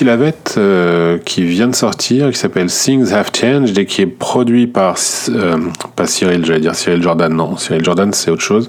Betty 0.00 0.04
Lavette 0.04 0.54
euh, 0.56 1.18
qui 1.18 1.44
vient 1.44 1.68
de 1.68 1.74
sortir, 1.74 2.30
qui 2.30 2.38
s'appelle 2.38 2.68
Things 2.68 3.12
Have 3.12 3.30
Changed 3.38 3.76
et 3.76 3.84
qui 3.84 4.00
est 4.00 4.06
produit 4.06 4.66
par 4.66 4.96
euh, 5.28 5.58
pas 5.94 6.06
Cyril, 6.06 6.44
j'allais 6.46 6.60
dire 6.60 6.74
Cyril 6.74 7.02
Jordan, 7.02 7.34
non, 7.34 7.58
Cyril 7.58 7.84
Jordan 7.84 8.10
c'est 8.14 8.30
autre 8.30 8.42
chose. 8.42 8.66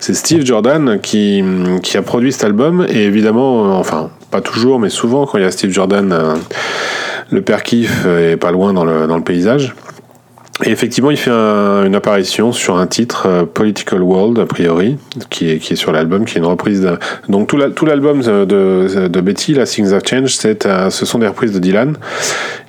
C'est 0.00 0.12
Steve 0.12 0.44
Jordan 0.44 1.00
qui, 1.00 1.42
qui 1.82 1.96
a 1.96 2.02
produit 2.02 2.30
cet 2.30 2.44
album 2.44 2.86
et 2.88 3.04
évidemment, 3.04 3.66
euh, 3.66 3.72
enfin 3.74 4.10
pas 4.30 4.42
toujours, 4.42 4.78
mais 4.78 4.90
souvent 4.90 5.24
quand 5.24 5.38
il 5.38 5.44
y 5.44 5.46
a 5.46 5.50
Steve 5.50 5.70
Jordan, 5.70 6.12
euh, 6.12 6.34
le 7.30 7.40
père 7.40 7.62
Kiff 7.62 8.04
est 8.04 8.36
pas 8.36 8.50
loin 8.50 8.74
dans 8.74 8.84
le, 8.84 9.06
dans 9.06 9.16
le 9.16 9.24
paysage. 9.24 9.74
Et 10.64 10.70
effectivement, 10.70 11.10
il 11.10 11.18
fait 11.18 11.30
un- 11.30 11.84
une 11.84 11.94
apparition 11.94 12.50
sur 12.50 12.78
un 12.78 12.86
titre, 12.86 13.26
euh, 13.26 13.44
Political 13.44 14.00
World, 14.02 14.38
a 14.38 14.46
priori, 14.46 14.96
qui 15.28 15.50
est, 15.50 15.58
qui 15.58 15.74
est 15.74 15.76
sur 15.76 15.92
l'album, 15.92 16.24
qui 16.24 16.36
est 16.36 16.38
une 16.38 16.46
reprise 16.46 16.80
de... 16.80 16.96
Donc 17.28 17.46
tout 17.48 17.58
la- 17.58 17.68
tout 17.68 17.84
l'album 17.84 18.22
de, 18.22 18.46
de, 18.46 19.08
de 19.08 19.20
Betty, 19.20 19.52
la 19.52 19.66
Things 19.66 19.92
Have 19.92 20.00
Changed, 20.08 20.56
euh, 20.64 20.88
ce 20.88 21.04
sont 21.04 21.18
des 21.18 21.28
reprises 21.28 21.52
de 21.52 21.58
Dylan. 21.58 21.98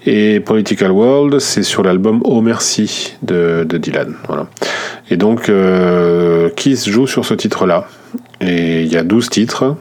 Et 0.05 0.41
Political 0.41 0.91
World, 0.91 1.39
c'est 1.39 1.63
sur 1.63 1.81
l'album 1.81 2.19
Oh 2.25 2.41
Merci 2.41 3.13
de, 3.23 3.65
de 3.67 3.77
Dylan. 3.77 4.15
Voilà. 4.27 4.47
Et 5.09 5.15
donc, 5.15 5.47
euh, 5.47 6.49
Kiss 6.57 6.89
joue 6.89 7.07
sur 7.07 7.23
ce 7.25 7.33
titre-là. 7.35 7.87
Et 8.41 8.83
il 8.83 8.91
y 8.91 8.97
a 8.97 9.03
12 9.03 9.29
titres 9.29 9.75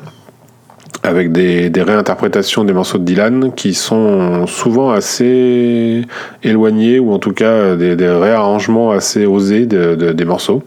avec 1.03 1.33
des, 1.33 1.71
des 1.71 1.83
réinterprétations 1.83 2.65
des 2.65 2.73
morceaux 2.73 2.99
de 2.99 3.05
Dylan 3.05 3.53
qui 3.55 3.75
sont 3.75 4.47
souvent 4.47 4.91
assez 4.91 6.03
éloignés 6.43 6.99
ou 6.99 7.13
en 7.13 7.19
tout 7.19 7.33
cas 7.33 7.77
des, 7.77 7.97
des 7.97 8.09
réarrangements 8.09 8.91
assez 8.91 9.27
osés 9.27 9.67
de- 9.67 9.95
de- 9.95 10.13
des 10.13 10.25
morceaux. 10.25 10.63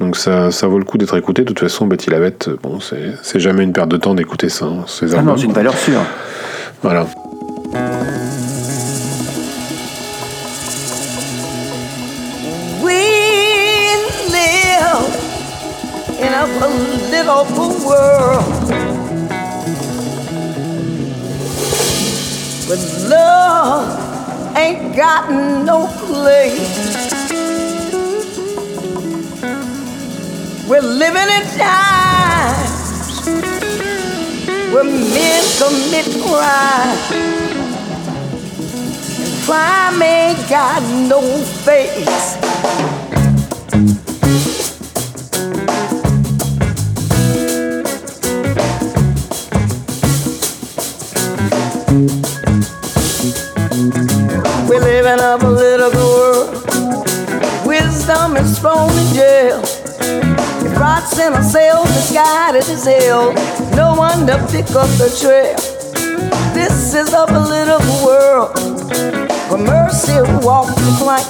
Donc 0.00 0.16
ça, 0.16 0.50
ça 0.50 0.66
vaut 0.66 0.78
le 0.78 0.84
coup 0.84 0.98
d'être 0.98 1.16
écouté. 1.16 1.42
De 1.42 1.46
toute 1.48 1.60
façon, 1.60 1.86
Betty 1.86 2.10
Lavette, 2.10 2.50
bon, 2.62 2.80
c'est 2.80 3.12
c'est 3.22 3.38
jamais 3.38 3.62
une 3.62 3.72
perte 3.72 3.88
de 3.88 3.96
temps 3.98 4.14
d'écouter 4.14 4.48
ça. 4.48 4.64
hein, 4.66 4.84
ces 4.88 5.14
Ah 5.14 5.22
non, 5.22 5.36
c'est 5.36 5.44
une 5.44 5.52
valeur 5.52 5.76
sûre. 5.76 6.00
Voilà. 6.82 7.06
We 12.82 12.94
live 14.32 15.04
have 16.34 16.62
a 16.62 18.61
But 22.72 22.80
love 23.06 24.56
ain't 24.56 24.96
got 24.96 25.30
no 25.30 25.88
place. 26.06 27.12
We're 30.66 30.80
living 30.80 31.28
in 31.36 31.44
times 31.58 33.26
where 34.72 34.84
men 34.84 35.44
commit 35.60 36.06
crime. 36.24 36.96
And 39.20 39.44
crime 39.44 40.00
ain't 40.00 40.48
got 40.48 40.82
no 41.10 41.20
face. 41.66 42.41
We're 55.12 55.34
a 55.34 55.38
political 55.38 56.00
world. 56.00 57.66
Wisdom 57.66 58.34
is 58.38 58.58
thrown 58.58 58.88
in 58.88 59.14
jail. 59.14 59.60
If 60.64 60.80
rots 60.80 61.18
in 61.18 61.34
a 61.34 61.42
cell, 61.42 61.84
misguided 61.84 62.62
as 62.62 62.86
hell. 62.86 63.34
No 63.76 63.94
one 63.94 64.26
to 64.26 64.38
pick 64.50 64.70
up 64.70 64.88
the 64.96 65.14
trail. 65.20 65.54
This 66.54 66.94
is 66.94 67.12
a 67.12 67.26
political 67.26 68.06
world 68.06 68.56
where 69.50 69.62
mercy 69.62 70.16
walks 70.42 70.76
the 70.76 70.96
plank. 70.98 71.28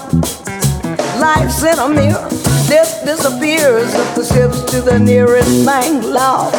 Life's 1.19 1.65
in 1.65 1.77
a 1.77 1.89
mirror. 1.89 2.29
Death 2.69 3.05
disappears 3.05 3.93
up 3.97 4.15
the 4.15 4.25
steps 4.25 4.63
to 4.71 4.81
the 4.81 4.97
nearest 4.97 5.67
bank 5.67 6.05
law. 6.05 6.53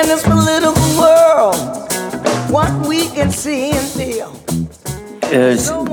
In 0.00 0.08
this 0.08 0.22
political 0.22 0.74
world. 0.98 1.56
What 2.50 2.70
we 2.88 3.08
can 3.14 3.30
see 3.30 3.70
and 3.70 3.86
feel. 3.96 4.28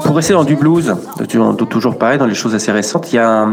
Pour 0.03 0.15
rester 0.15 0.33
dans 0.33 0.43
du 0.43 0.55
blues, 0.55 0.95
toujours 1.69 1.97
pareil, 1.97 2.17
dans 2.17 2.25
les 2.25 2.33
choses 2.33 2.55
assez 2.55 2.71
récentes, 2.71 3.11
il 3.11 3.17
y 3.17 3.19
a 3.19 3.47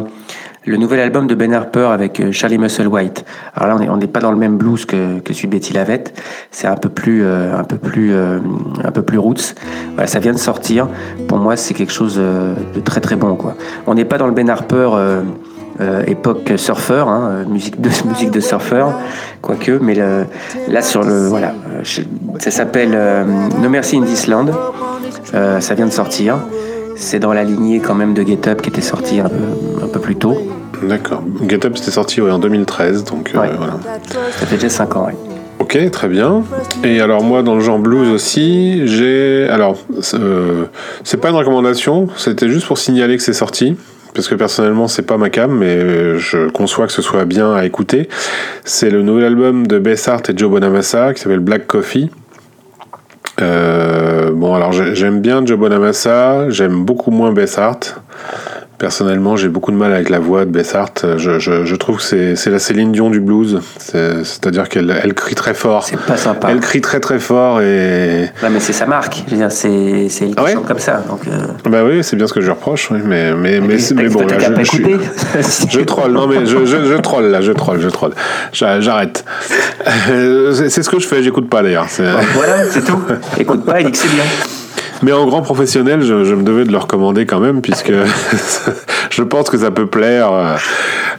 le 0.65 0.77
nouvel 0.79 1.01
album 1.01 1.27
de 1.27 1.35
Ben 1.35 1.53
Harper 1.53 1.89
avec 1.93 2.21
euh, 2.21 2.33
Charlie 2.33 2.57
Musselwhite. 2.57 3.27
Alors 3.55 3.79
là, 3.79 3.87
on 3.91 3.99
n'est 3.99 4.07
pas 4.07 4.21
dans 4.21 4.31
le 4.31 4.39
même 4.39 4.57
blues 4.57 4.87
que, 4.87 5.19
que 5.19 5.35
celui 5.35 5.49
de 5.49 5.53
Betty 5.53 5.75
Lavette. 5.75 6.19
C'est 6.51 6.69
un 6.69 6.77
peu 6.77 6.89
plus, 6.89 7.23
euh, 7.23 7.59
un 7.59 7.65
peu 7.65 7.77
plus, 7.77 8.15
euh, 8.15 8.39
un 8.83 8.91
peu 8.93 9.03
plus 9.03 9.19
roots. 9.19 9.55
Voilà, 9.93 10.07
ça 10.07 10.21
vient 10.21 10.33
de 10.33 10.39
sortir. 10.39 10.89
Pour 11.29 11.37
moi, 11.37 11.57
c'est 11.57 11.75
quelque 11.75 11.93
chose 11.93 12.17
de 12.17 12.81
très 12.83 13.03
très 13.03 13.17
bon. 13.17 13.37
On 13.87 13.95
n'est 13.95 14.07
pas 14.07 14.17
dans 14.17 14.27
le 14.27 14.33
Ben 14.33 14.49
Harper. 14.49 14.89
Euh, 15.81 16.01
euh, 16.01 16.03
époque 16.07 16.53
surfeur, 16.57 17.09
hein, 17.09 17.29
euh, 17.31 17.45
musique 17.51 17.81
de 17.81 17.89
musique 18.09 18.31
de 18.31 18.41
surfeur, 18.41 18.93
quoique, 19.43 19.73
mais 19.81 19.95
le- 19.95 20.27
là 20.69 20.83
sur 20.83 21.03
le 21.03 21.27
voilà, 21.29 21.49
euh, 21.49 21.81
je- 21.83 22.03
ça 22.39 22.51
s'appelle 22.51 22.93
euh, 22.95 23.25
No 23.61 23.69
Mercy 23.69 23.97
in 23.97 24.03
This 24.03 24.27
Land. 24.27 24.47
Euh, 25.35 25.61
ça 25.61 25.75
vient 25.75 25.87
de 25.87 25.93
sortir. 25.93 26.37
C'est 26.97 27.19
dans 27.19 27.33
la 27.33 27.43
lignée 27.45 27.81
quand 27.81 27.95
même 27.95 28.15
de 28.15 28.23
Get 28.23 28.49
Up 28.49 28.63
qui 28.63 28.71
était 28.71 28.81
sorti 28.81 29.19
un 29.21 29.29
peu, 29.29 29.83
un 29.85 29.89
peu 29.89 29.99
plus 29.99 30.15
tôt. 30.17 30.37
D'accord. 30.83 31.23
Get 31.49 31.67
Up, 31.67 31.77
c'était 31.77 31.91
sorti 31.91 32.21
ouais, 32.21 32.31
en 32.31 32.39
2013, 32.39 33.05
donc 33.05 33.33
euh, 33.35 33.41
Ouais. 33.41 33.51
voilà. 33.57 33.75
Ça 34.39 34.47
fait 34.47 34.57
déjà 34.57 34.69
5 34.69 34.97
ans. 34.97 35.07
ouais. 35.07 35.15
Ok, 35.61 35.79
très 35.91 36.09
bien. 36.09 36.43
Et 36.85 37.01
alors 37.01 37.23
moi, 37.23 37.43
dans 37.43 37.55
le 37.55 37.61
genre 37.61 37.79
blues 37.79 38.09
aussi, 38.11 38.87
j'ai... 38.87 39.49
Alors, 39.51 39.77
euh, 40.15 40.65
c'est 41.05 41.17
pas 41.17 41.31
une 41.31 41.37
recommandation, 41.37 42.09
c'était 42.17 42.49
juste 42.49 42.67
pour 42.67 42.77
signaler 42.79 43.17
que 43.17 43.23
c'est 43.23 43.33
sorti. 43.33 43.77
Parce 44.15 44.29
que 44.29 44.37
personnellement, 44.37 44.87
c'est 44.87 45.03
pas 45.03 45.17
ma 45.19 45.29
cam, 45.29 45.51
mais 45.53 46.19
je 46.19 46.49
conçois 46.49 46.87
que 46.87 46.93
ce 46.93 47.03
soit 47.03 47.25
bien 47.25 47.53
à 47.55 47.65
écouter. 47.65 48.09
C'est 48.65 48.91
le 48.91 49.03
nouvel 49.03 49.25
album 49.25 49.67
de 49.67 49.79
Bessart 49.81 50.23
et 50.29 50.37
Joe 50.37 50.49
Bonamassa 50.51 51.13
qui 51.13 51.21
s'appelle 51.21 51.41
Black 51.41 51.67
Coffee. 51.67 52.11
Euh, 53.41 54.31
bon, 54.33 54.55
alors 54.55 54.73
j'ai- 54.73 54.95
j'aime 54.95 55.21
bien 55.21 55.45
Joe 55.45 55.59
Bonamassa, 55.59 56.49
j'aime 56.51 56.85
beaucoup 56.85 57.11
moins 57.11 57.33
Bessart. 57.33 57.81
Personnellement, 58.79 59.37
j'ai 59.37 59.49
beaucoup 59.49 59.71
de 59.71 59.77
mal 59.77 59.93
avec 59.95 60.11
la 60.11 60.19
voix 60.19 60.45
de 60.45 60.51
Bessart. 60.51 60.91
Je, 61.17 61.39
je, 61.39 61.65
je 61.65 61.77
trouve 61.77 61.99
que 61.99 62.35
c'est 62.35 62.51
la 62.51 62.59
Céline 62.59 62.93
Dion 62.93 63.09
du 63.11 63.21
blues. 63.21 63.61
C'est- 63.79 64.25
C'est-à-dire 64.25 64.69
qu'elle 64.69 64.95
elle 65.03 65.15
crie 65.15 65.35
très 65.35 65.55
fort. 65.55 65.85
C'est 65.85 65.97
pas 65.99 66.17
sympa. 66.17 66.49
Elle 66.51 66.61
crie 66.61 66.81
très 66.81 67.01
très 67.01 67.19
fort 67.19 67.61
et. 67.61 68.31
Ouais, 68.43 68.51
mais 68.51 68.61
c'est 68.61 68.73
sa 68.73 68.87
marque. 68.87 69.25
C'est 69.51 69.69
elle 70.21 70.35
Ah 70.37 70.43
ouais 70.45 70.53
chante 70.55 70.67
comme 70.67 70.79
ça. 70.81 71.03
Donc, 71.09 71.21
euh, 71.29 71.47
Bah 71.71 71.83
oui, 71.85 72.03
c'est 72.03 72.17
bien 72.17 72.27
ce 72.27 72.33
que 72.33 72.41
je 72.41 72.47
lui 72.47 72.53
reproche, 72.53 72.91
oui, 72.91 72.99
mais, 73.05 73.33
mais, 73.35 73.61
mais, 73.61 73.79
c'est- 73.79 73.95
mais 73.95 74.09
bon, 74.09 74.27
là, 74.27 74.39
je, 74.39 74.65
je 74.65 74.65
suis- 74.65 75.71
je 75.71 75.81
troll, 75.81 76.13
non 76.13 76.27
mais 76.27 76.45
je, 76.45 76.65
je, 76.67 76.97
troll 76.97 77.27
là, 77.27 77.41
je 77.41 77.53
troll, 77.53 77.81
je 77.81 77.89
troll. 77.89 78.13
J'a- 78.53 78.81
J'arrête. 78.81 79.25
C'est 80.55 80.83
ce 80.83 80.91
que 80.91 80.99
je 80.99 81.07
fais, 81.07 81.23
j'écoute 81.23 81.49
pas 81.49 81.63
d'ailleurs. 81.63 81.87
voilà, 82.35 82.65
c'est 82.71 82.85
tout. 82.85 83.01
Écoute 83.39 83.65
pas, 83.65 83.83
dit 83.83 83.91
que 83.93 83.97
c'est 83.97 84.09
bien. 84.09 84.25
Mais 85.03 85.13
en 85.13 85.27
grand 85.27 85.43
professionnel, 85.43 86.03
je, 86.03 86.25
je 86.25 86.35
me 86.35 86.43
devais 86.43 86.65
de 86.65 86.73
le 86.73 86.79
recommander 86.79 87.27
quand 87.27 87.41
même, 87.41 87.61
puisque 87.63 87.93
je 89.11 89.23
pense 89.23 89.51
que 89.51 89.59
ça 89.59 89.71
peut 89.71 89.87
plaire 89.87 90.33
euh, 90.33 90.55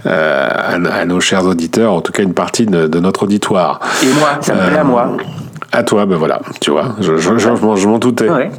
euh, 0.08 0.50
à, 0.50 0.94
à 1.02 1.06
nos 1.06 1.20
chers 1.20 1.46
auditeurs, 1.46 1.94
en 1.94 2.02
tout 2.02 2.12
cas 2.12 2.24
une 2.24 2.34
partie 2.34 2.66
de, 2.66 2.88
de 2.88 3.00
notre 3.00 3.24
auditoire. 3.24 3.80
Et 4.04 4.08
moi, 4.20 4.30
ça 4.42 4.54
me 4.56 4.68
plaît 4.70 4.78
à 4.80 4.84
moi. 4.84 5.18
À 5.72 5.84
toi, 5.84 6.06
ben 6.06 6.16
voilà, 6.16 6.40
tu 6.62 6.72
vois, 6.72 6.96
je, 7.02 7.12
m'en- 7.62 7.76
je 7.76 7.88
m'en 7.88 7.98
doutais. 8.00 8.30
Ouais. 8.30 8.50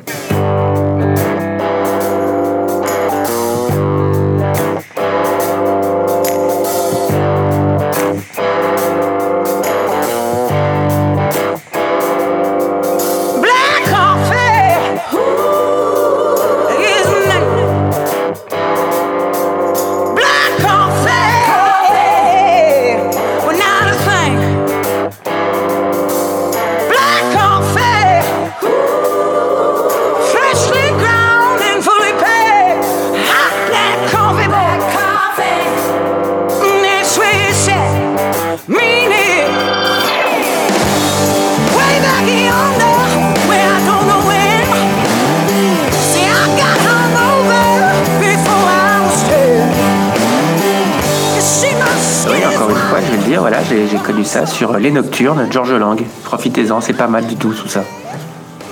Ça 54.37 54.47
sur 54.47 54.77
Les 54.77 54.91
Nocturnes, 54.91 55.47
George 55.51 55.73
Lang. 55.73 55.99
Profitez-en, 56.25 56.81
c'est 56.83 56.93
pas 56.93 57.07
mal 57.07 57.27
du 57.27 57.37
tout, 57.37 57.53
tout 57.55 57.69
ça. 57.69 57.83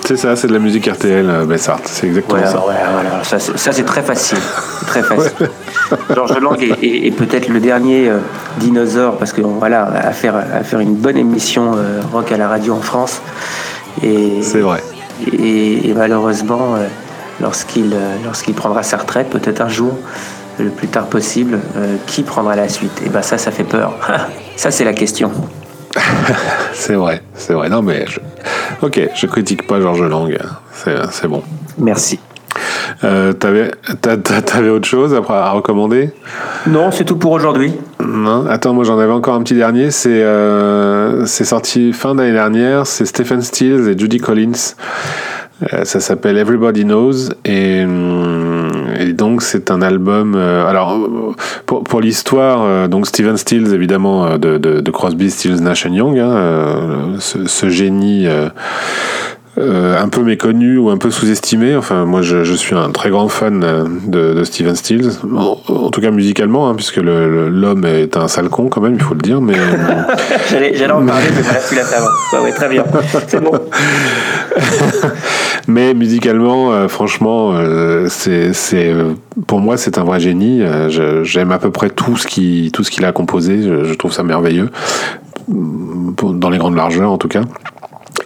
C'est 0.04 0.16
ça, 0.18 0.36
c'est 0.36 0.46
de 0.48 0.52
la 0.52 0.58
musique 0.58 0.86
RTL, 0.86 1.26
euh, 1.30 1.44
Bessart, 1.46 1.78
c'est 1.84 2.06
exactement 2.08 2.36
Voilà, 2.36 2.52
ça. 2.52 2.58
voilà, 2.62 2.80
voilà. 2.92 3.24
Ça, 3.24 3.38
c'est 3.38 3.56
ça, 3.56 3.72
c'est 3.72 3.84
très 3.84 4.02
facile. 4.02 4.36
Très 4.86 5.02
facile. 5.02 5.48
Georges 6.14 6.38
Lang 6.40 6.62
est, 6.62 6.84
est- 6.84 7.06
est 7.06 7.10
peut-être 7.10 7.48
le 7.48 7.58
dernier 7.58 8.10
euh, 8.10 8.18
dinosaure, 8.58 9.16
parce 9.16 9.32
que 9.32 9.40
voilà, 9.40 9.84
à 9.86 10.12
faire, 10.12 10.36
à 10.36 10.62
faire 10.62 10.80
une 10.80 10.94
bonne 10.94 11.16
émission 11.16 11.72
euh, 11.76 12.02
rock 12.12 12.30
à 12.32 12.36
la 12.36 12.48
radio 12.48 12.74
en 12.74 12.82
France. 12.82 13.22
Et, 14.02 14.42
C'est 14.42 14.60
vrai. 14.60 14.82
Et, 15.32 15.88
et 15.88 15.94
malheureusement, 15.94 16.74
euh, 16.76 16.86
lorsqu'il 17.40 17.94
lorsqu'il 18.26 18.52
prendra 18.54 18.82
sa 18.82 18.98
retraite, 18.98 19.30
peut-être 19.30 19.62
un 19.62 19.68
jour, 19.70 19.96
le 20.58 20.68
plus 20.68 20.88
tard 20.88 21.06
possible, 21.06 21.58
qui 22.06 22.22
prendra 22.24 22.54
la 22.56 22.68
suite? 22.68 23.00
Et 23.06 23.08
ben 23.08 23.22
ça, 23.22 23.38
ça 23.38 23.50
fait 23.50 23.64
peur. 23.64 23.94
ça, 24.56 24.70
c'est 24.70 24.84
la 24.84 24.92
question. 24.92 25.30
C'est 26.72 26.94
vrai, 26.94 27.22
c'est 27.34 27.52
vrai. 27.54 27.68
Non 27.68 27.80
mais, 27.80 28.04
je... 28.08 28.18
ok, 28.82 29.00
je 29.14 29.26
critique 29.26 29.66
pas 29.66 29.80
Georges 29.80 30.02
Lang, 30.02 30.36
c'est 30.72 30.96
c'est 31.12 31.28
bon. 31.28 31.42
Merci. 31.78 32.18
Euh, 33.04 33.32
T'avais 33.32 33.70
t'a- 34.00 34.16
t'a- 34.16 34.42
t'avais 34.42 34.70
autre 34.70 34.86
chose 34.88 35.14
à, 35.14 35.18
à 35.32 35.50
recommander? 35.52 36.10
Non, 36.66 36.90
c'est 36.90 37.04
tout 37.04 37.16
pour 37.16 37.30
aujourd'hui. 37.32 37.72
Non, 38.04 38.46
attends, 38.48 38.74
moi 38.74 38.82
j'en 38.84 38.98
avais 38.98 39.12
encore 39.12 39.34
un 39.34 39.42
petit 39.42 39.54
dernier. 39.54 39.90
C'est 39.92 40.22
euh, 40.22 41.24
sorti 41.26 41.92
fin 41.92 42.14
d'année 42.16 42.32
dernière. 42.32 42.86
C'est 42.88 43.06
Stephen 43.06 43.40
Stills 43.40 43.88
et 43.88 43.96
Judy 43.98 44.18
Collins. 44.18 44.74
Euh, 45.72 45.84
ça 45.84 46.00
s'appelle 46.00 46.36
Everybody 46.36 46.84
Knows 46.84 47.28
et, 47.44 47.84
hum, 47.84 48.63
et 48.98 49.12
donc 49.12 49.42
c'est 49.42 49.70
un 49.70 49.82
album. 49.82 50.34
euh, 50.34 50.66
alors 50.66 50.92
euh, 50.92 51.34
pour, 51.66 51.84
pour 51.84 52.00
l'histoire, 52.00 52.62
euh, 52.62 52.88
donc 52.88 53.06
Stephen 53.06 53.36
Stills 53.36 53.74
évidemment 53.74 54.26
euh, 54.26 54.38
de, 54.38 54.58
de, 54.58 54.90
Crosby, 54.90 55.30
Stills, 55.30 55.60
Nash 55.60 55.84
Young, 55.84 56.18
hein, 56.18 56.30
euh, 56.30 57.16
ce 57.18 57.68
génie. 57.68 58.26
Euh, 59.58 59.74
euh, 59.74 60.00
un 60.00 60.08
peu 60.08 60.22
méconnu 60.22 60.78
ou 60.78 60.90
un 60.90 60.98
peu 60.98 61.10
sous-estimé. 61.10 61.76
Enfin, 61.76 62.04
moi, 62.04 62.22
je, 62.22 62.44
je, 62.44 62.54
suis 62.54 62.74
un 62.74 62.90
très 62.90 63.10
grand 63.10 63.28
fan 63.28 63.62
euh, 63.64 63.84
de, 64.06 64.34
de 64.34 64.44
Steven 64.44 64.74
Stills, 64.74 65.10
en, 65.24 65.58
en, 65.68 65.90
tout 65.90 66.00
cas 66.00 66.10
musicalement, 66.10 66.68
hein, 66.68 66.74
puisque 66.74 66.96
l'homme 66.96 67.84
est 67.84 68.16
un 68.16 68.28
sale 68.28 68.48
con 68.48 68.68
quand 68.68 68.80
même, 68.80 68.94
il 68.94 69.02
faut 69.02 69.14
le 69.14 69.20
dire. 69.20 69.40
Mais 69.40 69.54
j'allais 70.50 70.90
en 70.90 71.04
parler, 71.04 71.26
mais 71.34 71.42
voilà, 71.42 71.58
tu 71.68 71.74
l'as 71.74 71.84
fait 71.84 71.96
avant. 71.96 72.08
Ouais, 72.32 72.44
ouais, 72.44 72.52
très 72.52 72.68
bien, 72.68 72.84
c'est 73.26 73.42
bon. 73.42 73.52
mais 75.68 75.94
musicalement, 75.94 76.72
euh, 76.72 76.88
franchement, 76.88 77.52
euh, 77.54 78.06
c'est 78.08 78.94
pour 79.46 79.60
moi, 79.60 79.76
c'est 79.76 79.98
un 79.98 80.04
vrai 80.04 80.20
génie. 80.20 80.62
J'aime 81.22 81.52
à 81.52 81.58
peu 81.58 81.70
près 81.70 81.90
tout 81.90 82.16
ce 82.16 82.26
qui 82.26 82.70
tout 82.72 82.84
ce 82.84 82.90
qu'il 82.90 83.04
a 83.04 83.12
composé. 83.12 83.62
Je, 83.62 83.84
je 83.84 83.94
trouve 83.94 84.12
ça 84.12 84.22
merveilleux 84.22 84.70
dans 85.48 86.50
les 86.50 86.58
grandes 86.58 86.76
largeurs, 86.76 87.10
en 87.10 87.18
tout 87.18 87.28
cas. 87.28 87.42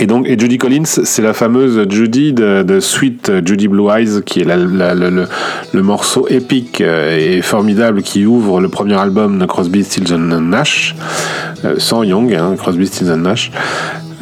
Et 0.00 0.06
donc, 0.06 0.28
et 0.28 0.38
Judy 0.38 0.58
Collins, 0.58 0.84
c'est 0.84 1.22
la 1.22 1.32
fameuse 1.32 1.84
Judy 1.88 2.32
de, 2.32 2.62
de, 2.62 2.78
Sweet 2.78 3.44
Judy 3.44 3.66
Blue 3.66 3.88
Eyes, 3.90 4.22
qui 4.24 4.40
est 4.40 4.44
la, 4.44 4.56
la, 4.56 4.94
le, 4.94 5.26
le, 5.72 5.82
morceau 5.82 6.28
épique 6.28 6.80
et 6.80 7.42
formidable 7.42 8.02
qui 8.02 8.24
ouvre 8.24 8.60
le 8.60 8.68
premier 8.68 8.94
album 8.94 9.38
de 9.40 9.46
Crosby, 9.46 9.82
Stills 9.82 10.14
Nash, 10.14 10.94
euh, 11.64 11.74
sans 11.78 12.04
Young, 12.04 12.32
hein, 12.34 12.54
Crosby, 12.56 12.86
Stills 12.86 13.12
Nash. 13.16 13.50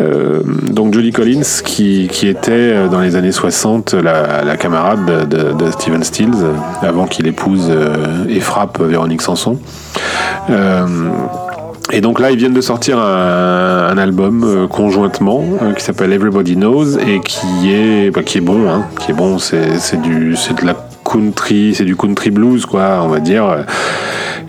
Euh, 0.01 0.43
donc 0.71 0.95
Judy 0.95 1.11
Collins, 1.11 1.63
qui, 1.65 2.09
qui, 2.11 2.29
était 2.29 2.53
euh, 2.53 2.89
dans 2.89 3.01
les 3.01 3.17
années 3.17 3.33
60 3.33 3.95
la, 3.95 4.45
la 4.45 4.57
camarade 4.57 5.07
de, 5.07 5.25
de, 5.25 5.53
de, 5.53 5.71
Steven 5.71 6.03
Stills, 6.03 6.45
avant 6.83 7.07
qu'il 7.07 7.27
épouse 7.27 7.71
et 8.29 8.41
frappe 8.41 8.81
Véronique 8.81 9.23
Sanson. 9.23 9.59
Euh, 10.51 10.87
et 11.93 12.01
donc 12.01 12.19
là, 12.19 12.31
ils 12.33 12.37
viennent 12.37 12.55
de 12.55 12.61
sortir 12.61 12.99
un, 12.99 13.97
album 13.97 14.45
euh, 14.45 14.67
conjointement 14.67 15.45
euh, 15.63 15.73
qui 15.73 15.83
s'appelle 15.83 16.13
Everybody 16.13 16.57
Knows 16.57 16.99
et 16.99 17.21
qui 17.21 17.73
est, 17.73 18.11
bah, 18.11 18.23
qui 18.23 18.39
est 18.39 18.43
bon, 18.43 18.69
hein, 18.69 18.87
qui 19.01 19.13
est 19.13 19.15
bon. 19.15 19.39
C'est 19.39 20.01
du, 20.03 20.37
c'est 20.37 20.61
de 20.61 20.67
la 20.67 20.75
country, 21.05 21.75
c'est 21.75 21.85
du 21.85 21.97
country 21.97 22.31
blues 22.31 22.67
quoi, 22.67 23.01
on 23.03 23.09
va 23.09 23.21
dire. 23.21 23.65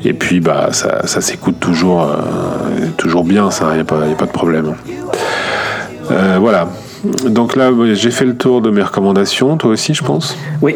Et 0.03 0.13
puis 0.13 0.39
bah 0.39 0.69
ça, 0.71 1.05
ça 1.05 1.21
s'écoute 1.21 1.59
toujours, 1.59 2.03
euh, 2.03 2.87
toujours 2.97 3.23
bien, 3.23 3.51
ça, 3.51 3.75
y 3.75 3.79
a 3.79 3.83
pas, 3.83 4.07
y 4.07 4.11
a 4.11 4.15
pas 4.15 4.25
de 4.25 4.31
problème. 4.31 4.73
Voilà. 6.39 6.69
Donc 7.25 7.55
là, 7.55 7.71
j'ai 7.93 8.11
fait 8.11 8.25
le 8.25 8.35
tour 8.35 8.61
de 8.61 8.71
mes 8.71 8.81
recommandations. 8.81 9.57
Toi 9.57 9.71
aussi, 9.71 9.93
je 9.93 10.03
pense? 10.03 10.35
Oui. 10.61 10.75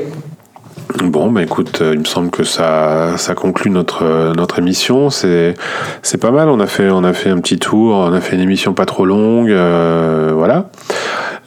Bon, 0.99 1.31
bah 1.31 1.41
écoute, 1.43 1.81
il 1.81 1.99
me 1.99 2.05
semble 2.05 2.29
que 2.29 2.43
ça, 2.43 3.17
ça 3.17 3.33
conclut 3.33 3.71
notre, 3.71 4.33
notre 4.35 4.59
émission. 4.59 5.09
C'est, 5.09 5.55
c'est 6.01 6.17
pas 6.17 6.31
mal. 6.31 6.49
On 6.49 6.59
a 6.59 6.67
fait, 6.67 6.89
on 6.89 7.03
a 7.03 7.13
fait 7.13 7.29
un 7.29 7.39
petit 7.39 7.59
tour. 7.59 7.95
On 7.95 8.13
a 8.13 8.21
fait 8.21 8.35
une 8.35 8.41
émission 8.41 8.73
pas 8.73 8.85
trop 8.85 9.05
longue. 9.05 9.51
Euh, 9.51 10.31
voilà. 10.35 10.69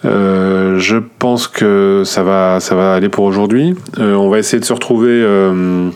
Euh, 0.05 0.79
je 0.79 0.97
pense 0.97 1.49
que 1.49 2.03
ça 2.05 2.23
va, 2.23 2.61
ça 2.61 2.75
va 2.75 2.95
aller 2.95 3.09
pour 3.09 3.25
aujourd'hui. 3.25 3.75
Euh, 3.99 4.15
on 4.15 4.29
va 4.29 4.39
essayer 4.39 4.61
de 4.61 4.65
se 4.65 4.73
retrouver 4.73 5.11
euh, 5.11 5.89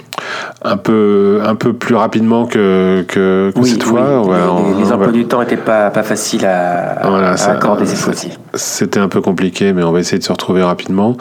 un 0.63 0.77
peu, 0.77 1.41
un 1.45 1.55
peu 1.55 1.73
plus 1.73 1.95
rapidement 1.95 2.47
que, 2.47 3.05
que, 3.09 3.53
que 3.55 3.59
oui, 3.61 3.69
cette 3.69 3.85
oui. 3.85 3.91
fois. 3.91 4.23
Ouais, 4.23 4.37
les, 4.77 4.85
les 4.85 4.93
emplois 4.93 5.13
du 5.13 5.27
temps 5.27 5.41
n'étaient 5.41 5.57
pas, 5.57 5.91
pas 5.91 6.03
faciles 6.03 6.47
à, 6.47 6.99
voilà, 7.03 7.33
à 7.33 7.51
accorder 7.51 7.87
cette 7.87 7.99
fois-ci. 7.99 8.31
C'était 8.55 9.01
un 9.01 9.09
peu 9.09 9.21
compliqué, 9.21 9.73
mais 9.73 9.83
on 9.83 9.93
va 9.93 10.01
essayer 10.01 10.19
de 10.19 10.25
se 10.25 10.33
retrouver 10.33 10.63
rapidement. 10.63 11.17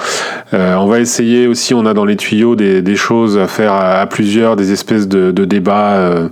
Euh, 0.53 0.75
on 0.75 0.87
va 0.87 0.99
essayer 0.99 1.47
aussi, 1.47 1.73
on 1.73 1.85
a 1.85 1.93
dans 1.93 2.05
les 2.05 2.15
tuyaux 2.15 2.55
des, 2.55 2.81
des 2.81 2.95
choses 2.95 3.37
à 3.37 3.47
faire 3.47 3.73
à, 3.73 3.99
à, 3.99 4.05
plusieurs, 4.07 4.55
des 4.55 4.71
espèces 4.71 5.07
de, 5.07 5.31
de 5.31 5.45
débats, 5.45 5.93
euh, 5.95 6.29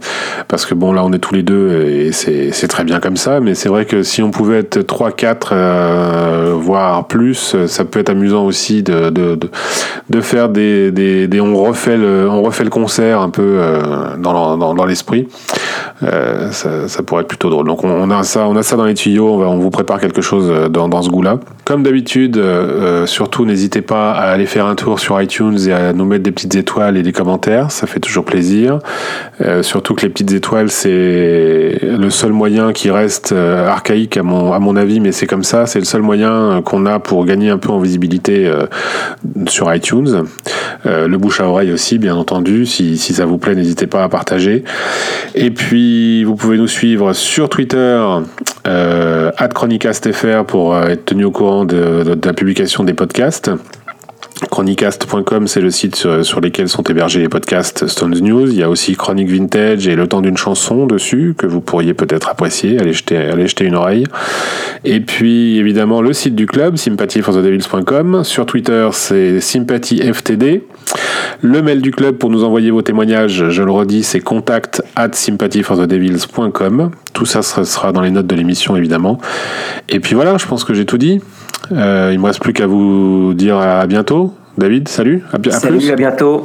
parce 0.48 0.66
que 0.66 0.74
bon, 0.74 0.94
là, 0.94 1.04
on 1.04 1.12
est 1.12 1.20
tous 1.20 1.34
les 1.36 1.44
deux 1.44 1.72
et 1.88 2.12
c'est 2.12 2.68
très 2.68 2.84
bien 2.84 3.00
comme 3.00 3.18
ça, 3.18 3.40
mais 3.40 3.56
c'est 3.56 3.70
vrai 3.70 3.86
que 3.86 4.04
si 4.04 4.22
on 4.22 4.32
pouvait 4.32 4.60
être 4.60 4.80
3-4, 4.80 5.50
euh, 5.52 6.54
voire 6.56 7.08
plus, 7.08 7.56
ça 7.68 7.86
peut 7.86 8.00
être 8.00 8.10
amusant 8.10 8.46
aussi 8.46 8.84
de, 8.84 9.10
de, 9.10 9.36
de, 9.36 9.50
de 10.10 10.22
faire 10.22 10.50
des, 10.50 10.92
des, 10.92 11.28
des, 11.28 11.42
on 11.42 11.56
refait 11.56 11.98
le, 11.98 12.28
on 12.30 12.42
refait 12.42 12.55
le 12.64 12.70
concert 12.70 13.22
un 13.22 13.30
peu 13.30 13.58
euh, 13.60 14.16
dans, 14.18 14.58
dans 14.58 14.86
l'esprit. 14.86 15.28
Euh, 16.04 16.52
ça, 16.52 16.88
ça, 16.88 17.04
pourrait 17.04 17.22
être 17.22 17.28
plutôt 17.28 17.50
drôle. 17.50 17.68
Donc 17.68 17.84
on, 17.84 17.90
on, 17.90 18.12
a 18.12 18.24
ça, 18.24 18.48
on 18.48 18.56
a 18.56 18.64
ça 18.64 18.76
dans 18.76 18.86
les 18.86 18.96
tuyaux. 18.96 19.30
On, 19.30 19.38
va, 19.38 19.48
on 19.48 19.60
vous 19.60 19.70
prépare 19.70 20.00
quelque 20.00 20.22
chose 20.22 20.70
dans, 20.70 20.90
dans 20.90 21.02
ce 21.02 21.10
goût-là. 21.10 21.40
Comme 21.66 21.82
d'habitude, 21.82 22.38
euh, 22.38 23.08
surtout 23.08 23.44
n'hésitez 23.44 23.82
pas 23.82 24.12
à 24.12 24.30
aller 24.30 24.46
faire 24.46 24.68
un 24.68 24.76
tour 24.76 25.00
sur 25.00 25.20
iTunes 25.20 25.58
et 25.68 25.74
à 25.74 25.94
nous 25.94 26.06
mettre 26.06 26.22
des 26.22 26.32
petites 26.32 26.54
étoiles 26.54 26.96
et 26.96 27.02
des 27.02 27.12
commentaires. 27.12 27.72
Ça 27.72 27.88
fait 27.88 28.00
toujours 28.00 28.24
plaisir. 28.24 28.78
Euh, 29.42 29.64
surtout 29.64 29.96
que 29.96 30.04
les 30.04 30.10
petites 30.10 30.32
étoiles, 30.32 30.70
c'est 30.70 31.80
le 31.82 32.10
seul 32.12 32.34
moyen 32.34 32.72
qui 32.72 32.92
reste 32.92 33.32
euh, 33.32 33.68
archaïque 33.68 34.16
à 34.16 34.22
mon, 34.22 34.54
à 34.54 34.60
mon 34.60 34.76
avis, 34.76 35.00
mais 35.00 35.12
c'est 35.12 35.26
comme 35.26 35.44
ça. 35.44 35.66
C'est 35.66 35.80
le 35.80 35.86
seul 35.86 36.04
moyen 36.04 36.62
qu'on 36.64 36.86
a 36.86 37.00
pour 37.00 37.26
gagner 37.26 37.50
un 37.50 37.58
peu 37.58 37.70
en 37.70 37.80
visibilité 37.80 38.52
sur 39.48 39.74
iTunes. 39.74 40.26
le 40.86 41.18
bouche 41.18 41.42
à 41.42 41.48
oreille 41.48 41.72
aussi, 41.72 41.98
bien 41.98 42.16
entendu. 42.16 42.68
Si, 42.68 42.98
si 42.98 43.16
ça 43.16 43.26
vous 43.26 43.40
plaît, 43.40 43.56
n'hésitez 43.56 43.88
pas 43.88 44.04
à 44.04 44.10
partager. 44.10 44.64
Et 45.34 45.50
puis, 45.50 45.86
vous 46.26 46.36
pouvez 46.36 46.58
nous 46.58 46.68
suivre 46.68 47.14
sur 47.14 47.50
Twitter, 47.50 48.04
euh, 48.68 49.32
chronicastfr 49.54 50.46
pour 50.46 50.78
être 50.78 51.06
tenu 51.06 51.26
au 51.26 51.32
courant 51.32 51.66
de 51.66 52.18
la 52.24 52.34
publication 52.34 52.84
des 52.84 52.94
podcasts. 52.94 53.52
Chronicast.com, 54.52 55.48
c'est 55.48 55.62
le 55.62 55.72
site 55.72 55.96
sur, 55.96 56.26
sur, 56.26 56.42
lesquels 56.42 56.68
sont 56.68 56.84
hébergés 56.84 57.22
les 57.22 57.30
podcasts 57.30 57.88
Stones 57.88 58.20
News. 58.20 58.52
Il 58.52 58.58
y 58.58 58.64
a 58.64 58.70
aussi 58.70 58.96
Chronique 58.96 59.30
Vintage 59.30 59.88
et 59.88 59.96
Le 59.96 60.08
temps 60.08 60.20
d'une 60.20 60.36
chanson 60.36 60.86
dessus, 60.86 61.36
que 61.38 61.48
vous 61.48 61.62
pourriez 61.62 61.94
peut-être 61.94 62.28
apprécier. 62.28 62.78
Allez 62.78 62.92
jeter, 62.92 63.16
allez 63.16 63.48
jeter 63.48 63.64
une 63.64 63.76
oreille. 63.76 64.04
Et 64.84 65.00
puis, 65.00 65.58
évidemment, 65.58 66.02
le 66.02 66.12
site 66.12 66.36
du 66.36 66.48
club, 66.48 66.76
sympathyforthedevils.com. 66.76 68.26
Sur 68.26 68.46
Twitter, 68.46 68.90
c'est 68.92 69.40
sympathyftd. 69.40 70.62
Le 71.42 71.62
mail 71.62 71.82
du 71.82 71.92
club 71.92 72.18
pour 72.18 72.30
nous 72.30 72.44
envoyer 72.44 72.72
vos 72.72 72.82
témoignages, 72.82 73.50
je 73.50 73.64
le 73.64 73.72
redis, 73.72 74.04
c'est 74.04 74.20
contact 74.20 74.84
at 74.98 75.14
sympathyforthedevils.com. 75.14 76.92
Tout 77.14 77.26
ça 77.26 77.42
sera 77.42 77.92
dans 77.94 78.02
les 78.02 78.12
notes 78.12 78.28
de 78.28 78.36
l'émission, 78.36 78.76
évidemment. 78.76 79.18
Et 79.88 80.02
puis 80.02 80.14
voilà, 80.14 80.38
je 80.38 80.46
pense 80.46 80.66
que 80.66 80.74
j'ai 80.74 80.86
tout 80.86 80.98
dit. 80.98 81.22
Euh, 81.72 82.12
il 82.14 82.20
me 82.20 82.26
reste 82.26 82.40
plus 82.42 82.54
qu'à 82.54 82.68
vous 82.68 83.34
dire 83.34 83.58
à 83.58 83.86
bientôt. 83.88 84.34
David, 84.58 84.88
salut. 84.88 85.24
À, 85.34 85.38
à 85.38 85.52
salut, 85.52 85.78
plus. 85.80 85.92
à 85.92 85.96
bientôt. 85.96 86.44